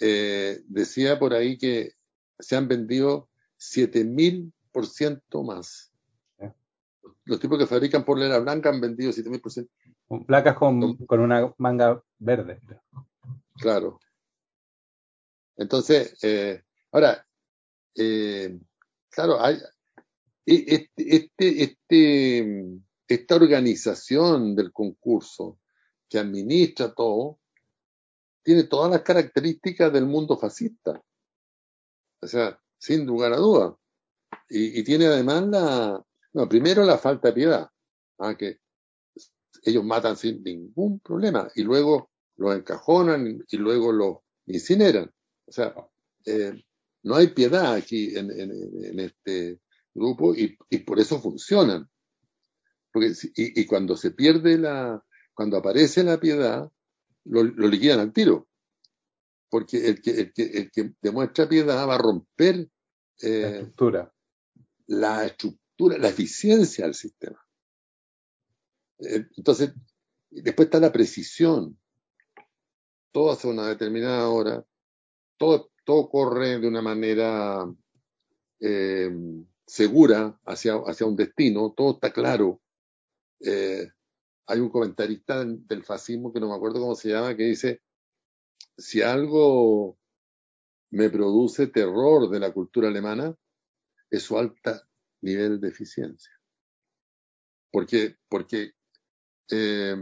eh, 0.00 0.62
decía 0.66 1.18
por 1.18 1.34
ahí 1.34 1.58
que 1.58 1.92
se 2.38 2.56
han 2.56 2.68
vendido 2.68 3.28
7000% 3.58 5.44
más. 5.44 5.92
Los 7.24 7.40
tipos 7.40 7.58
que 7.58 7.66
fabrican 7.66 8.04
polera 8.04 8.38
blanca 8.38 8.70
han 8.70 8.80
vendido 8.80 9.12
7000%. 9.12 9.68
Placas 10.26 10.56
con, 10.56 10.96
con 11.06 11.20
una 11.20 11.52
manga 11.58 12.02
verde. 12.18 12.60
Claro. 13.60 14.00
Entonces, 15.56 16.16
eh, 16.22 16.62
ahora, 16.92 17.26
eh, 17.94 18.58
claro, 19.10 19.40
hay, 19.42 19.58
este, 20.46 21.16
este, 21.16 21.62
este, 21.62 22.80
esta 23.06 23.34
organización 23.34 24.54
del 24.54 24.72
concurso 24.72 25.58
que 26.08 26.18
administra 26.18 26.94
todo, 26.94 27.38
tiene 28.42 28.64
todas 28.64 28.90
las 28.90 29.02
características 29.02 29.92
del 29.92 30.06
mundo 30.06 30.38
fascista. 30.38 31.02
O 32.20 32.26
sea, 32.26 32.58
sin 32.78 33.04
lugar 33.04 33.32
a 33.32 33.36
duda. 33.36 33.76
Y, 34.48 34.80
y 34.80 34.84
tiene 34.84 35.06
además 35.06 35.46
la, 35.48 36.06
no, 36.32 36.48
primero 36.48 36.84
la 36.84 36.98
falta 36.98 37.28
de 37.28 37.34
piedad, 37.34 37.68
¿ah? 38.18 38.34
que 38.36 38.60
ellos 39.62 39.84
matan 39.84 40.16
sin 40.16 40.42
ningún 40.42 41.00
problema 41.00 41.50
y 41.54 41.62
luego 41.62 42.10
los 42.36 42.54
encajonan 42.54 43.44
y 43.48 43.56
luego 43.56 43.92
los 43.92 44.18
incineran. 44.46 45.12
O 45.46 45.52
sea, 45.52 45.74
eh, 46.24 46.64
no 47.08 47.16
hay 47.16 47.28
piedad 47.28 47.74
aquí 47.74 48.16
en, 48.16 48.30
en, 48.30 48.50
en 48.84 49.00
este 49.00 49.60
grupo 49.94 50.34
y, 50.34 50.58
y, 50.68 50.78
por 50.80 51.00
eso 51.00 51.20
funcionan. 51.20 51.88
Porque, 52.92 53.12
y, 53.34 53.62
y, 53.62 53.66
cuando 53.66 53.96
se 53.96 54.10
pierde 54.10 54.58
la, 54.58 55.02
cuando 55.32 55.56
aparece 55.56 56.04
la 56.04 56.20
piedad, 56.20 56.70
lo, 57.24 57.42
lo 57.42 57.66
liquidan 57.66 58.00
al 58.00 58.12
tiro. 58.12 58.46
Porque 59.48 59.88
el 59.88 60.02
que, 60.02 60.10
el, 60.10 60.32
que, 60.34 60.42
el 60.42 60.70
que 60.70 60.92
demuestra 61.00 61.48
piedad 61.48 61.88
va 61.88 61.94
a 61.94 61.98
romper 61.98 62.68
eh, 63.22 63.40
la 63.40 63.48
estructura. 63.48 64.14
La 64.86 65.24
estructura, 65.24 65.96
la 65.96 66.08
eficiencia 66.08 66.84
del 66.84 66.94
sistema. 66.94 67.40
Entonces, 68.98 69.72
después 70.28 70.66
está 70.66 70.78
la 70.78 70.92
precisión. 70.92 71.78
Todo 73.12 73.32
hace 73.32 73.48
una 73.48 73.66
determinada 73.66 74.28
hora, 74.28 74.62
todo, 75.38 75.70
todo 75.88 76.10
corre 76.10 76.58
de 76.58 76.68
una 76.68 76.82
manera 76.82 77.66
eh, 78.60 79.10
segura 79.66 80.38
hacia, 80.44 80.74
hacia 80.74 81.06
un 81.06 81.16
destino, 81.16 81.72
todo 81.74 81.94
está 81.94 82.12
claro. 82.12 82.60
Eh, 83.40 83.88
hay 84.48 84.60
un 84.60 84.68
comentarista 84.68 85.42
del 85.46 85.84
fascismo 85.84 86.30
que 86.30 86.40
no 86.40 86.48
me 86.50 86.56
acuerdo 86.56 86.80
cómo 86.80 86.94
se 86.94 87.08
llama, 87.08 87.34
que 87.34 87.44
dice, 87.44 87.80
si 88.76 89.00
algo 89.00 89.98
me 90.90 91.08
produce 91.08 91.68
terror 91.68 92.28
de 92.28 92.40
la 92.40 92.52
cultura 92.52 92.88
alemana, 92.88 93.34
es 94.10 94.24
su 94.24 94.36
alta 94.36 94.86
nivel 95.22 95.58
de 95.58 95.68
eficiencia. 95.68 96.38
Porque, 97.72 98.16
porque 98.28 98.72
eh, 99.50 99.96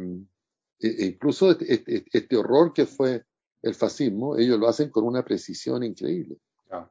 incluso 0.81 1.53
este, 1.53 1.75
este, 1.75 2.05
este, 2.11 2.37
horror 2.37 2.73
que 2.73 2.87
fue 2.87 3.25
el 3.69 3.75
fascismo, 3.75 4.37
ellos 4.37 4.59
lo 4.59 4.69
hacen 4.69 4.91
con 4.91 5.05
una 5.05 5.25
precisión 5.25 5.83
increíble. 5.83 6.39
Ah. 6.71 6.89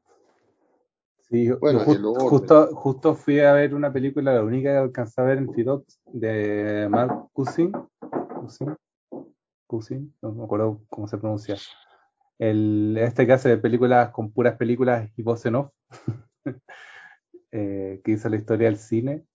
Sí, 1.30 1.50
bueno, 1.52 1.80
just, 1.80 2.02
justo, 2.02 2.76
justo, 2.76 3.16
fui 3.16 3.40
a 3.40 3.54
ver 3.54 3.74
una 3.74 3.92
película, 3.92 4.34
la 4.34 4.44
única 4.44 4.72
que 4.72 4.78
alcanzé 4.78 5.22
a 5.22 5.26
ver 5.26 5.40
en 5.40 5.54
Fidox, 5.54 6.00
de 6.06 6.88
Mark 6.90 7.30
Cousin, 7.34 7.72
Cousin, 8.00 8.76
Cousin, 9.68 10.14
no 10.22 10.34
me 10.34 10.44
acuerdo 10.44 10.82
cómo 10.90 11.08
se 11.08 11.18
pronuncia. 11.18 11.58
El, 12.38 12.98
este 13.00 13.26
que 13.26 13.34
hace 13.34 13.58
películas 13.58 14.12
con 14.12 14.32
puras 14.32 14.58
películas 14.58 15.10
y 15.16 15.24
voz 15.24 15.46
en 15.46 15.56
off, 15.56 15.72
eh, 17.52 18.02
que 18.04 18.12
hizo 18.12 18.30
la 18.30 18.36
historia 18.36 18.68
del 18.68 18.78
cine. 18.78 19.26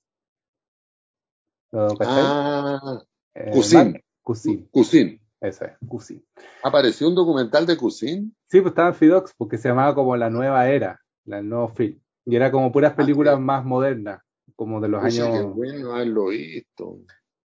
¿Lo 1.72 1.88
ah, 2.00 3.02
eh, 3.34 3.50
Cousin. 3.52 4.68
Cousin. 4.70 5.19
Eso 5.40 5.64
es, 5.64 5.72
Cousin. 5.88 6.24
¿Apareció 6.62 7.08
un 7.08 7.14
documental 7.14 7.66
de 7.66 7.76
Cousin? 7.76 8.34
Sí, 8.48 8.60
pues 8.60 8.72
estaba 8.72 8.88
en 8.88 8.94
Fidox 8.94 9.32
porque 9.36 9.56
se 9.56 9.68
llamaba 9.68 9.94
como 9.94 10.16
La 10.16 10.28
Nueva 10.28 10.68
Era, 10.68 11.00
el 11.24 11.48
nuevo 11.48 11.68
film. 11.68 11.98
Y 12.26 12.36
era 12.36 12.50
como 12.50 12.70
puras 12.70 12.92
películas 12.92 13.36
ah, 13.36 13.40
más 13.40 13.64
modernas, 13.64 14.22
como 14.54 14.80
de 14.80 14.88
los 14.88 15.02
años. 15.02 15.30
Qué 15.32 15.42
bueno 15.42 15.94
haberlo 15.94 16.26
visto. 16.28 16.98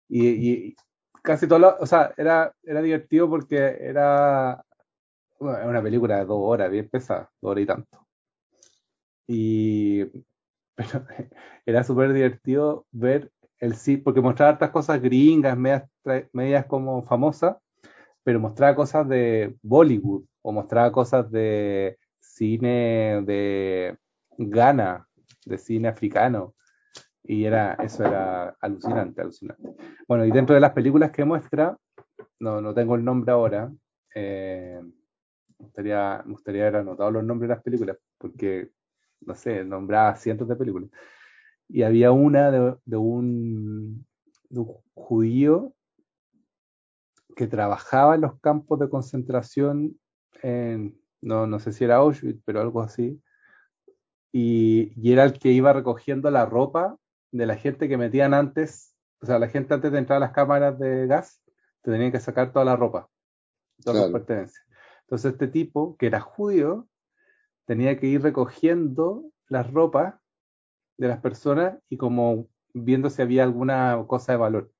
Y, 0.08 0.28
y 0.28 0.76
casi 1.22 1.46
todo, 1.46 1.60
lo, 1.60 1.76
o 1.78 1.86
sea, 1.86 2.12
era, 2.16 2.52
era 2.64 2.82
divertido 2.82 3.30
porque 3.30 3.78
era 3.80 4.64
bueno, 5.38 5.68
una 5.68 5.82
película 5.82 6.18
de 6.18 6.24
dos 6.24 6.38
horas, 6.40 6.70
bien 6.70 6.88
pesada, 6.88 7.30
dos 7.40 7.52
horas 7.52 7.62
y 7.62 7.66
tanto. 7.66 8.06
Y 9.26 10.04
pero, 10.74 11.06
era 11.66 11.84
súper 11.84 12.12
divertido 12.12 12.86
ver 12.90 13.30
el 13.58 13.76
sí, 13.76 13.96
porque 13.96 14.20
mostraba 14.20 14.52
estas 14.52 14.70
cosas 14.70 15.00
gringas, 15.00 15.56
medias, 15.56 15.88
medias 16.32 16.66
como 16.66 17.02
famosas, 17.04 17.56
pero 18.24 18.40
mostraba 18.40 18.74
cosas 18.74 19.08
de 19.08 19.54
Bollywood 19.62 20.24
o 20.42 20.52
mostraba 20.52 20.90
cosas 20.90 21.30
de 21.30 21.98
cine 22.18 23.22
de 23.24 23.96
Ghana, 24.38 25.06
de 25.44 25.58
cine 25.58 25.88
africano. 25.88 26.54
Y 27.22 27.44
era, 27.44 27.74
eso 27.74 28.04
era 28.04 28.56
alucinante, 28.60 29.22
alucinante. 29.22 29.62
Bueno, 30.08 30.26
y 30.26 30.30
dentro 30.30 30.54
de 30.54 30.60
las 30.60 30.72
películas 30.72 31.10
que 31.10 31.24
muestra, 31.24 31.78
no, 32.40 32.60
no 32.60 32.74
tengo 32.74 32.96
el 32.96 33.04
nombre 33.04 33.32
ahora, 33.32 33.72
eh, 34.14 34.80
me, 34.82 35.64
gustaría, 35.64 36.22
me 36.24 36.32
gustaría 36.32 36.62
haber 36.62 36.76
anotado 36.76 37.10
los 37.10 37.24
nombres 37.24 37.48
de 37.48 37.54
las 37.54 37.64
películas, 37.64 37.96
porque, 38.18 38.70
no 39.20 39.34
sé, 39.34 39.64
nombraba 39.64 40.16
cientos 40.16 40.48
de 40.48 40.56
películas. 40.56 40.90
Y 41.68 41.82
había 41.82 42.12
una 42.12 42.50
de, 42.50 42.96
un 42.96 44.06
judío 44.94 45.73
que 47.34 47.46
trabajaba 47.46 48.14
en 48.14 48.22
los 48.22 48.38
campos 48.40 48.78
de 48.78 48.88
concentración 48.88 49.98
en, 50.42 51.00
no, 51.20 51.46
no 51.46 51.58
sé 51.58 51.72
si 51.72 51.84
era 51.84 51.96
Auschwitz, 51.96 52.42
pero 52.44 52.60
algo 52.60 52.82
así, 52.82 53.20
y, 54.32 54.92
y, 54.96 55.12
era 55.12 55.24
el 55.24 55.38
que 55.38 55.50
iba 55.50 55.72
recogiendo 55.72 56.30
la 56.30 56.44
ropa 56.44 56.96
de 57.30 57.46
la 57.46 57.56
gente 57.56 57.88
que 57.88 57.96
metían 57.96 58.34
antes, 58.34 58.94
o 59.20 59.26
sea, 59.26 59.38
la 59.38 59.48
gente 59.48 59.74
antes 59.74 59.92
de 59.92 59.98
entrar 59.98 60.16
a 60.16 60.20
las 60.20 60.32
cámaras 60.32 60.78
de 60.78 61.06
gas, 61.06 61.40
te 61.82 61.90
tenían 61.90 62.10
que 62.10 62.20
sacar 62.20 62.52
toda 62.52 62.64
la 62.64 62.76
ropa, 62.76 63.08
todas 63.82 64.00
claro. 64.00 64.12
las 64.12 64.20
pertenencias. 64.20 64.66
Entonces 65.02 65.32
este 65.32 65.48
tipo, 65.48 65.96
que 65.96 66.06
era 66.06 66.20
judío, 66.20 66.88
tenía 67.66 67.98
que 67.98 68.06
ir 68.06 68.22
recogiendo 68.22 69.24
las 69.48 69.70
ropas 69.70 70.14
de 70.96 71.08
las 71.08 71.20
personas 71.20 71.78
y 71.88 71.96
como 71.96 72.48
viendo 72.72 73.10
si 73.10 73.22
había 73.22 73.44
alguna 73.44 74.02
cosa 74.06 74.32
de 74.32 74.38
valor. 74.38 74.73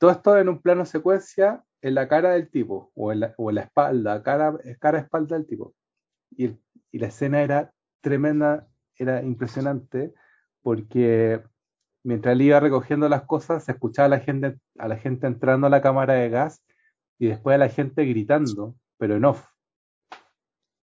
Todo 0.00 0.12
esto 0.12 0.38
en 0.38 0.48
un 0.48 0.62
plano 0.62 0.86
secuencia 0.86 1.62
en 1.82 1.94
la 1.94 2.08
cara 2.08 2.30
del 2.30 2.50
tipo, 2.50 2.90
o 2.94 3.12
en 3.12 3.20
la, 3.20 3.34
o 3.36 3.50
la 3.50 3.60
espalda, 3.64 4.22
cara, 4.22 4.58
cara 4.80 4.98
espalda 4.98 5.36
del 5.36 5.46
tipo. 5.46 5.74
Y, 6.30 6.58
la 6.92 7.08
escena 7.08 7.42
era 7.42 7.74
tremenda, 8.00 8.66
era 8.96 9.22
impresionante, 9.22 10.14
porque 10.62 11.42
mientras 12.02 12.32
él 12.32 12.42
iba 12.42 12.60
recogiendo 12.60 13.10
las 13.10 13.24
cosas, 13.24 13.64
se 13.64 13.72
escuchaba 13.72 14.06
a 14.06 14.08
la 14.08 14.20
gente, 14.20 14.58
a 14.78 14.88
la 14.88 14.96
gente 14.96 15.26
entrando 15.26 15.66
a 15.66 15.70
la 15.70 15.82
cámara 15.82 16.14
de 16.14 16.30
gas 16.30 16.64
y 17.18 17.26
después 17.26 17.54
a 17.54 17.58
la 17.58 17.68
gente 17.68 18.06
gritando, 18.06 18.76
pero 18.96 19.16
en 19.16 19.26
off. 19.26 19.44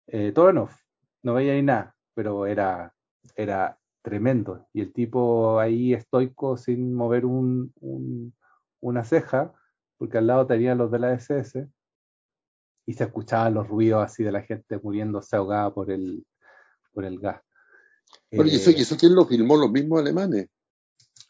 Eh, 0.07 0.31
todo 0.31 0.51
en 0.51 0.59
off. 0.59 0.75
No 1.23 1.33
veía 1.33 1.53
ahí 1.53 1.63
nada, 1.63 1.95
pero 2.13 2.45
era, 2.45 2.93
era 3.35 3.79
tremendo. 4.03 4.67
Y 4.73 4.81
el 4.81 4.93
tipo 4.93 5.59
ahí 5.59 5.93
estoico 5.95 6.55
sin 6.55 6.93
mover 6.93 7.25
un, 7.25 7.73
una 8.81 9.03
ceja, 9.03 9.53
porque 9.97 10.17
al 10.17 10.27
lado 10.27 10.45
tenía 10.47 10.75
los 10.75 10.91
de 10.91 10.99
la 10.99 11.13
SS, 11.13 11.67
y 12.85 12.93
se 12.93 13.03
escuchaban 13.03 13.53
los 13.53 13.67
ruidos 13.67 14.03
así 14.03 14.23
de 14.23 14.31
la 14.31 14.41
gente 14.41 14.79
muriéndose 14.81 15.35
ahogada 15.35 15.73
por 15.73 15.91
el, 15.91 16.25
por 16.93 17.05
el 17.05 17.19
gas. 17.19 17.41
¿y, 18.31 18.55
eso, 18.55 18.71
¿y 18.71 18.81
eso 18.81 18.97
quién 18.97 19.15
lo 19.15 19.25
filmó? 19.25 19.55
¿Los 19.55 19.71
mismos 19.71 20.01
alemanes? 20.01 20.49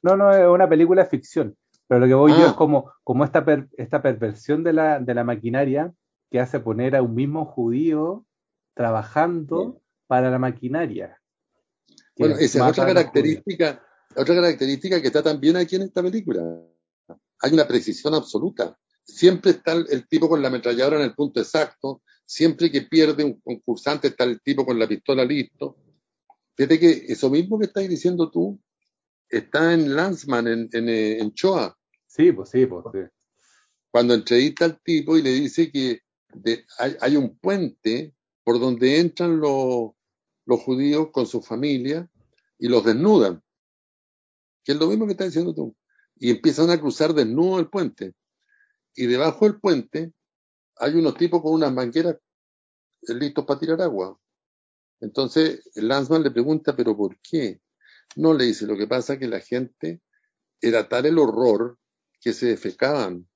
No, 0.01 0.15
no, 0.15 0.31
es 0.31 0.47
una 0.47 0.67
película 0.67 1.03
de 1.03 1.09
ficción. 1.09 1.55
Pero 1.87 1.99
lo 1.99 2.07
que 2.07 2.13
voy 2.13 2.31
yo 2.31 2.47
es 2.47 2.53
como, 2.53 2.91
como 3.03 3.25
esta, 3.25 3.43
per, 3.43 3.67
esta 3.77 4.01
perversión 4.01 4.63
de 4.63 4.73
la, 4.73 4.99
de 4.99 5.13
la 5.13 5.25
maquinaria 5.25 5.93
que 6.31 6.39
hace 6.39 6.61
poner 6.61 6.95
a 6.95 7.01
un 7.01 7.13
mismo 7.13 7.45
judío 7.45 8.25
trabajando 8.73 9.81
para 10.07 10.31
la 10.31 10.39
maquinaria. 10.39 11.19
Bueno, 12.17 12.35
esa 12.35 12.59
es 12.59 12.71
otra 12.71 12.85
característica, 12.85 13.83
otra 14.15 14.35
característica 14.35 15.01
que 15.01 15.07
está 15.07 15.21
también 15.21 15.57
aquí 15.57 15.75
en 15.75 15.81
esta 15.83 16.01
película. 16.01 16.41
Hay 17.41 17.53
una 17.53 17.67
precisión 17.67 18.13
absoluta. 18.13 18.77
Siempre 19.03 19.51
está 19.51 19.73
el, 19.73 20.07
tipo 20.07 20.29
con 20.29 20.41
la 20.41 20.47
ametralladora 20.47 20.97
en 20.97 21.03
el 21.03 21.15
punto 21.15 21.39
exacto. 21.39 22.01
Siempre 22.25 22.71
que 22.71 22.83
pierde 22.83 23.23
un 23.23 23.39
concursante 23.41 24.09
está 24.09 24.23
el 24.23 24.41
tipo 24.41 24.65
con 24.65 24.77
la 24.77 24.87
pistola 24.87 25.25
listo. 25.25 25.77
Fíjate 26.55 26.79
que 26.79 27.05
eso 27.07 27.29
mismo 27.29 27.57
que 27.57 27.65
estás 27.65 27.87
diciendo 27.89 28.29
tú 28.29 28.59
está 29.27 29.73
en 29.73 29.95
Lanzman, 29.95 30.47
en, 30.47 30.69
en, 30.73 30.89
en 30.89 31.33
Choa. 31.33 31.77
Sí, 32.05 32.31
pues 32.31 32.49
sí, 32.49 32.65
pues 32.65 32.85
sí. 32.93 32.99
Cuando 33.89 34.13
entrevista 34.13 34.65
al 34.65 34.79
tipo 34.81 35.17
y 35.17 35.21
le 35.21 35.31
dice 35.31 35.71
que 35.71 36.01
de, 36.33 36.65
hay, 36.77 36.95
hay, 37.01 37.15
un 37.17 37.37
puente 37.37 38.13
por 38.43 38.59
donde 38.59 38.99
entran 38.99 39.39
los, 39.39 39.91
los 40.45 40.59
judíos 40.61 41.09
con 41.11 41.25
su 41.25 41.41
familia 41.41 42.09
y 42.57 42.67
los 42.67 42.85
desnudan. 42.85 43.41
Que 44.63 44.73
es 44.73 44.77
lo 44.77 44.87
mismo 44.87 45.05
que 45.05 45.13
estás 45.13 45.27
diciendo 45.27 45.53
tú. 45.53 45.75
Y 46.21 46.29
empiezan 46.29 46.69
a 46.69 46.79
cruzar 46.79 47.15
desnudo 47.15 47.59
el 47.59 47.67
puente. 47.67 48.13
Y 48.93 49.07
debajo 49.07 49.45
del 49.45 49.59
puente 49.59 50.13
hay 50.77 50.93
unos 50.93 51.17
tipos 51.17 51.41
con 51.41 51.53
unas 51.53 51.73
mangueras 51.73 52.15
listos 53.01 53.43
para 53.43 53.59
tirar 53.59 53.81
agua. 53.81 54.15
Entonces, 54.99 55.67
el 55.73 55.87
Lanzman 55.87 56.21
le 56.21 56.29
pregunta, 56.29 56.75
¿pero 56.75 56.95
por 56.95 57.19
qué? 57.21 57.59
No 58.15 58.35
le 58.35 58.45
dice, 58.45 58.67
lo 58.67 58.77
que 58.77 58.85
pasa 58.85 59.13
es 59.13 59.19
que 59.19 59.27
la 59.27 59.39
gente 59.39 60.03
era 60.61 60.87
tal 60.87 61.07
el 61.07 61.17
horror 61.17 61.79
que 62.19 62.33
se 62.33 62.49
defecaban. 62.49 63.27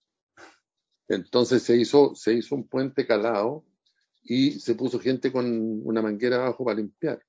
Entonces 1.07 1.63
se 1.63 1.75
hizo, 1.77 2.13
se 2.13 2.33
hizo 2.33 2.53
un 2.53 2.67
puente 2.67 3.07
calado 3.07 3.65
y 4.21 4.59
se 4.59 4.75
puso 4.75 4.99
gente 4.99 5.31
con 5.31 5.81
una 5.83 6.03
manguera 6.03 6.35
abajo 6.35 6.63
para 6.63 6.77
limpiar, 6.77 7.19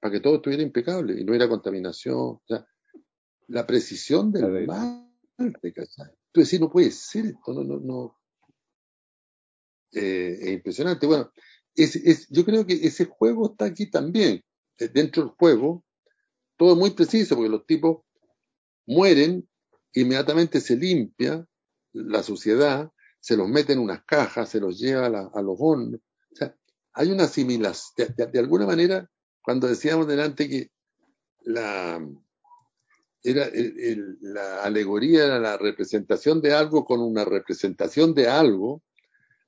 para 0.00 0.10
que 0.10 0.20
todo 0.20 0.36
estuviera 0.36 0.62
impecable 0.62 1.20
y 1.20 1.24
no 1.24 1.32
hubiera 1.32 1.50
contaminación. 1.50 2.40
La 3.48 3.66
precisión 3.66 4.32
del 4.32 4.66
mal, 4.66 5.10
Tú 6.32 6.40
decís, 6.40 6.60
no 6.60 6.70
puede 6.70 6.90
ser 6.90 7.26
esto, 7.26 7.52
no, 7.52 7.64
no, 7.64 7.78
no. 7.78 8.20
Eh, 9.92 10.38
es 10.40 10.48
impresionante. 10.48 11.06
Bueno, 11.06 11.32
es, 11.74 11.96
es, 11.96 12.28
yo 12.28 12.44
creo 12.44 12.66
que 12.66 12.74
ese 12.74 13.04
juego 13.04 13.52
está 13.52 13.66
aquí 13.66 13.90
también. 13.90 14.42
Dentro 14.76 15.22
del 15.22 15.32
juego, 15.32 15.84
todo 16.56 16.72
es 16.72 16.78
muy 16.78 16.90
preciso, 16.90 17.36
porque 17.36 17.50
los 17.50 17.66
tipos 17.66 18.02
mueren 18.86 19.48
inmediatamente 19.92 20.60
se 20.60 20.76
limpia 20.76 21.46
la 21.92 22.22
suciedad, 22.24 22.90
se 23.20 23.36
los 23.36 23.48
mete 23.48 23.72
en 23.72 23.78
unas 23.78 24.04
cajas, 24.04 24.50
se 24.50 24.60
los 24.60 24.78
lleva 24.78 25.06
a, 25.06 25.10
la, 25.10 25.30
a 25.32 25.42
los 25.42 25.56
hornos. 25.58 26.00
O 26.32 26.36
sea, 26.36 26.56
hay 26.92 27.10
una 27.12 27.28
similación. 27.28 27.92
De, 27.96 28.24
de, 28.24 28.30
de, 28.32 28.38
alguna 28.40 28.66
manera, 28.66 29.08
cuando 29.40 29.68
decíamos 29.68 30.08
delante 30.08 30.48
que 30.48 30.72
la, 31.44 32.04
era 33.24 33.46
el, 33.46 33.80
el, 33.80 34.18
la 34.20 34.62
alegoría 34.62 35.24
era 35.24 35.40
la 35.40 35.56
representación 35.56 36.40
de 36.42 36.52
algo 36.52 36.84
con 36.84 37.00
una 37.00 37.24
representación 37.24 38.14
de 38.14 38.28
algo, 38.28 38.82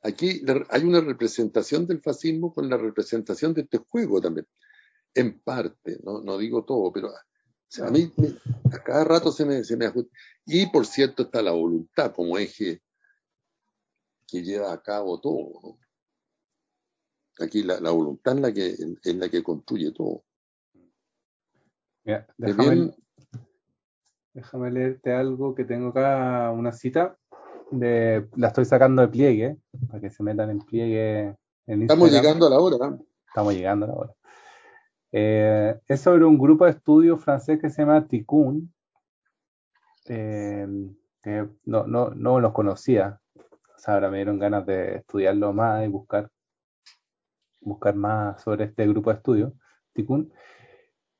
aquí 0.02 0.42
hay 0.70 0.82
una 0.82 1.00
representación 1.00 1.86
del 1.86 2.00
fascismo 2.00 2.54
con 2.54 2.68
la 2.70 2.78
representación 2.78 3.52
de 3.54 3.62
este 3.62 3.78
juego 3.78 4.20
también. 4.20 4.46
En 5.14 5.40
parte, 5.40 5.98
no, 6.02 6.20
no 6.22 6.38
digo 6.38 6.64
todo, 6.64 6.92
pero 6.92 7.10
sea, 7.68 7.86
a 7.86 7.90
mí 7.90 8.12
me, 8.16 8.28
a 8.72 8.82
cada 8.82 9.04
rato 9.04 9.30
se 9.30 9.44
me, 9.44 9.62
se 9.64 9.76
me 9.76 9.86
ajusta. 9.86 10.10
Y 10.46 10.66
por 10.66 10.86
cierto 10.86 11.24
está 11.24 11.42
la 11.42 11.52
voluntad 11.52 12.14
como 12.14 12.38
eje 12.38 12.82
que 14.26 14.42
lleva 14.42 14.72
a 14.72 14.82
cabo 14.82 15.20
todo. 15.20 15.60
¿no? 15.62 15.78
Aquí 17.44 17.62
la, 17.62 17.80
la, 17.80 17.90
voluntad 17.90 18.34
es 18.36 18.40
la 18.40 18.52
que, 18.52 18.76
es 19.02 19.14
la 19.14 19.28
que 19.28 19.42
construye 19.42 19.92
todo. 19.92 20.24
Déjame, 22.38 22.74
bien, 22.74 22.96
déjame, 24.36 24.70
leerte 24.70 25.14
algo 25.14 25.54
que 25.54 25.64
tengo 25.64 25.88
acá, 25.88 26.50
una 26.52 26.72
cita. 26.72 27.16
De, 27.70 28.28
la 28.36 28.48
estoy 28.48 28.66
sacando 28.66 29.02
de 29.02 29.08
pliegue, 29.08 29.56
para 29.88 30.00
que 30.00 30.10
se 30.10 30.22
metan 30.22 30.50
en 30.50 30.60
pliegue. 30.60 31.34
En 31.66 31.82
Estamos 31.82 32.12
llegando 32.12 32.46
a 32.46 32.50
la 32.50 32.60
hora. 32.60 32.98
Estamos 33.26 33.54
llegando 33.54 33.86
a 33.86 33.88
la 33.88 33.94
hora. 33.94 34.14
Eh, 35.10 35.80
es 35.88 36.00
sobre 36.00 36.26
un 36.26 36.38
grupo 36.38 36.66
de 36.66 36.72
estudio 36.72 37.16
francés 37.16 37.58
que 37.58 37.70
se 37.70 37.82
llama 37.82 38.06
Tikkun, 38.06 38.72
eh, 40.08 40.66
que 41.22 41.48
no, 41.64 41.86
no, 41.86 42.10
no 42.10 42.38
los 42.38 42.52
conocía. 42.52 43.18
O 43.34 43.78
sea, 43.78 43.94
ahora 43.94 44.10
me 44.10 44.18
dieron 44.18 44.38
ganas 44.38 44.66
de 44.66 44.96
estudiarlo 44.96 45.52
más 45.54 45.84
y 45.84 45.88
buscar, 45.88 46.30
buscar 47.60 47.94
más 47.94 48.42
sobre 48.42 48.66
este 48.66 48.86
grupo 48.86 49.10
de 49.10 49.16
estudio, 49.16 49.54
Tikkun. 49.94 50.30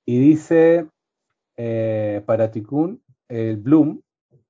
Y 0.05 0.21
dice, 0.21 0.89
eh, 1.57 2.23
para 2.27 2.51
Tikkun, 2.51 3.03
el 3.29 3.57
Bloom 3.57 4.03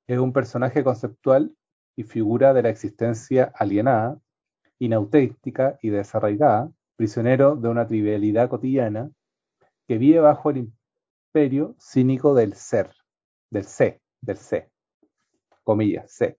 es 0.06 0.18
un 0.18 0.32
personaje 0.32 0.84
conceptual 0.84 1.54
y 1.96 2.04
figura 2.04 2.52
de 2.52 2.62
la 2.62 2.68
existencia 2.68 3.52
alienada, 3.54 4.20
inauténtica 4.78 5.78
y 5.82 5.90
desarraigada, 5.90 6.70
prisionero 6.96 7.56
de 7.56 7.68
una 7.68 7.86
trivialidad 7.86 8.48
cotidiana 8.48 9.10
que 9.86 9.98
vive 9.98 10.20
bajo 10.20 10.50
el 10.50 10.58
imperio 10.58 11.74
cínico 11.78 12.34
del 12.34 12.54
ser, 12.54 12.90
del 13.50 13.64
C, 13.64 14.00
del 14.20 14.36
C, 14.36 14.70
comillas, 15.64 16.10
C. 16.12 16.38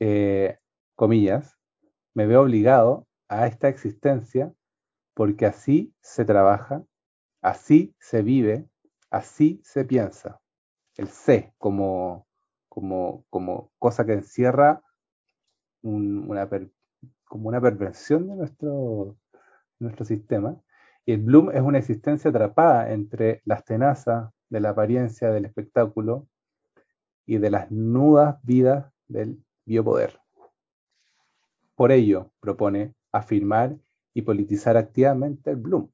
Eh, 0.00 0.58
comillas, 0.94 1.56
me 2.14 2.26
veo 2.26 2.42
obligado 2.42 3.06
a 3.28 3.46
esta 3.46 3.68
existencia 3.68 4.52
porque 5.14 5.46
así 5.46 5.92
se 6.00 6.24
trabaja, 6.24 6.84
así 7.42 7.94
se 7.98 8.22
vive, 8.22 8.68
así 9.10 9.60
se 9.64 9.84
piensa. 9.84 10.40
El 10.98 11.08
C 11.08 11.54
como, 11.56 12.26
como, 12.68 13.24
como 13.30 13.72
cosa 13.78 14.04
que 14.04 14.12
encierra 14.12 14.82
un, 15.80 16.28
una 16.28 16.46
como 17.24 17.48
una 17.48 17.60
perversión 17.60 18.28
de 18.28 18.36
nuestro, 18.36 19.16
nuestro 19.78 20.04
sistema. 20.04 20.60
Y 21.06 21.12
el 21.12 21.22
Bloom 21.22 21.50
es 21.52 21.62
una 21.62 21.78
existencia 21.78 22.30
atrapada 22.30 22.92
entre 22.92 23.42
las 23.44 23.64
tenazas 23.64 24.30
de 24.50 24.60
la 24.60 24.70
apariencia 24.70 25.30
del 25.30 25.44
espectáculo 25.44 26.26
y 27.26 27.38
de 27.38 27.50
las 27.50 27.70
nudas 27.70 28.38
vidas 28.42 28.92
del 29.06 29.42
biopoder. 29.64 30.18
Por 31.74 31.92
ello, 31.92 32.32
propone 32.40 32.94
afirmar 33.12 33.76
y 34.14 34.22
politizar 34.22 34.76
activamente 34.76 35.50
el 35.50 35.56
Bloom, 35.56 35.90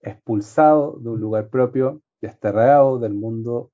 expulsado 0.00 0.98
de 1.00 1.10
un 1.10 1.20
lugar 1.20 1.48
propio, 1.48 2.02
desterrado 2.20 2.98
del 2.98 3.12
mundo, 3.12 3.72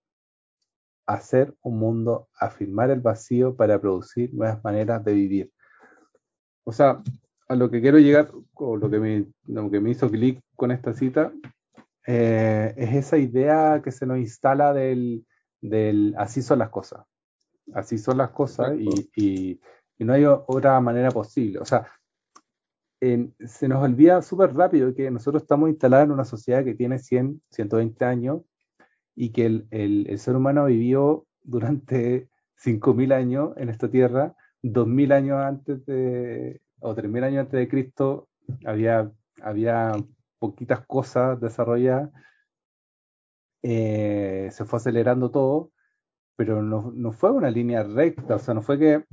hacer 1.07 1.55
un 1.63 1.79
mundo, 1.79 2.29
afirmar 2.39 2.91
el 2.91 3.01
vacío 3.01 3.57
para 3.57 3.81
producir 3.81 4.33
nuevas 4.35 4.63
maneras 4.63 5.05
de 5.05 5.13
vivir. 5.13 5.53
O 6.65 6.73
sea, 6.73 7.03
a 7.49 7.55
lo 7.57 7.71
que 7.71 7.81
quiero 7.81 7.99
llegar, 7.99 8.31
o 8.55 8.77
lo 8.77 8.89
que 8.89 8.99
me, 8.99 9.27
lo 9.47 9.71
que 9.71 9.81
me 9.81 9.91
hizo 9.91 10.11
clic 10.11 10.41
con 10.57 10.71
esta 10.71 10.95
cita, 10.95 11.33
eh, 12.07 12.75
es 12.77 12.95
esa 12.95 13.19
idea 13.19 13.81
que 13.83 13.93
se 13.93 14.07
nos 14.07 14.19
instala 14.19 14.73
del, 14.73 15.27
del, 15.61 16.15
así 16.17 16.43
son 16.43 16.61
las 16.61 16.71
cosas. 16.71 17.05
Así 17.75 17.99
son 17.99 18.19
las 18.19 18.31
cosas 18.31 18.75
y, 18.77 19.11
y, 19.15 19.61
y 19.99 20.05
no 20.05 20.13
hay 20.13 20.25
otra 20.25 20.81
manera 20.81 21.11
posible. 21.11 21.59
O 21.61 21.65
sea, 21.65 21.87
en, 23.01 23.35
se 23.47 23.69
nos 23.69 23.83
olvida 23.83 24.23
súper 24.23 24.55
rápido 24.55 24.95
que 24.95 25.11
nosotros 25.11 25.43
estamos 25.43 25.69
instalados 25.69 26.07
en 26.07 26.13
una 26.13 26.25
sociedad 26.25 26.65
que 26.65 26.75
tiene 26.75 26.99
100, 26.99 27.43
120 27.51 28.05
años 28.05 28.43
y 29.15 29.31
que 29.31 29.47
el, 29.47 29.67
el, 29.71 30.07
el 30.09 30.19
ser 30.19 30.37
humano 30.37 30.67
vivió 30.67 31.27
durante 31.43 32.29
5.000 32.57 33.13
años 33.13 33.51
en 33.57 33.69
esta 33.69 33.91
tierra, 33.91 34.35
2.000 34.63 35.13
años 35.13 35.39
antes 35.39 35.85
de, 35.87 36.61
o 36.81 36.95
3.000 36.95 37.25
años 37.25 37.41
antes 37.41 37.59
de 37.59 37.69
Cristo, 37.69 38.29
había, 38.65 39.11
había 39.43 39.93
poquitas 40.39 40.87
cosas 40.87 41.41
desarrolladas, 41.41 42.11
eh, 43.63 44.49
se 44.51 44.65
fue 44.65 44.79
acelerando 44.79 45.31
todo, 45.31 45.71
pero 46.37 46.63
no, 46.63 46.93
no, 46.95 47.13
fue 47.13 47.31
una 47.31 47.51
línea 47.51 47.83
recta, 47.83 48.37
o 48.37 48.39
sea, 48.39 48.55
no 48.55 48.63
fue 48.63 48.79
que 48.79 49.05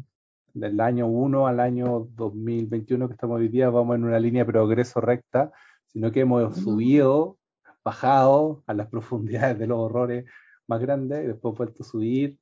del 0.54 0.80
año 0.80 1.08
1 1.08 1.48
al 1.48 1.60
año 1.60 2.08
2021 2.16 3.08
que 3.08 3.14
estamos 3.14 3.40
hoy 3.40 3.50
día, 3.50 3.70
vamos 3.70 3.96
en 3.96 4.06
una 4.06 4.20
línea 4.20 4.44
de 4.44 4.52
progreso 4.52 5.02
recta, 5.02 5.52
sino 5.86 6.12
que 6.12 6.22
hemos 6.22 6.58
subido, 6.58 7.38
bajado 7.84 8.64
a 8.68 8.74
las 8.74 8.88
profundidades 8.92 9.60
de 9.60 9.68
los 9.68 9.80
horrores 9.80 10.26
más 10.68 10.82
grandes 10.82 11.24
y 11.24 11.28
después 11.28 11.58
vuelto 11.58 11.84
a 11.84 11.86
subir. 11.86 12.40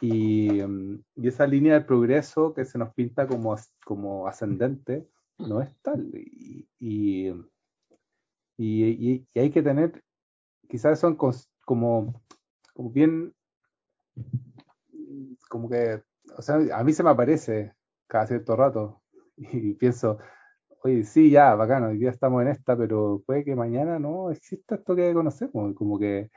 Y, 0.00 0.60
y, 0.62 1.28
esa 1.28 1.46
línea 1.46 1.74
de 1.74 1.80
progreso 1.80 2.52
que 2.52 2.64
se 2.64 2.78
nos 2.78 2.92
pinta 2.92 3.26
como, 3.26 3.56
como 3.84 4.26
ascendente 4.26 5.08
no 5.38 5.62
es 5.62 5.70
tal. 5.82 6.10
Y, 6.14 6.68
y, 6.78 7.32
y 8.58 9.26
hay 9.34 9.50
que 9.50 9.62
tener, 9.62 10.04
quizás 10.68 11.00
son 11.00 11.16
como, 11.16 11.32
como 11.64 12.90
bien, 12.90 13.34
como 15.48 15.70
que 15.70 16.02
o 16.36 16.42
sea, 16.42 16.58
a 16.72 16.84
mí 16.84 16.92
se 16.92 17.02
me 17.02 17.10
aparece 17.10 17.74
cada 18.06 18.26
cierto 18.26 18.56
rato 18.56 19.02
y 19.36 19.74
pienso, 19.74 20.18
oye, 20.82 21.04
sí, 21.04 21.30
ya, 21.30 21.54
bacano, 21.54 21.88
hoy 21.88 21.98
día 21.98 22.10
estamos 22.10 22.42
en 22.42 22.48
esta, 22.48 22.76
pero 22.76 23.22
puede 23.26 23.44
que 23.44 23.54
mañana 23.54 23.98
no 23.98 24.30
exista 24.30 24.76
esto 24.76 24.94
que 24.94 25.12
conocemos, 25.12 25.74
como 25.74 25.98
que 25.98 26.30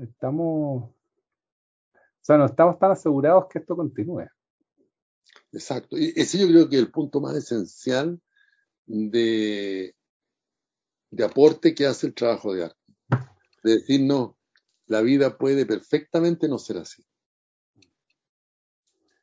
estamos, 0.00 0.84
o 0.84 0.94
sea, 2.20 2.36
no 2.38 2.46
estamos 2.46 2.78
tan 2.78 2.92
asegurados 2.92 3.46
que 3.50 3.58
esto 3.58 3.76
continúe. 3.76 4.26
Exacto, 5.52 5.96
y 5.96 6.12
ese 6.16 6.38
yo 6.38 6.46
creo 6.48 6.68
que 6.68 6.76
es 6.76 6.82
el 6.82 6.90
punto 6.90 7.20
más 7.20 7.36
esencial 7.36 8.20
de, 8.86 9.94
de 11.10 11.24
aporte 11.24 11.74
que 11.74 11.86
hace 11.86 12.08
el 12.08 12.14
trabajo 12.14 12.54
de 12.54 12.64
arte. 12.64 12.78
De 13.62 13.72
decir, 13.72 14.02
no, 14.02 14.36
la 14.86 15.00
vida 15.00 15.36
puede 15.36 15.66
perfectamente 15.66 16.48
no 16.48 16.58
ser 16.58 16.78
así 16.78 17.04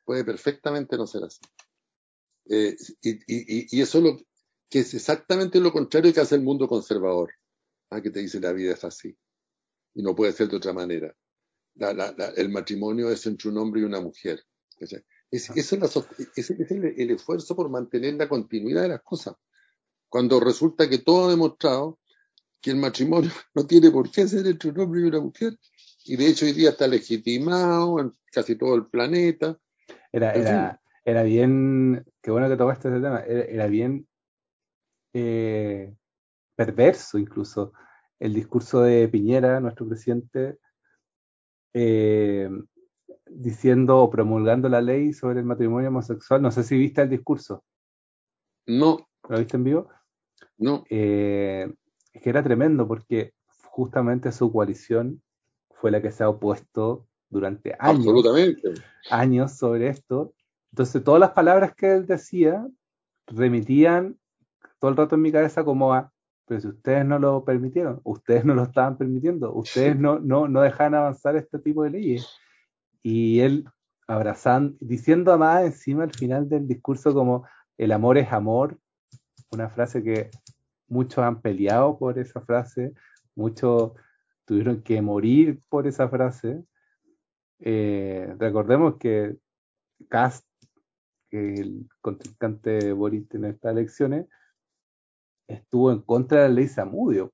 puede 0.06 0.24
perfectamente 0.24 0.96
no 0.96 1.06
ser 1.06 1.24
así. 1.24 1.40
Eh, 2.48 2.76
y, 3.02 3.80
eso 3.80 3.98
es 3.98 4.04
lo 4.04 4.18
que 4.68 4.80
es 4.80 4.94
exactamente 4.94 5.60
lo 5.60 5.72
contrario 5.72 6.12
que 6.12 6.20
hace 6.20 6.34
el 6.36 6.42
mundo 6.42 6.68
conservador, 6.68 7.32
¿ah? 7.90 8.00
que 8.00 8.10
te 8.10 8.20
dice 8.20 8.40
la 8.40 8.52
vida 8.52 8.74
es 8.74 8.84
así 8.84 9.16
y 9.96 10.02
no 10.02 10.14
puede 10.14 10.32
ser 10.32 10.48
de 10.48 10.58
otra 10.58 10.72
manera. 10.72 11.12
el 12.36 12.48
matrimonio 12.50 13.10
es 13.10 13.26
entre 13.26 13.48
un 13.48 13.58
hombre 13.58 13.80
y 13.80 13.84
una 13.84 14.00
mujer. 14.00 14.40
Es, 14.78 14.92
es, 15.30 15.50
es, 15.56 15.72
el, 16.70 17.10
esfuerzo 17.10 17.56
por 17.56 17.70
mantener 17.70 18.14
la 18.14 18.28
continuidad 18.28 18.82
de 18.82 18.88
las 18.88 19.02
cosas. 19.02 19.36
Cuando 20.08 20.38
resulta 20.38 20.88
que 20.88 20.98
todo 20.98 21.26
ha 21.26 21.30
demostrado 21.30 21.98
que 22.60 22.70
el 22.70 22.76
matrimonio 22.76 23.30
no 23.54 23.66
tiene 23.66 23.90
por 23.90 24.10
qué 24.10 24.28
ser 24.28 24.46
entre 24.46 24.70
un 24.70 24.80
hombre 24.80 25.00
y 25.00 25.04
una 25.04 25.20
mujer. 25.20 25.58
Y 26.04 26.16
de 26.16 26.28
hecho 26.28 26.44
hoy 26.44 26.52
día 26.52 26.70
está 26.70 26.86
legitimado 26.86 27.98
en 27.98 28.12
casi 28.30 28.54
todo 28.56 28.74
el 28.74 28.86
planeta. 28.86 29.58
Era, 30.12 30.34
era, 30.34 30.80
era 31.06 31.22
bien, 31.22 32.04
qué 32.20 32.32
bueno 32.32 32.48
que 32.48 32.56
tocaste 32.56 32.88
ese 32.88 33.00
tema, 33.00 33.20
era, 33.20 33.68
bien 33.68 34.08
eh, 35.12 35.94
perverso 36.56 37.16
incluso 37.16 37.72
el 38.18 38.34
discurso 38.34 38.80
de 38.80 39.06
Piñera, 39.06 39.60
nuestro 39.60 39.86
presidente, 39.86 40.58
eh, 41.74 42.50
diciendo 43.26 43.98
o 43.98 44.10
promulgando 44.10 44.68
la 44.68 44.80
ley 44.80 45.12
sobre 45.12 45.38
el 45.38 45.46
matrimonio 45.46 45.90
homosexual. 45.90 46.42
No 46.42 46.50
sé 46.50 46.64
si 46.64 46.76
viste 46.76 47.02
el 47.02 47.10
discurso. 47.10 47.62
No. 48.66 49.08
¿Lo 49.28 49.38
viste 49.38 49.56
en 49.56 49.64
vivo? 49.64 49.88
No. 50.58 50.84
Eh, 50.90 51.72
es 52.12 52.22
que 52.22 52.30
era 52.30 52.42
tremendo 52.42 52.88
porque 52.88 53.32
justamente 53.62 54.32
su 54.32 54.50
coalición 54.50 55.22
fue 55.70 55.92
la 55.92 56.02
que 56.02 56.10
se 56.10 56.24
ha 56.24 56.28
opuesto 56.28 57.06
durante 57.28 57.76
años, 57.78 58.06
años 59.08 59.52
sobre 59.52 59.88
esto. 59.88 60.32
Entonces, 60.76 61.02
todas 61.02 61.20
las 61.20 61.30
palabras 61.30 61.74
que 61.74 61.90
él 61.90 62.06
decía 62.06 62.68
remitían 63.28 64.18
todo 64.78 64.90
el 64.90 64.96
rato 64.98 65.14
en 65.14 65.22
mi 65.22 65.32
cabeza 65.32 65.64
como 65.64 65.94
a, 65.94 66.12
pero 66.44 66.60
si 66.60 66.68
ustedes 66.68 67.02
no 67.06 67.18
lo 67.18 67.46
permitieron, 67.46 68.02
ustedes 68.04 68.44
no 68.44 68.54
lo 68.54 68.64
estaban 68.64 68.98
permitiendo, 68.98 69.54
ustedes 69.54 69.98
no, 69.98 70.18
no, 70.18 70.48
no 70.48 70.60
dejan 70.60 70.94
avanzar 70.94 71.34
este 71.34 71.58
tipo 71.60 71.82
de 71.82 71.92
leyes. 71.92 72.28
Y 73.02 73.40
él 73.40 73.64
abrazando, 74.06 74.76
diciendo 74.78 75.38
más 75.38 75.64
encima 75.64 76.02
al 76.02 76.12
final 76.12 76.46
del 76.46 76.68
discurso 76.68 77.14
como 77.14 77.46
el 77.78 77.90
amor 77.90 78.18
es 78.18 78.30
amor, 78.30 78.78
una 79.52 79.70
frase 79.70 80.02
que 80.02 80.28
muchos 80.88 81.24
han 81.24 81.40
peleado 81.40 81.98
por 81.98 82.18
esa 82.18 82.42
frase, 82.42 82.92
muchos 83.34 83.92
tuvieron 84.44 84.82
que 84.82 85.00
morir 85.00 85.58
por 85.70 85.86
esa 85.86 86.06
frase, 86.10 86.62
eh, 87.60 88.34
recordemos 88.38 88.98
que 88.98 89.38
Cast, 90.10 90.44
que 91.30 91.54
el 91.54 91.88
contrincante 92.00 92.92
Boris 92.92 93.26
en 93.34 93.46
estas 93.46 93.72
elecciones, 93.72 94.26
estuvo 95.48 95.92
en 95.92 96.00
contra 96.02 96.42
de 96.42 96.48
la 96.48 96.54
ley 96.54 96.68
Samudio, 96.68 97.32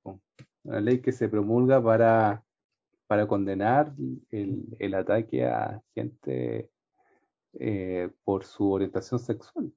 una 0.65 0.81
ley 0.81 1.01
que 1.01 1.13
se 1.13 1.29
promulga 1.29 1.83
para, 1.83 2.45
para 3.07 3.27
condenar 3.27 3.95
el, 4.31 4.65
el 4.79 4.95
ataque 4.95 5.47
a 5.47 5.83
gente 5.95 6.71
eh, 7.55 8.11
por 8.25 8.45
su 8.45 8.71
orientación 8.71 9.21
sexual. 9.21 9.73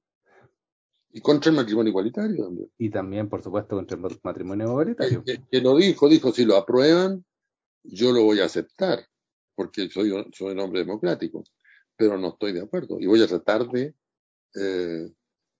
Y 1.12 1.20
contra 1.20 1.50
el 1.50 1.56
matrimonio 1.56 1.90
igualitario 1.90 2.44
también. 2.44 2.70
Y 2.76 2.90
también, 2.90 3.28
por 3.28 3.42
supuesto, 3.42 3.76
contra 3.76 3.96
el 3.96 4.20
matrimonio 4.22 4.66
igualitario. 4.66 5.24
Que, 5.24 5.42
que, 5.50 5.60
lo 5.60 5.76
dijo, 5.76 6.08
dijo, 6.08 6.30
si 6.32 6.44
lo 6.44 6.56
aprueban, 6.56 7.24
yo 7.82 8.12
lo 8.12 8.24
voy 8.24 8.40
a 8.40 8.44
aceptar 8.44 9.06
porque 9.56 9.88
soy, 9.88 10.12
soy 10.32 10.52
un 10.52 10.60
hombre 10.60 10.80
democrático, 10.80 11.42
pero 11.96 12.16
no 12.18 12.28
estoy 12.28 12.52
de 12.52 12.60
acuerdo. 12.60 13.00
Y 13.00 13.06
voy 13.06 13.22
a 13.22 13.26
tratar 13.26 13.66
de, 13.68 13.94
eh, 14.54 15.10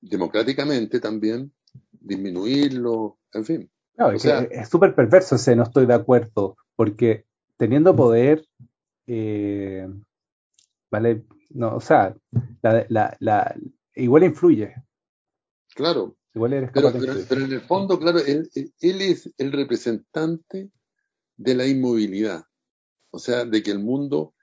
democráticamente 0.01 1.01
también, 1.01 1.53
disminuirlo, 1.93 3.18
en 3.32 3.45
fin. 3.45 3.70
es 4.51 4.68
súper 4.68 4.95
perverso 4.95 5.37
ese 5.37 5.57
no 5.57 5.64
estoy 5.64 5.87
de 5.87 5.95
acuerdo, 5.95 6.57
porque 6.74 7.24
teniendo 7.57 7.97
poder, 7.97 8.47
eh, 9.07 9.89
vale, 10.91 11.24
no, 11.51 11.76
o 11.76 11.80
sea, 11.80 12.14
la, 12.62 13.16
la, 13.18 13.57
igual 13.95 14.24
influye. 14.24 14.74
Claro. 15.74 16.16
Igual 16.34 16.70
pero, 16.72 16.93
pero, 17.28 17.45
en 17.47 17.53
el 17.53 17.62
fondo, 17.62 17.99
claro, 17.99 18.18
él, 18.18 18.51
él 18.55 19.01
es 19.01 19.32
el 19.39 19.53
representante 19.53 20.70
de 21.39 21.55
la 21.55 21.66
inmovilidad 21.66 22.45
o 23.16 23.18
sea, 23.18 23.47
de 23.47 23.62
que 23.62 23.70
el 23.70 23.78
mundo 23.78 24.34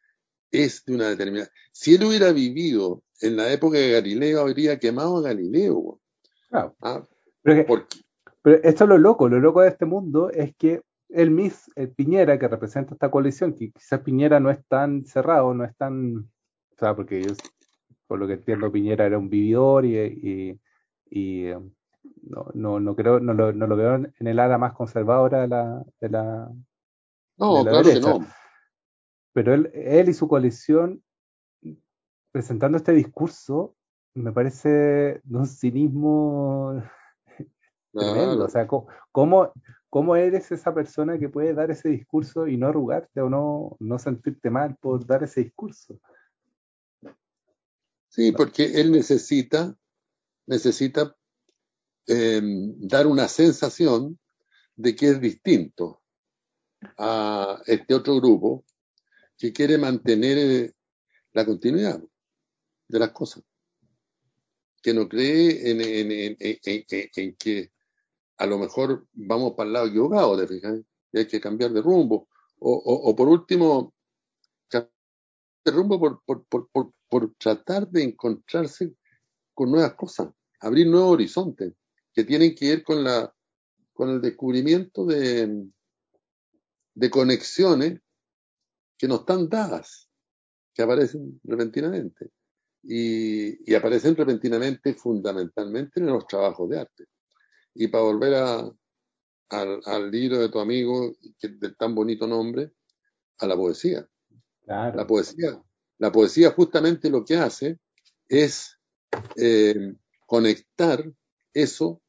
es 0.52 0.84
de 0.86 0.96
una 0.96 1.10
determinada. 1.10 1.50
Si 1.72 1.94
él 1.94 2.04
hubiera 2.06 2.32
vivido 2.32 3.04
en 3.24 3.38
la 3.38 3.52
época 3.52 3.78
de 3.78 3.92
Galileo, 3.92 4.42
habría 4.42 4.78
quemado 4.78 5.18
a 5.18 5.22
Galileo. 5.22 6.00
Claro. 6.50 6.76
¿Ah? 6.82 7.02
Pero, 7.42 7.86
esto 8.64 8.84
es 8.84 8.90
lo 8.90 8.98
loco, 8.98 9.30
lo 9.30 9.40
loco 9.40 9.62
de 9.62 9.70
este 9.70 9.86
mundo 9.86 10.30
es 10.30 10.56
que 10.56 10.82
el 11.10 11.32
Miss 11.32 11.72
Piñera, 11.96 12.38
que 12.38 12.48
representa 12.48 12.94
esta 12.94 13.10
coalición, 13.10 13.54
que 13.54 13.72
quizás 13.72 14.02
Piñera 14.02 14.40
no 14.40 14.50
es 14.50 14.60
tan 14.68 15.06
cerrado, 15.06 15.54
no 15.54 15.64
es 15.64 15.76
tan. 15.78 16.18
O 16.18 16.78
sea, 16.78 16.96
porque 16.96 17.24
yo, 17.24 17.34
por 18.08 18.20
lo 18.20 18.28
que 18.28 18.34
entiendo, 18.34 18.72
Piñera 18.72 19.06
era 19.06 19.18
un 19.18 19.30
vividor 19.30 19.86
y, 19.86 20.60
y, 21.10 21.46
no, 22.24 22.48
no, 22.54 22.80
no, 22.80 22.96
creo, 22.96 23.20
no 23.20 23.34
lo, 23.34 23.54
no 23.54 23.68
lo 23.68 23.76
veo 23.78 23.96
en 23.96 24.28
el 24.28 24.40
ala 24.40 24.58
más 24.58 24.74
conservadora 24.74 25.42
de 25.42 25.48
la. 25.48 25.86
De 26.02 26.10
la 26.10 26.50
no, 27.38 27.64
claro 27.64 27.84
que 27.84 28.00
no 28.00 28.26
pero 29.34 29.54
él, 29.54 29.72
él 29.74 30.10
y 30.10 30.14
su 30.14 30.28
coalición 30.28 31.04
presentando 32.34 32.78
este 32.78 32.92
discurso 32.94 33.76
me 34.16 34.32
parece 34.32 34.70
de 35.24 35.38
un 35.38 35.48
cinismo 35.48 36.84
tremendo. 37.94 38.46
O 38.46 38.50
sea, 38.50 38.68
¿cómo, 38.68 39.54
¿cómo, 39.90 40.16
eres 40.16 40.52
esa 40.52 40.74
persona 40.74 41.18
que 41.18 41.30
puede 41.30 41.54
dar 41.54 41.72
ese 41.72 41.90
discurso 41.90 42.48
y 42.48 42.58
no 42.58 42.68
arrugarte 42.68 43.22
o 43.22 43.30
no, 43.30 43.78
no 43.80 44.00
sentirte 44.00 44.50
mal 44.50 44.76
por 44.78 45.06
dar 45.06 45.24
ese 45.24 45.44
discurso? 45.44 46.00
Sí, 48.10 48.32
porque 48.32 48.82
él 48.82 48.92
necesita, 48.92 49.76
necesita 50.48 51.16
em, 52.08 52.76
dar 52.80 53.08
una 53.08 53.28
sensación 53.28 54.20
de 54.76 54.96
que 54.96 55.10
es 55.10 55.22
distinto 55.22 56.02
a 56.98 57.62
este 57.66 57.94
otro 57.94 58.16
grupo 58.16 58.66
que 59.38 59.54
quiere 59.54 59.78
mantener 59.78 60.38
eh, 60.38 60.74
la 61.32 61.46
continuidad 61.46 62.04
de 62.94 63.00
las 63.00 63.12
cosas, 63.12 63.44
que 64.84 64.94
no 64.94 65.10
cree 65.10 65.72
en, 65.72 67.36
que 67.36 67.72
a 68.38 68.46
lo 68.46 68.60
mejor 68.60 69.08
vamos 69.14 69.54
para 69.54 69.68
el 69.68 69.74
lado 69.74 69.88
equivocado, 69.88 70.38
de 70.38 70.48
fijas, 70.48 70.80
y 71.12 71.18
hay 71.18 71.28
que 71.28 71.42
cambiar 71.42 71.72
de 71.72 71.82
rumbo, 71.82 72.28
o, 72.60 73.16
por 73.16 73.28
último, 73.28 73.96
cambiar 74.68 74.92
de 75.66 75.72
rumbo 75.72 76.22
por, 76.24 77.34
tratar 77.40 77.90
de 77.90 78.04
encontrarse 78.04 78.94
con 79.56 79.72
nuevas 79.72 79.96
cosas, 79.96 80.30
abrir 80.60 80.88
nuevos 80.88 81.14
horizontes, 81.14 81.74
que 82.14 82.24
tienen 82.24 82.54
que 82.54 82.70
ver 82.70 82.84
con 82.84 83.04
la 83.04 83.34
con 83.94 84.10
el 84.10 84.22
descubrimiento 84.22 85.06
de, 85.06 85.68
de 86.96 87.10
conexiones 87.12 88.02
que 88.98 89.08
no 89.08 89.18
están 89.18 89.48
dadas, 89.48 90.10
que 90.74 90.82
aparecen 90.82 91.40
repentinamente. 91.44 92.32
Y, 92.84 93.72
y 93.72 93.76
aparecen 93.76 94.16
repentinamente, 94.16 94.94
fundamentalmente 94.94 96.00
en 96.00 96.08
los 96.08 96.28
trabajos 96.28 96.70
de 96.70 96.80
arte. 96.80 97.06
Y 97.74 97.88
para 97.88 98.04
volver 98.04 98.36
a, 98.36 98.72
al, 99.50 99.82
al, 99.86 100.12
libro 100.12 100.40
de 100.40 100.50
tu 100.50 100.60
amigo, 100.60 101.16
que, 101.40 101.48
del 101.48 101.76
tan 101.78 101.96
bonito 101.96 102.28
nombre, 102.28 102.72
a 103.40 103.48
la 103.48 103.56
poesía. 103.56 104.08
Claro. 104.66 104.98
La 104.98 105.08
poesía, 105.08 105.62
la 105.98 106.12
poesía 106.12 106.52
justamente 106.52 107.10
lo 107.10 107.24
que 107.24 107.36
hace 107.36 107.80
es 108.28 108.78
eh, 109.36 109.96
conectar 110.26 111.04
eso 111.54 112.02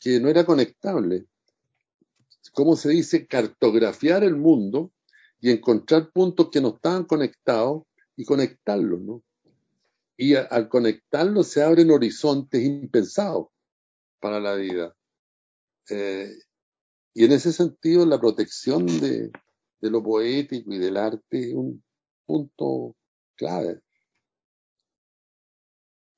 que 0.00 0.20
no 0.20 0.28
era 0.28 0.44
conectable. 0.44 1.26
¿Cómo 2.52 2.76
se 2.76 2.90
dice? 2.90 3.26
Cartografiar 3.26 4.24
el 4.24 4.36
mundo 4.36 4.92
y 5.40 5.50
encontrar 5.50 6.10
puntos 6.12 6.48
que 6.50 6.60
no 6.60 6.74
estaban 6.76 7.04
conectados 7.04 7.82
y 8.16 8.24
conectarlos, 8.24 9.00
¿no? 9.00 9.22
Y 10.16 10.34
a, 10.34 10.42
al 10.42 10.68
conectarlos 10.68 11.48
se 11.48 11.62
abren 11.62 11.90
horizontes 11.90 12.62
impensados 12.62 13.48
para 14.20 14.40
la 14.40 14.54
vida. 14.54 14.96
Eh, 15.90 16.32
y 17.14 17.24
en 17.24 17.32
ese 17.32 17.52
sentido, 17.52 18.04
la 18.04 18.20
protección 18.20 18.86
de, 18.86 19.30
de, 19.80 19.90
lo 19.90 20.02
poético 20.02 20.72
y 20.72 20.78
del 20.78 20.96
arte 20.96 21.48
es 21.48 21.54
un 21.54 21.82
punto 22.26 22.96
clave. 23.36 23.80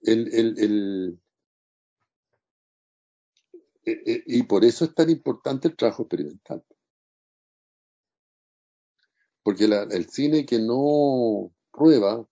El, 0.01 0.33
el, 0.33 0.59
el, 0.59 1.21
y 3.85 4.43
por 4.45 4.65
eso 4.65 4.85
es 4.85 4.95
tan 4.95 5.11
importante 5.11 5.69
el 5.69 5.77
trabajo 5.77 6.03
experimental. 6.03 6.65
Porque 9.43 9.69
la, 9.69 9.83
el 9.85 10.09
cine 10.11 10.45
que 10.45 10.59
no 10.59 11.53
prueba, 11.73 12.27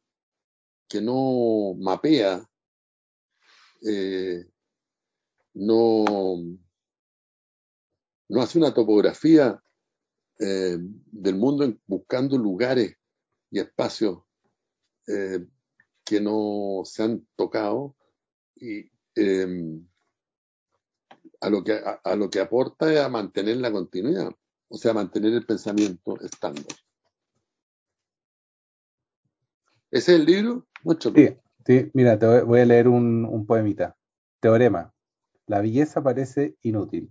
que 0.89 1.01
no 1.01 1.75
mapea, 1.79 2.49
eh, 3.87 4.45
no, 5.55 6.05
no 8.29 8.43
hace 8.43 8.59
una 8.59 8.75
topografía 8.75 9.63
eh, 10.39 10.79
del 10.79 11.37
mundo 11.37 11.73
buscando 11.87 12.37
lugares 12.37 12.97
y 13.51 13.59
espacios 13.59 14.19
eh, 15.07 15.47
que 16.05 16.21
no 16.21 16.83
se 16.85 17.03
han 17.03 17.27
tocado 17.37 17.97
y 18.55 18.91
eh, 19.15 19.81
a 21.41 21.51
lo 21.51 21.65
que 21.65 21.73
a, 21.73 22.01
a, 22.05 22.17
lo 22.17 22.29
que 22.29 22.41
aporta 22.41 22.93
es 22.93 23.01
a 23.01 23.09
mantener 23.09 23.57
la 23.59 23.73
continuidad, 23.73 24.31
o 24.69 24.77
sea, 24.77 24.93
mantener 24.93 25.33
el 25.33 25.47
pensamiento 25.47 26.21
estándar. 26.21 26.67
¿Ese 29.97 30.13
es 30.13 30.21
el 30.21 30.27
libro? 30.27 30.67
Mucho. 30.85 31.11
Sí, 31.15 31.39
sí, 31.65 31.91
mira, 31.95 32.19
te 32.19 32.43
voy 32.43 32.61
a 32.61 32.67
leer 32.67 32.87
un, 32.87 33.25
un 33.25 33.47
poemita. 33.47 33.97
Teorema. 34.41 34.93
La 35.47 35.63
belleza 35.63 36.03
parece 36.03 36.55
inútil. 36.61 37.11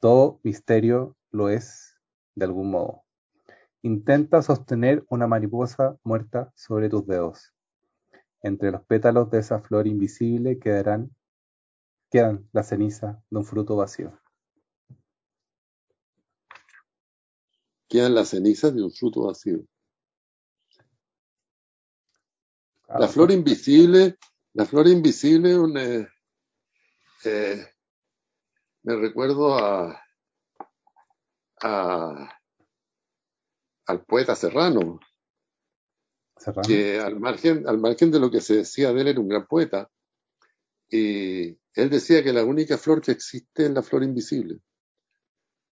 Todo 0.00 0.40
misterio 0.42 1.16
lo 1.30 1.48
es 1.48 1.94
de 2.34 2.44
algún 2.44 2.72
modo. 2.72 3.04
Intenta 3.82 4.42
sostener 4.42 5.04
una 5.10 5.28
mariposa 5.28 5.96
muerta 6.02 6.52
sobre 6.56 6.88
tus 6.88 7.06
dedos. 7.06 7.54
Entre 8.42 8.72
los 8.72 8.82
pétalos 8.82 9.30
de 9.30 9.38
esa 9.38 9.60
flor 9.60 9.86
invisible 9.86 10.58
quedarán, 10.58 11.14
quedan 12.10 12.48
la 12.50 12.64
ceniza 12.64 13.22
de 13.30 13.38
un 13.38 13.44
fruto 13.44 13.76
vacío. 13.76 14.18
Quedan 17.88 18.16
las 18.16 18.30
cenizas 18.30 18.74
de 18.74 18.82
un 18.82 18.90
fruto 18.90 19.26
vacío. 19.26 19.64
La 22.98 23.08
flor 23.08 23.30
invisible, 23.30 24.18
la 24.54 24.66
flor 24.66 24.86
invisible, 24.86 25.58
un, 25.58 25.76
eh, 25.78 26.08
eh, 27.24 27.66
me 28.82 28.96
recuerdo 28.96 29.54
a, 29.56 30.02
a, 31.62 32.40
al 33.86 34.04
poeta 34.04 34.34
Serrano, 34.34 35.00
Serrano. 36.36 36.66
que 36.66 37.00
al 37.00 37.18
margen, 37.18 37.66
al 37.66 37.78
margen 37.78 38.10
de 38.10 38.20
lo 38.20 38.30
que 38.30 38.40
se 38.40 38.56
decía 38.56 38.92
de 38.92 39.00
él, 39.00 39.08
era 39.08 39.20
un 39.20 39.28
gran 39.28 39.46
poeta. 39.46 39.88
Y 40.90 41.48
él 41.74 41.88
decía 41.88 42.22
que 42.22 42.32
la 42.32 42.44
única 42.44 42.76
flor 42.76 43.00
que 43.00 43.12
existe 43.12 43.64
es 43.64 43.70
la 43.70 43.82
flor 43.82 44.02
invisible. 44.02 44.60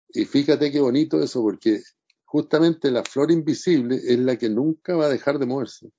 Y 0.08 0.24
fíjate 0.24 0.70
qué 0.70 0.80
bonito 0.80 1.22
eso, 1.22 1.42
porque 1.42 1.82
justamente 2.24 2.90
la 2.90 3.02
flor 3.02 3.30
invisible 3.30 3.96
es 3.96 4.18
la 4.18 4.36
que 4.36 4.50
nunca 4.50 4.96
va 4.96 5.06
a 5.06 5.10
dejar 5.10 5.38
de 5.38 5.46
moverse, 5.46 5.90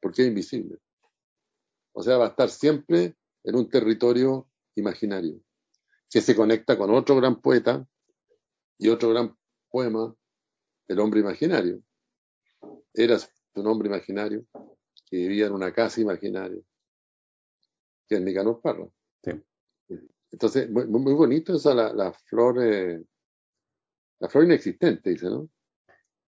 porque 0.00 0.22
es 0.22 0.28
invisible. 0.28 0.78
O 1.92 2.02
sea, 2.02 2.16
va 2.16 2.26
a 2.26 2.28
estar 2.28 2.48
siempre 2.48 3.16
en 3.44 3.56
un 3.56 3.68
territorio 3.68 4.48
imaginario, 4.74 5.40
que 6.10 6.20
se 6.20 6.36
conecta 6.36 6.78
con 6.78 6.90
otro 6.90 7.16
gran 7.16 7.40
poeta 7.40 7.86
y 8.78 8.88
otro 8.88 9.10
gran 9.10 9.36
poema, 9.70 10.14
El 10.86 11.00
hombre 11.00 11.20
imaginario. 11.20 11.82
Era 12.94 13.18
un 13.54 13.66
hombre 13.66 13.88
imaginario 13.88 14.46
que 15.06 15.16
vivía 15.16 15.46
en 15.46 15.52
una 15.52 15.72
casa 15.72 16.00
imaginaria, 16.00 16.60
que 18.08 18.14
es 18.14 18.20
Nicanor 18.22 18.60
Parra. 18.62 18.88
Sí. 19.22 19.32
Entonces, 20.30 20.70
muy, 20.70 20.86
muy 20.86 21.14
bonito 21.14 21.54
esa 21.54 21.74
la, 21.74 21.92
la 21.92 22.12
flor, 22.12 22.62
eh, 22.62 23.02
la 24.20 24.28
flor 24.28 24.44
inexistente, 24.44 25.10
dice, 25.10 25.26
¿no? 25.26 25.48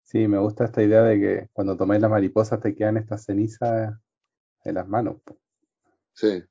Sí, 0.10 0.28
me 0.28 0.39
gusta 0.39 0.66
esta 0.66 0.82
idea 0.82 1.03
de 1.03 1.20
que 1.20 1.49
cuando 1.53 1.78
tomáis 1.78 2.01
las 2.01 2.10
mariposas 2.10 2.60
te 2.60 2.74
quedan 2.74 2.97
estas 2.97 3.26
cenizas 3.26 3.95
en 4.64 4.74
las 4.74 4.88
manos. 4.88 5.18
Sí. 6.14 6.43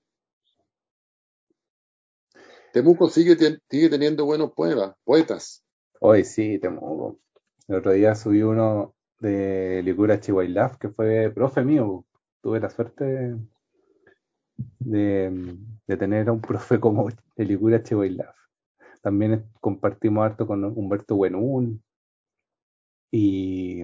Temuco 2.73 3.09
sigue, 3.09 3.37
sigue 3.69 3.89
teniendo 3.89 4.27
buenos 4.27 4.53
poemas, 4.53 4.95
poetas. 5.03 5.65
Hoy 5.99 6.23
sí, 6.23 6.61
Temuco. 6.61 7.19
El 7.67 7.75
otro 7.75 7.91
día 7.91 8.15
subí 8.15 8.43
uno 8.43 8.95
de 9.19 9.83
Licura 9.83 10.21
Chihuahilaf, 10.21 10.77
que 10.77 10.91
fue 10.91 11.33
profe 11.35 11.65
mío. 11.65 12.07
Tuve 12.41 12.61
la 12.61 12.71
suerte 12.71 13.35
de, 14.79 15.57
de 15.85 15.97
tener 15.97 16.29
a 16.29 16.33
un 16.33 16.41
profe 16.41 16.79
como 16.79 17.09
el 17.09 17.49
Licura 17.49 17.83
Chihuahilaf. 17.83 18.37
También 19.03 19.51
compartimos 19.61 20.25
harto 20.25 20.47
con 20.47 20.63
Humberto 20.63 21.17
Buenún. 21.17 21.83
Y 23.11 23.83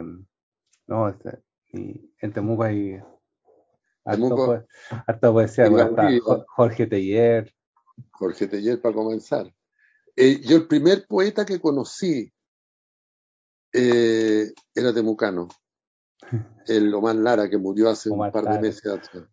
no, 0.86 1.08
este, 1.08 1.42
y 1.72 2.14
en 2.20 2.32
Temuco 2.32 2.62
hay 2.64 3.00
harto, 4.04 4.64
harto 5.06 5.32
poesía, 5.32 5.64
hasta 5.64 6.08
Jorge 6.48 6.86
Teller. 6.86 7.54
Jorge 8.12 8.46
Teller 8.46 8.80
para 8.80 8.94
comenzar. 8.94 9.52
Eh, 10.16 10.40
yo 10.42 10.56
el 10.56 10.66
primer 10.66 11.06
poeta 11.06 11.44
que 11.44 11.60
conocí 11.60 12.32
eh, 13.72 14.52
era 14.74 14.94
temucano, 14.94 15.48
el 16.66 16.94
Omar 16.94 17.16
Lara, 17.16 17.50
que 17.50 17.58
murió 17.58 17.90
hace 17.90 18.10
Omar 18.10 18.28
un 18.28 18.32
par 18.32 18.44
Lara. 18.44 18.56
de 18.56 18.62
meses 18.62 18.86
atrás. 18.86 19.24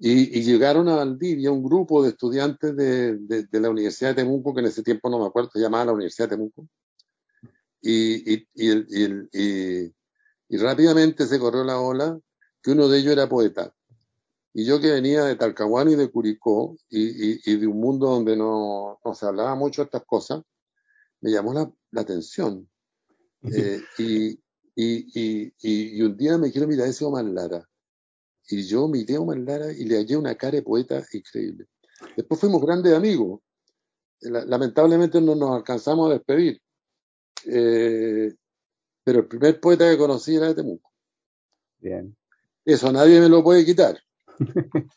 Y, 0.00 0.38
y, 0.38 0.44
llegaron 0.44 0.88
a 0.88 0.94
Valdivia 0.94 1.50
un 1.50 1.62
grupo 1.62 2.04
de 2.04 2.10
estudiantes 2.10 2.76
de, 2.76 3.18
de, 3.18 3.46
de, 3.46 3.60
la 3.60 3.68
Universidad 3.68 4.10
de 4.10 4.22
Temuco, 4.22 4.54
que 4.54 4.60
en 4.60 4.66
ese 4.66 4.84
tiempo 4.84 5.10
no 5.10 5.18
me 5.18 5.26
acuerdo, 5.26 5.50
se 5.52 5.58
llamaba 5.58 5.86
la 5.86 5.92
Universidad 5.92 6.28
de 6.28 6.36
Temuco. 6.36 6.68
Y, 7.80 8.34
y, 8.34 8.48
y, 8.54 8.70
y, 8.88 9.02
el, 9.04 9.28
y, 9.32 9.94
y 10.48 10.56
rápidamente 10.58 11.26
se 11.26 11.38
corrió 11.38 11.64
la 11.64 11.80
ola 11.80 12.18
que 12.62 12.72
uno 12.72 12.88
de 12.88 12.98
ellos 12.98 13.12
era 13.12 13.28
poeta. 13.28 13.74
Y 14.54 14.64
yo 14.64 14.80
que 14.80 14.90
venía 14.90 15.24
de 15.24 15.36
Talcahuano 15.36 15.92
y 15.92 15.94
de 15.94 16.10
Curicó, 16.10 16.76
y, 16.88 17.56
de 17.56 17.66
un 17.66 17.78
mundo 17.78 18.08
donde 18.08 18.36
no, 18.36 18.98
no, 19.04 19.14
se 19.14 19.26
hablaba 19.26 19.54
mucho 19.54 19.82
de 19.82 19.86
estas 19.86 20.04
cosas, 20.04 20.42
me 21.20 21.30
llamó 21.30 21.52
la, 21.52 21.70
la 21.92 22.00
atención. 22.00 22.68
Eh, 23.42 23.80
y, 23.98 24.40
y, 24.74 25.52
y, 25.60 26.02
un 26.02 26.16
día 26.16 26.38
me 26.38 26.50
quiero 26.50 26.66
mirar 26.66 26.88
ese 26.88 27.04
Omar 27.04 27.24
Lara. 27.24 27.68
Y 28.48 28.62
yo 28.62 28.88
miré 28.88 29.16
a 29.16 29.20
Omar 29.20 29.38
Lara 29.38 29.72
y 29.72 29.84
le 29.84 29.96
hallé 29.96 30.16
una 30.16 30.34
cara 30.34 30.56
de 30.56 30.62
poeta 30.62 31.04
increíble. 31.12 31.66
Después 32.16 32.40
fuimos 32.40 32.62
grandes 32.62 32.94
amigos. 32.94 33.40
Lamentablemente 34.20 35.20
no 35.20 35.34
nos 35.34 35.56
alcanzamos 35.56 36.10
a 36.10 36.14
despedir. 36.14 36.60
Eh, 37.46 38.34
pero 39.04 39.20
el 39.20 39.26
primer 39.26 39.60
poeta 39.60 39.88
que 39.88 39.98
conocí 39.98 40.36
era 40.36 40.46
de 40.46 40.54
Temuco. 40.54 40.90
Bien. 41.78 42.16
Eso 42.64 42.92
nadie 42.92 43.20
me 43.20 43.28
lo 43.28 43.42
puede 43.42 43.64
quitar. 43.64 43.98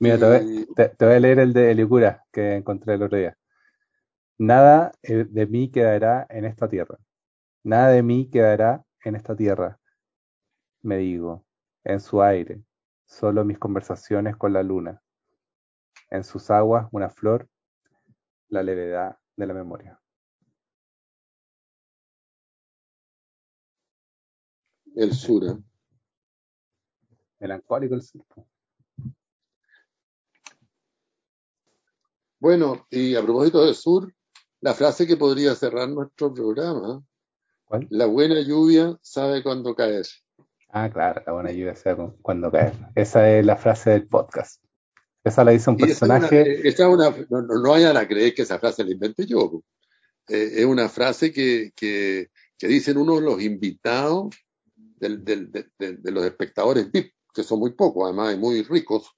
Mira, 0.00 0.18
te 0.18 0.26
voy, 0.26 0.66
te, 0.74 0.88
te 0.88 1.04
voy, 1.06 1.14
a 1.14 1.20
leer 1.20 1.38
el 1.38 1.52
de 1.52 1.70
Elicura 1.70 2.24
que 2.32 2.56
encontré 2.56 2.94
el 2.94 3.02
otro 3.04 3.16
día. 3.16 3.38
Nada 4.38 4.92
eh, 5.02 5.24
de 5.28 5.46
mí 5.46 5.70
quedará 5.70 6.26
en 6.28 6.44
esta 6.44 6.68
tierra. 6.68 6.98
Nada 7.62 7.90
de 7.90 8.02
mí 8.02 8.28
quedará 8.28 8.84
en 9.04 9.14
esta 9.14 9.36
tierra. 9.36 9.78
Me 10.82 10.98
digo, 10.98 11.44
en 11.84 12.00
su 12.00 12.20
aire, 12.20 12.62
solo 13.06 13.44
mis 13.44 13.58
conversaciones 13.58 14.36
con 14.36 14.52
la 14.52 14.62
luna. 14.62 15.00
En 16.10 16.24
sus 16.24 16.50
aguas, 16.50 16.88
una 16.90 17.08
flor, 17.10 17.48
la 18.48 18.62
levedad 18.62 19.16
de 19.36 19.46
la 19.46 19.54
memoria. 19.54 20.00
El 24.94 25.12
Sura. 25.12 25.56
Melancólico 27.40 27.94
el 27.94 28.02
sur. 28.02 28.24
Bueno, 32.38 32.86
y 32.90 33.14
a 33.16 33.22
propósito 33.22 33.64
del 33.64 33.74
sur, 33.74 34.12
la 34.60 34.74
frase 34.74 35.06
que 35.06 35.16
podría 35.16 35.54
cerrar 35.54 35.88
nuestro 35.88 36.32
programa, 36.32 37.02
¿Cuál? 37.64 37.86
la 37.90 38.06
buena 38.06 38.40
lluvia 38.40 38.98
sabe 39.02 39.42
cuándo 39.42 39.74
caer. 39.74 40.06
Ah, 40.68 40.90
claro, 40.90 41.22
la 41.26 41.32
buena 41.32 41.50
lluvia 41.52 41.74
sea 41.76 41.96
cu- 41.96 42.16
cuando 42.22 42.50
cae. 42.50 42.72
Esa 42.94 43.28
es 43.30 43.44
la 43.46 43.56
frase 43.56 43.90
del 43.90 44.08
podcast. 44.08 44.63
Esa 45.24 45.42
la 45.42 45.54
hizo 45.54 45.70
un 45.72 45.76
esa 45.84 46.04
una- 46.04 46.20
personaje. 46.20 46.40
eh, 46.42 46.60
esa 46.68 46.88
una, 46.88 47.10
no, 47.30 47.42
no- 47.42 47.70
vayan 47.70 47.96
a 47.96 48.06
creer 48.06 48.34
que 48.34 48.42
esa 48.42 48.58
frase 48.58 48.84
la 48.84 48.90
inventé 48.92 49.26
yo. 49.26 49.62
Eh, 50.28 50.52
es 50.56 50.64
una 50.66 50.88
frase 50.88 51.32
que, 51.32 51.72
que, 51.74 52.30
que 52.58 52.66
dicen 52.68 52.98
uno 52.98 53.16
de 53.16 53.22
los 53.22 53.42
invitados 53.42 54.34
del- 54.76 55.24
del- 55.24 55.50
de, 55.50 55.66
de- 55.78 55.96
de 55.96 56.10
los 56.12 56.24
espectadores 56.24 56.90
VIP, 56.92 57.12
que 57.34 57.42
son 57.42 57.58
muy 57.58 57.72
pocos, 57.72 58.04
además, 58.04 58.34
y 58.34 58.38
muy 58.38 58.62
ricos, 58.62 59.10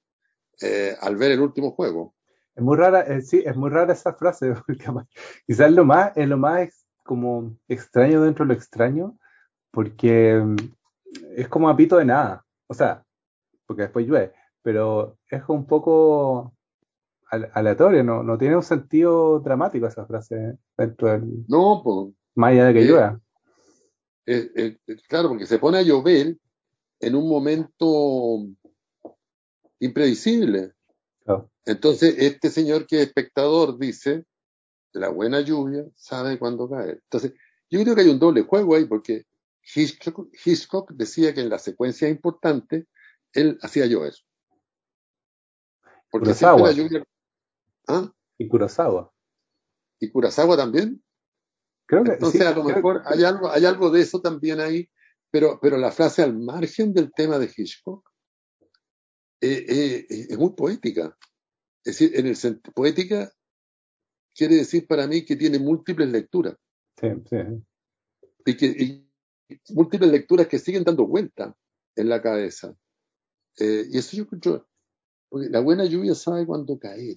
eh, 0.62 0.96
al 1.00 1.16
ver 1.16 1.32
el 1.32 1.40
último 1.40 1.72
juego. 1.72 2.14
Es 2.54 2.62
muy 2.62 2.76
rara, 2.76 3.02
eh, 3.02 3.20
sí, 3.20 3.42
es 3.44 3.54
muy 3.57 3.68
rara 3.70 3.92
esa 3.92 4.14
frase, 4.14 4.52
porque 4.66 4.86
quizás 5.46 5.70
lo 5.72 5.84
más, 5.84 6.12
es 6.16 6.26
lo 6.28 6.38
más 6.38 6.62
ex- 6.62 6.86
como 7.04 7.57
extraño 7.68 8.22
dentro 8.22 8.44
de 8.44 8.48
lo 8.48 8.54
extraño, 8.54 9.18
porque 9.70 10.40
mm, 10.42 10.57
es 11.36 11.48
como 11.48 11.68
a 11.68 11.76
pito 11.76 11.96
de 11.98 12.04
nada. 12.07 12.44
O 12.68 12.74
sea, 12.74 13.04
porque 13.66 13.82
después 13.82 14.07
llueve, 14.07 14.32
pero 14.67 15.17
es 15.31 15.43
un 15.47 15.64
poco 15.64 16.53
al- 17.31 17.49
aleatorio, 17.55 18.03
no, 18.03 18.25
no 18.25 18.37
tiene 18.37 18.57
un 18.57 18.64
sentido 18.64 19.39
dramático 19.39 19.87
esa 19.87 20.05
frase 20.07 20.59
dentro 20.77 21.07
del, 21.12 21.45
No, 21.47 21.83
pues, 21.85 22.12
más 22.35 22.51
allá 22.51 22.64
de 22.67 22.75
que 22.75 22.81
Eh, 22.81 22.85
llueva. 22.85 23.21
eh, 24.27 24.51
eh, 24.57 24.77
claro, 25.09 25.29
porque 25.29 25.47
se 25.47 25.61
pone 25.61 25.79
a 25.79 25.83
llover 25.83 26.37
en 26.99 27.14
un 27.14 27.29
momento 27.29 28.41
impredecible. 29.79 30.73
Claro. 31.25 31.49
Entonces, 31.64 32.17
este 32.19 32.51
señor 32.51 32.89
que 32.89 33.03
es 33.03 33.07
espectador 33.07 33.79
dice, 33.79 34.25
la 34.93 35.11
buena 35.11 35.41
lluvia 35.43 35.85
sabe 35.95 36.41
cuándo 36.41 36.69
caer. 36.69 36.99
Entonces, 37.05 37.35
yo 37.71 37.81
creo 37.85 37.95
que 37.95 38.01
hay 38.01 38.09
un 38.09 38.19
doble 38.19 38.43
juego 38.43 38.75
ahí, 38.75 38.85
porque 38.87 39.27
Hitchcock, 39.77 40.29
Hitchcock 40.45 40.91
decía 40.93 41.33
que 41.33 41.43
en 41.43 41.51
las 41.51 41.62
secuencias 41.62 42.11
importantes 42.11 42.87
él 43.33 43.59
hacía 43.62 43.87
llover. 43.87 44.14
Porque 46.19 46.31
Kurosawa. 46.35 46.73
lluvia... 46.73 47.05
¿Ah? 47.89 48.12
Y 48.39 48.49
Kurosawa. 48.49 49.12
¿Y 50.01 50.11
Kurosawa 50.11 50.57
también? 50.57 51.03
Creo 51.87 52.05
que 52.05 52.12
Entonces, 52.12 52.41
sí, 52.41 52.47
a 52.47 52.55
lo 52.55 52.64
mejor 52.64 53.03
hay 53.07 53.25
algo, 53.25 53.51
hay 53.51 53.64
algo 53.64 53.91
de 53.91 54.01
eso 54.01 54.21
también 54.21 54.61
ahí, 54.61 54.91
pero, 55.31 55.59
pero 55.61 55.77
la 55.77 55.93
frase 55.93 56.23
al 56.23 56.37
margen 56.37 56.93
del 56.93 57.12
tema 57.12 57.39
de 57.39 57.51
Hitchcock 57.55 58.09
eh, 59.41 59.64
eh, 59.69 60.07
es 60.09 60.39
muy 60.39 60.51
poética. 60.55 61.17
Es 61.85 61.99
decir, 61.99 62.19
en 62.19 62.27
el 62.27 62.35
sent- 62.35 62.73
poética 62.75 63.33
quiere 64.35 64.57
decir 64.57 64.87
para 64.87 65.07
mí 65.07 65.25
que 65.25 65.37
tiene 65.37 65.59
múltiples 65.59 66.09
lecturas 66.11 66.57
sí, 67.01 67.09
sí. 67.31 67.37
y 68.45 68.57
que 68.57 68.67
y 68.67 69.11
múltiples 69.73 70.11
lecturas 70.11 70.49
que 70.49 70.59
siguen 70.59 70.83
dando 70.85 71.07
vuelta 71.07 71.57
en 71.95 72.09
la 72.09 72.21
cabeza. 72.21 72.75
Eh, 73.59 73.87
y 73.91 73.99
eso 73.99 74.17
yo 74.17 74.25
encuentro, 74.25 74.69
porque 75.29 75.49
la 75.49 75.61
buena 75.61 75.85
lluvia 75.85 76.14
sabe 76.14 76.47
cuándo 76.47 76.79
caer. 76.79 77.16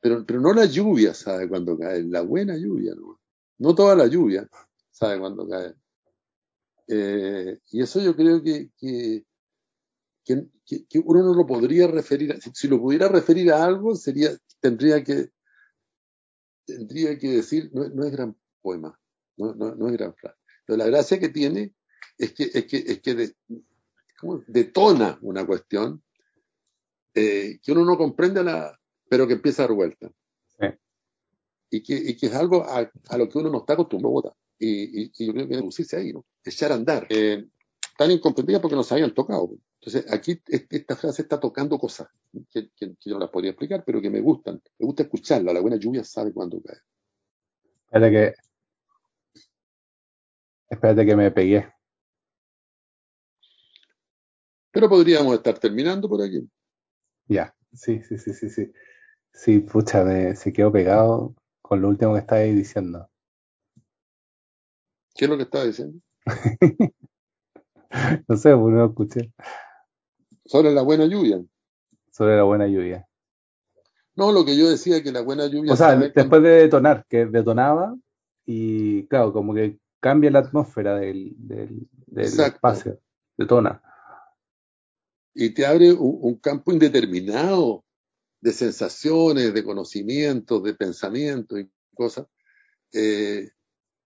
Pero, 0.00 0.24
pero 0.26 0.40
no 0.40 0.52
la 0.52 0.64
lluvia 0.64 1.14
sabe 1.14 1.48
cuándo 1.48 1.78
caer, 1.78 2.06
la 2.06 2.22
buena 2.22 2.56
lluvia, 2.56 2.94
no, 2.94 3.20
no 3.58 3.74
toda 3.74 3.94
la 3.94 4.06
lluvia 4.06 4.48
sabe 4.90 5.20
cuándo 5.20 5.48
caer. 5.48 5.76
Eh, 6.88 7.60
y 7.70 7.82
eso 7.82 8.00
yo 8.00 8.16
creo 8.16 8.42
que, 8.42 8.70
que, 8.76 9.24
que, 10.24 10.98
uno 11.04 11.22
no 11.22 11.34
lo 11.34 11.46
podría 11.46 11.86
referir, 11.86 12.38
si, 12.54 12.68
lo 12.68 12.80
pudiera 12.80 13.08
referir 13.08 13.52
a 13.52 13.64
algo, 13.64 13.94
sería, 13.94 14.30
tendría 14.60 15.02
que, 15.04 15.30
tendría 16.66 17.18
que 17.18 17.28
decir, 17.30 17.70
no, 17.72 17.88
no 17.88 18.04
es 18.04 18.12
gran 18.12 18.36
poema, 18.60 18.98
no, 19.36 19.54
no, 19.54 19.74
no 19.74 19.88
es 19.88 19.92
gran 19.92 20.14
frase. 20.14 20.38
Pero 20.66 20.76
la 20.76 20.86
gracia 20.86 21.18
que 21.18 21.28
tiene 21.28 21.74
es 22.18 22.32
que, 22.32 22.50
es 22.52 22.66
que, 22.66 22.76
es 22.76 23.00
que 23.00 23.34
¿cómo? 24.18 24.42
detona 24.46 25.18
una 25.22 25.46
cuestión 25.46 26.02
eh, 27.14 27.58
que 27.62 27.72
uno 27.72 27.84
no 27.84 27.96
comprende, 27.96 28.42
la, 28.42 28.78
pero 29.08 29.26
que 29.26 29.34
empieza 29.34 29.62
a 29.62 29.66
dar 29.66 29.76
vuelta. 29.76 30.10
Sí. 30.58 30.66
Y, 31.70 31.82
que, 31.82 31.94
y 31.94 32.16
que 32.16 32.26
es 32.26 32.34
algo 32.34 32.64
a, 32.64 32.90
a 33.08 33.18
lo 33.18 33.28
que 33.28 33.38
uno 33.38 33.50
no 33.50 33.58
está 33.58 33.74
acostumbrado 33.74 34.10
a 34.10 34.20
votar. 34.22 34.32
Y, 34.58 35.02
y, 35.04 35.12
y 35.18 35.26
yo 35.26 35.32
creo 35.32 35.48
que 35.48 35.56
reducirse 35.56 35.96
ahí, 35.96 36.12
¿no? 36.12 36.24
Echar 36.44 36.72
a 36.72 36.76
andar. 36.76 37.06
Eh, 37.10 37.46
tan 37.98 38.10
incomprendida 38.10 38.60
porque 38.60 38.76
no 38.76 38.82
se 38.82 38.94
habían 38.94 39.12
tocado. 39.14 39.50
Entonces, 39.80 40.10
aquí 40.12 40.40
es- 40.46 40.66
esta 40.70 40.96
frase 40.96 41.22
está 41.22 41.40
tocando 41.40 41.78
cosas 41.78 42.08
que, 42.50 42.70
que- 42.76 42.94
que 42.94 43.10
yo 43.10 43.14
no 43.14 43.20
las 43.20 43.30
podría 43.30 43.50
explicar, 43.50 43.82
pero 43.84 44.00
que 44.00 44.10
me 44.10 44.20
gustan. 44.20 44.62
Me 44.78 44.86
gusta 44.86 45.02
escucharla. 45.02 45.52
La 45.52 45.60
buena 45.60 45.76
lluvia 45.76 46.04
sabe 46.04 46.32
cuándo 46.32 46.60
cae. 46.62 46.78
Espérate 47.86 48.10
que. 48.12 48.34
Espérate 50.70 51.04
que 51.06 51.16
me 51.16 51.30
pegué. 51.30 51.66
Pero 54.70 54.88
podríamos 54.88 55.34
estar 55.34 55.58
terminando 55.58 56.08
por 56.08 56.22
aquí. 56.22 56.48
Ya, 57.32 57.54
sí, 57.72 58.02
sí, 58.02 58.18
sí, 58.18 58.34
sí, 58.34 58.50
sí. 58.50 58.72
Sí, 59.32 59.60
pucha, 59.60 60.04
me, 60.04 60.36
se 60.36 60.52
quedó 60.52 60.70
pegado 60.70 61.34
con 61.62 61.80
lo 61.80 61.88
último 61.88 62.12
que 62.12 62.20
estabais 62.20 62.54
diciendo. 62.54 63.08
¿Qué 65.14 65.24
es 65.24 65.30
lo 65.30 65.36
que 65.38 65.44
estaba 65.44 65.64
diciendo? 65.64 65.98
No 68.26 68.36
sé, 68.38 68.56
pues 68.56 68.72
no 68.72 68.78
lo 68.78 68.86
escuché. 68.86 69.32
Sobre 70.46 70.70
la 70.70 70.80
buena 70.80 71.04
lluvia. 71.04 71.44
Sobre 72.10 72.36
la 72.36 72.42
buena 72.42 72.66
lluvia. 72.66 73.06
No, 74.16 74.32
lo 74.32 74.46
que 74.46 74.56
yo 74.56 74.70
decía 74.70 75.02
que 75.02 75.12
la 75.12 75.20
buena 75.20 75.46
lluvia 75.46 75.74
O 75.74 75.76
sea, 75.76 75.94
después 75.94 76.42
de 76.42 76.48
detonar, 76.48 77.04
que 77.06 77.26
detonaba 77.26 77.94
y 78.46 79.06
claro, 79.08 79.34
como 79.34 79.52
que 79.52 79.78
cambia 80.00 80.30
la 80.30 80.38
atmósfera 80.38 80.96
del, 80.96 81.34
del, 81.36 81.86
del 82.06 82.24
Exacto. 82.24 82.56
espacio. 82.56 82.98
Detona. 83.36 83.82
Y 85.34 85.50
te 85.50 85.66
abre 85.66 85.92
un, 85.92 86.18
un 86.22 86.34
campo 86.36 86.72
indeterminado 86.72 87.84
de 88.40 88.52
sensaciones, 88.52 89.54
de 89.54 89.64
conocimientos, 89.64 90.62
de 90.62 90.74
pensamientos 90.74 91.60
y 91.60 91.70
cosas 91.94 92.26
eh, 92.92 93.50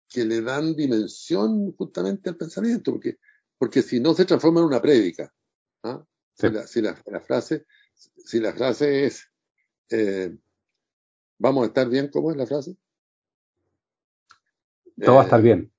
que 0.08 0.24
le 0.24 0.40
dan 0.42 0.74
dimensión 0.76 1.72
justamente 1.76 2.30
al 2.30 2.36
pensamiento, 2.36 2.92
porque, 2.92 3.18
porque 3.58 3.82
si 3.82 4.00
no 4.00 4.14
se 4.14 4.24
transforma 4.24 4.60
en 4.60 4.66
una 4.66 4.82
prédica. 4.82 5.32
¿ah? 5.82 6.04
Si, 6.34 6.50
la, 6.50 6.66
si 6.66 6.82
la- 6.82 7.02
la 7.06 7.20
frase, 7.20 7.66
si 8.24 8.40
la 8.40 8.52
frase 8.52 9.06
es 9.06 9.24
eh, 9.90 10.36
vamos 11.38 11.64
a 11.64 11.66
estar 11.68 11.88
bien, 11.88 12.08
¿cómo 12.08 12.30
es 12.30 12.36
la 12.36 12.46
frase? 12.46 12.76
Todo 15.02 15.16
va 15.16 15.20
a 15.22 15.24
Eh, 15.24 15.26
estar 15.26 15.42
bien. 15.42 15.72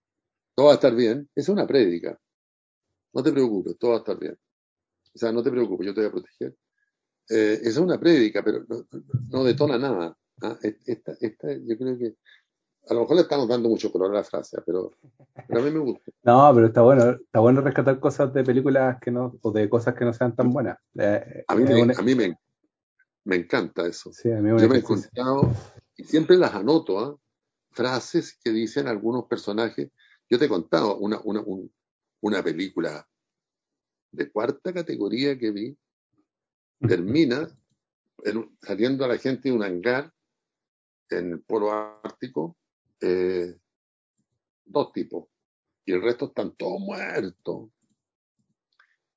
todo 0.55 0.65
va 0.67 0.71
a 0.73 0.75
estar 0.75 0.95
bien, 0.95 1.29
es 1.35 1.49
una 1.49 1.67
prédica. 1.67 2.19
No 3.13 3.23
te 3.23 3.31
preocupes, 3.31 3.77
todo 3.77 3.91
va 3.91 3.97
a 3.97 3.99
estar 3.99 4.19
bien. 4.19 4.37
O 5.17 5.19
sea, 5.19 5.31
no 5.31 5.41
te 5.41 5.49
preocupes, 5.49 5.87
yo 5.87 5.93
te 5.95 6.01
voy 6.01 6.09
a 6.09 6.11
proteger. 6.11 6.55
Eh, 7.29 7.53
esa 7.61 7.69
es 7.69 7.77
una 7.77 7.99
prédica, 7.99 8.43
pero 8.43 8.63
no, 8.69 8.85
no- 9.29 9.43
detona 9.43 9.75
nada. 9.79 10.15
¿ah? 10.43 10.59
Esta, 10.61 11.13
esta, 11.19 11.47
yo 11.53 11.75
creo 11.75 11.97
que 11.97 12.15
a 12.87 12.93
lo 12.93 12.99
mejor 13.01 13.15
le 13.15 13.21
estamos 13.23 13.47
dando 13.47 13.67
mucho 13.67 13.91
color 13.91 14.11
a 14.11 14.19
la 14.19 14.23
frase, 14.23 14.59
pero, 14.63 14.91
pero 15.47 15.59
a 15.59 15.63
mí 15.63 15.71
me 15.71 15.79
gusta. 15.79 16.11
No, 16.21 16.51
pero 16.53 16.67
está 16.67 16.83
bueno, 16.83 17.09
está 17.09 17.39
bueno 17.39 17.61
rescatar 17.61 17.99
cosas 17.99 18.31
de 18.31 18.43
películas 18.43 18.99
que 19.01 19.09
no, 19.09 19.39
o 19.41 19.51
de 19.51 19.67
cosas 19.67 19.95
que 19.95 20.05
no 20.05 20.13
sean 20.13 20.35
tan 20.35 20.51
buenas. 20.53 20.77
Eh, 20.99 21.43
A 21.47 21.55
mí, 21.55 21.63
es 21.63 21.69
me, 21.69 21.81
una- 21.81 21.93
a 21.97 22.01
mí 22.03 22.13
me, 22.13 22.37
me 23.25 23.35
encanta 23.37 23.87
eso. 23.87 24.11
sí, 24.13 24.31
a 24.31 24.39
mí 24.39 24.51
un 24.51 24.59
Yo 24.59 24.69
me 24.69 24.75
he 24.75 24.79
encontrado, 24.79 25.51
y 25.95 26.03
siempre 26.03 26.37
las 26.37 26.53
anoto, 26.53 26.99
¿ah? 26.99 27.17
frases 27.71 28.37
que 28.43 28.51
dicen 28.51 28.87
algunos 28.87 29.25
personajes. 29.25 29.89
Yo 30.29 30.37
te 30.37 30.45
he 30.45 30.49
contado 30.49 30.97
una, 30.99 31.19
una, 31.23 31.41
un- 31.41 31.73
una 32.21 32.43
película 32.43 33.07
de 34.11 34.31
cuarta 34.31 34.73
categoría 34.73 35.37
que 35.37 35.51
vi, 35.51 35.77
termina 36.79 37.47
en 38.23 38.57
saliendo 38.61 39.05
a 39.05 39.07
la 39.07 39.17
gente 39.17 39.49
de 39.49 39.55
un 39.55 39.63
hangar 39.63 40.11
en 41.09 41.33
el 41.33 41.41
polo 41.41 41.71
ártico, 41.71 42.57
eh, 43.01 43.55
dos 44.65 44.91
tipos, 44.91 45.29
y 45.85 45.93
el 45.93 46.01
resto 46.01 46.25
están 46.25 46.55
todos 46.55 46.79
muertos. 46.79 47.69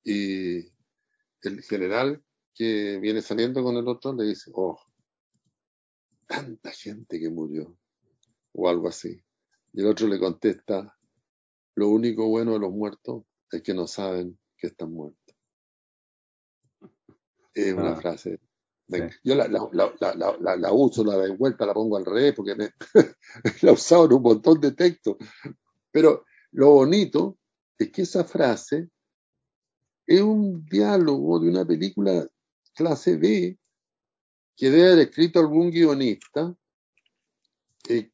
Y 0.03 0.59
el 1.41 1.61
general 1.67 2.23
que 2.53 2.97
viene 2.99 3.21
saliendo 3.21 3.63
con 3.63 3.75
el 3.77 3.87
otro 3.87 4.13
le 4.13 4.25
dice, 4.25 4.51
oh, 4.53 4.79
tanta 6.27 6.71
gente 6.71 7.19
que 7.19 7.29
murió, 7.29 7.77
o 8.53 8.69
algo 8.69 8.87
así. 8.87 9.21
Y 9.73 9.81
el 9.81 9.87
otro 9.87 10.07
le 10.07 10.19
contesta, 10.19 10.97
lo 11.75 11.89
único 11.89 12.27
bueno 12.27 12.53
de 12.53 12.59
los 12.59 12.71
muertos 12.71 13.23
es 13.51 13.61
que 13.61 13.73
no 13.73 13.87
saben 13.87 14.39
que 14.61 14.67
están 14.67 14.93
muertos. 14.93 15.35
Es 17.53 17.73
una 17.73 17.91
Ah, 17.93 17.95
frase. 17.97 18.39
de- 18.87 19.09
sí. 19.09 19.15
Yo 19.23 19.35
la, 19.35 19.47
la, 19.47 19.67
la, 19.73 19.93
la, 19.99 20.15
la- 20.15 20.37
la- 20.39 20.55
la 20.55 20.71
uso, 20.73 21.03
la 21.03 21.17
de 21.17 21.35
vuelta, 21.35 21.65
la 21.65 21.73
pongo 21.73 21.97
al 21.97 22.05
revés, 22.05 22.33
porque 22.35 22.55
me- 22.55 22.71
la 23.63 23.69
he 23.71 23.73
usado 23.73 24.05
en 24.05 24.13
un 24.13 24.21
montón 24.21 24.59
de 24.61 24.71
textos. 24.73 25.17
Pero 25.91 26.25
lo 26.51 26.69
bonito 26.71 27.37
es 27.77 27.91
que 27.91 28.03
esa 28.03 28.23
frase 28.23 28.89
es 30.05 30.21
un 30.21 30.65
diálogo 30.65 31.39
de 31.39 31.49
una 31.49 31.65
película 31.65 32.27
clase 32.73 33.17
B 33.17 33.57
que 34.55 34.69
debe 34.69 34.91
haber 34.93 35.07
escrito 35.07 35.39
algún 35.39 35.71
guionista 35.71 36.55
eh, 37.89 38.11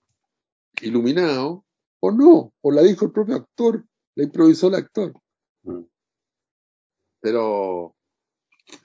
iluminado, 0.82 1.66
o 2.00 2.12
no, 2.12 2.54
o 2.62 2.72
la 2.72 2.84
dijo 2.84 3.06
el 3.06 3.12
propio 3.12 3.36
actor, 3.36 3.84
la 4.16 4.24
improvisó 4.24 4.68
el 4.68 4.76
actor. 4.76 5.14
Mm. 5.64 5.82
Pero, 7.28 7.94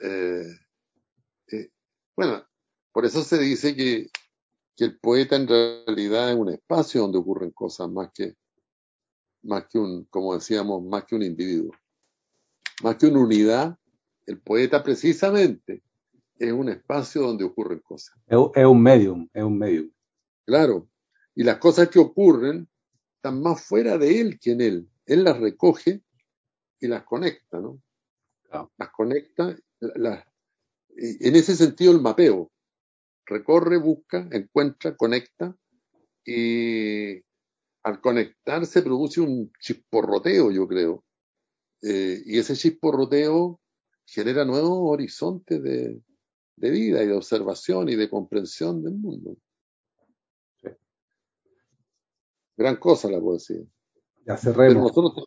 eh, 0.00 0.48
eh, 1.52 1.70
bueno, 2.16 2.44
por 2.90 3.06
eso 3.06 3.22
se 3.22 3.38
dice 3.38 3.76
que, 3.76 4.08
que 4.76 4.84
el 4.86 4.98
poeta 4.98 5.36
en 5.36 5.46
realidad 5.46 6.32
es 6.32 6.36
un 6.36 6.48
espacio 6.48 7.02
donde 7.02 7.18
ocurren 7.18 7.52
cosas 7.52 7.88
más 7.88 8.10
que, 8.12 8.34
más 9.42 9.68
que 9.68 9.78
un, 9.78 10.06
como 10.06 10.34
decíamos, 10.34 10.82
más 10.82 11.04
que 11.04 11.14
un 11.14 11.22
individuo. 11.22 11.70
Más 12.82 12.96
que 12.96 13.06
una 13.06 13.20
unidad, 13.20 13.78
el 14.26 14.40
poeta 14.40 14.82
precisamente 14.82 15.84
es 16.36 16.52
un 16.52 16.68
espacio 16.68 17.22
donde 17.22 17.44
ocurren 17.44 17.78
cosas. 17.78 18.16
Es, 18.26 18.38
es 18.56 18.66
un 18.66 18.82
medium, 18.82 19.28
es 19.32 19.44
un 19.44 19.56
medium. 19.56 19.88
Claro. 20.44 20.88
Y 21.36 21.44
las 21.44 21.58
cosas 21.58 21.90
que 21.90 22.00
ocurren 22.00 22.68
están 23.14 23.40
más 23.40 23.64
fuera 23.64 23.98
de 23.98 24.20
él 24.20 24.40
que 24.40 24.50
en 24.50 24.62
él. 24.62 24.90
Él 25.06 25.22
las 25.22 25.38
recoge 25.38 26.02
y 26.80 26.88
las 26.88 27.04
conecta, 27.04 27.60
¿no? 27.60 27.80
Las 28.76 28.90
conecta, 28.90 29.56
la- 29.80 29.92
las- 29.96 30.24
y 30.96 31.26
en 31.28 31.36
ese 31.36 31.56
sentido 31.56 31.92
el 31.92 32.00
mapeo. 32.00 32.50
Recorre, 33.24 33.78
busca, 33.78 34.28
encuentra, 34.30 34.96
conecta 34.96 35.56
y 36.24 37.14
al 37.84 38.00
conectar 38.00 38.66
se 38.66 38.82
produce 38.82 39.20
un 39.20 39.50
chisporroteo, 39.60 40.50
yo 40.50 40.68
creo. 40.68 41.04
Eh, 41.82 42.22
y 42.26 42.38
ese 42.38 42.54
chisporroteo 42.54 43.60
genera 44.06 44.44
nuevos 44.44 44.78
horizontes 44.82 45.62
de, 45.62 46.00
de 46.56 46.70
vida 46.70 47.02
y 47.02 47.06
de 47.06 47.14
observación 47.14 47.88
y 47.88 47.96
de 47.96 48.10
comprensión 48.10 48.82
del 48.82 48.94
mundo. 48.94 49.36
Sí. 50.60 50.68
Gran 52.56 52.76
cosa 52.76 53.10
la 53.10 53.20
poesía. 53.20 53.62
Ya 54.26 54.36
Pero 54.36 54.38
cerremos. 54.38 54.82
nosotros. 54.94 55.26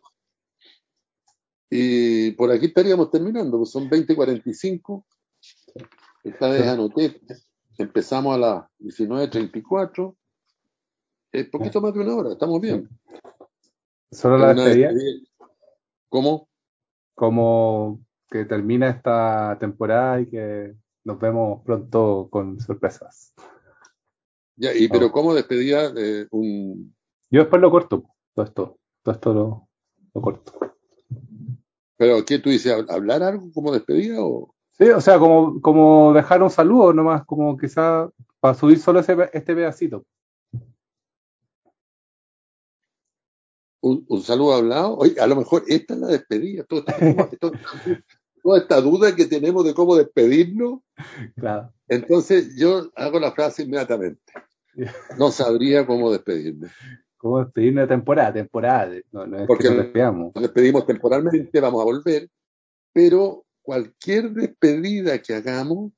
Y 1.70 2.30
por 2.32 2.50
aquí 2.50 2.66
estaríamos 2.66 3.10
terminando, 3.10 3.58
pues 3.58 3.70
son 3.70 3.88
20.45. 3.90 5.04
Esta 6.24 6.48
vez 6.48 6.66
anoté, 6.66 7.20
empezamos 7.78 8.34
a 8.34 8.38
las 8.38 8.64
19.34. 8.80 10.14
Es 11.32 11.48
poquito 11.48 11.80
más 11.80 11.92
de 11.94 12.00
una 12.00 12.14
hora, 12.14 12.32
estamos 12.32 12.60
bien. 12.60 12.88
Solo 14.10 14.38
la 14.38 14.54
despedida. 14.54 14.92
¿Cómo? 16.08 16.48
como 17.16 18.04
que 18.28 18.44
termina 18.44 18.90
esta 18.90 19.56
temporada 19.58 20.20
y 20.20 20.26
que 20.26 20.76
nos 21.02 21.18
vemos 21.18 21.62
pronto 21.64 22.28
con 22.30 22.60
sorpresas. 22.60 23.32
Ya, 24.54 24.72
y, 24.72 24.86
pero. 24.88 25.10
¿cómo 25.10 25.34
despedía 25.34 25.92
eh, 25.96 26.28
un. 26.30 26.94
Yo 27.30 27.40
después 27.40 27.60
lo 27.60 27.70
corto, 27.70 28.04
todo 28.34 28.46
esto, 28.46 28.78
todo 29.02 29.14
esto 29.14 29.34
lo, 29.34 29.68
lo 30.14 30.20
corto. 30.20 30.75
¿Pero 31.96 32.24
qué 32.24 32.38
tú 32.38 32.50
dices? 32.50 32.74
¿Hablar 32.88 33.22
algo 33.22 33.50
como 33.52 33.72
despedida 33.72 34.16
o.? 34.20 34.54
Sí, 34.78 34.84
o 34.90 35.00
sea, 35.00 35.18
como, 35.18 35.60
como 35.62 36.12
dejar 36.12 36.42
un 36.42 36.50
saludo 36.50 36.92
nomás, 36.92 37.24
como 37.24 37.56
quizá 37.56 38.10
para 38.40 38.54
subir 38.54 38.78
solo 38.78 39.00
ese, 39.00 39.16
este 39.32 39.54
pedacito. 39.54 40.04
Un, 43.82 44.04
un 44.08 44.22
saludo 44.22 44.54
hablado. 44.54 44.96
Oye, 44.96 45.18
a 45.20 45.26
lo 45.26 45.36
mejor 45.36 45.62
esta 45.68 45.94
es 45.94 46.00
la 46.00 46.08
despedida. 46.08 46.64
Todo 46.64 46.84
esto- 46.86 47.36
todo- 47.40 47.52
toda 48.42 48.58
esta 48.58 48.80
duda 48.80 49.14
que 49.16 49.26
tenemos 49.26 49.64
de 49.64 49.74
cómo 49.74 49.96
despedirnos. 49.96 50.80
Claro. 51.36 51.72
Entonces 51.88 52.54
yo 52.56 52.90
hago 52.96 53.18
la 53.18 53.32
frase 53.32 53.62
inmediatamente. 53.62 54.20
No 55.18 55.30
sabría 55.30 55.86
cómo 55.86 56.12
despedirme. 56.12 56.68
¿Cómo 57.16 57.42
despedirnos 57.42 57.82
de 57.88 57.94
temporada? 57.94 58.32
Temporada, 58.32 58.94
no, 59.12 59.26
no 59.26 59.38
es 59.38 59.46
Porque 59.46 59.64
que 59.64 59.70
nos 59.70 59.78
despidamos. 59.84 60.32
Nos 60.34 60.42
despedimos 60.42 60.86
temporalmente, 60.86 61.60
vamos 61.60 61.80
a 61.80 61.84
volver, 61.84 62.28
pero 62.92 63.44
cualquier 63.62 64.30
despedida 64.30 65.18
que 65.20 65.34
hagamos 65.34 65.92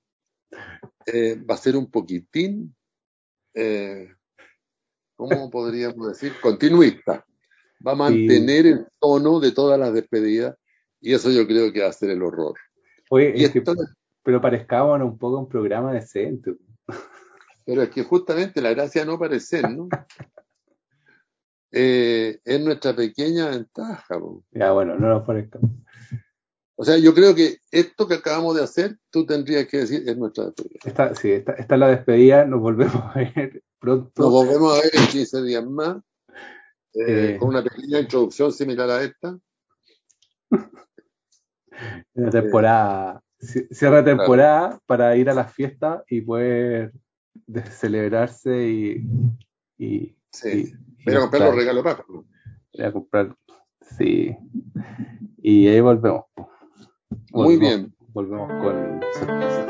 eh, 1.07 1.35
va 1.49 1.55
a 1.55 1.59
ser 1.59 1.77
un 1.77 1.91
poquitín, 1.91 2.75
eh, 3.55 4.09
¿cómo 5.17 5.51
podríamos 5.51 6.09
decir? 6.09 6.33
Continuista. 6.41 7.25
Va 7.87 7.93
a 7.93 7.97
mantener 7.97 8.67
el 8.67 8.87
tono 8.99 9.39
de 9.41 9.53
todas 9.53 9.79
las 9.79 9.93
despedidas 9.93 10.57
y 11.01 11.15
eso 11.15 11.31
yo 11.31 11.47
creo 11.47 11.73
que 11.73 11.83
va 11.83 11.89
a 11.89 11.93
ser 11.93 12.11
el 12.11 12.23
horror. 12.23 12.55
Oye, 13.11 13.33
Y 13.37 13.45
es 13.45 13.53
que- 13.53 13.59
esto, 13.61 13.75
pero 14.23 14.41
parezcamos 14.41 15.01
un 15.01 15.17
poco 15.19 15.39
un 15.39 15.49
programa 15.49 15.93
decente. 15.93 16.55
pero 17.65 17.83
es 17.83 17.91
que 17.91 18.03
justamente 18.03 18.61
la 18.61 18.71
gracia 18.71 19.05
no 19.05 19.19
parecer, 19.19 19.71
¿no? 19.71 19.89
Eh, 21.73 22.41
es 22.45 22.61
nuestra 22.61 22.95
pequeña 22.97 23.51
ventaja. 23.51 24.19
Ya, 24.53 24.73
bueno, 24.73 24.97
no 24.99 25.09
nos 25.09 25.27
parezcamos. 25.27 25.71
O 26.77 26.85
sea, 26.85 26.97
yo 26.97 27.13
creo 27.13 27.35
que 27.35 27.59
esto 27.73 28.07
que 28.07 28.15
acabamos 28.15 28.55
de 28.57 28.63
hacer, 28.63 28.97
tú 29.11 29.27
tendrías 29.27 29.67
que 29.67 29.79
decir, 29.79 30.09
es 30.09 30.17
nuestra 30.17 30.45
despedida. 30.47 30.79
Esta, 30.85 31.15
sí, 31.15 31.31
esta, 31.33 31.53
esta 31.55 31.75
es 31.75 31.81
la 31.81 31.89
despedida, 31.89 32.45
nos 32.45 32.61
volvemos 32.61 32.95
a 32.95 33.13
ver 33.15 33.63
pronto. 33.81 34.23
Nos 34.23 34.31
volvemos 34.31 34.79
a 34.79 34.83
ver 34.83 34.91
en 34.95 35.07
15 35.09 35.43
días 35.43 35.65
más, 35.67 35.97
eh, 36.95 37.35
Eh. 37.35 37.37
con 37.39 37.49
una 37.51 37.63
pequeña 37.65 37.99
introducción 38.01 38.53
similar 38.53 38.89
a 38.91 39.03
esta. 39.03 39.39
la 42.15 42.31
temporada, 42.31 43.23
ci- 43.41 43.67
cierre 43.73 43.97
de 43.97 44.03
temporada 44.17 44.81
para 44.87 45.17
ir 45.17 45.29
a 45.31 45.35
las 45.35 45.53
fiestas 45.53 46.03
y 46.09 46.21
poder 46.23 46.93
de- 47.47 47.63
celebrarse 47.71 48.69
y, 48.69 49.05
y, 49.79 50.17
Sí. 50.33 50.49
y- 50.49 51.03
y 51.03 51.05
Pero 51.05 51.21
comprar 51.23 51.43
los 51.43 51.55
regalos 51.57 51.83
para 51.85 52.05
ir 52.73 52.85
a 52.85 52.93
comprar. 52.93 53.37
Sí. 53.97 54.37
Y 55.39 55.69
ahí 55.69 55.81
volvemos. 55.81 56.25
Muy 57.33 57.57
Volvemos- 57.57 57.61
bien. 57.61 57.95
Volvemos 58.13 58.49
con 58.63 59.01
sorpresas. 59.15 59.68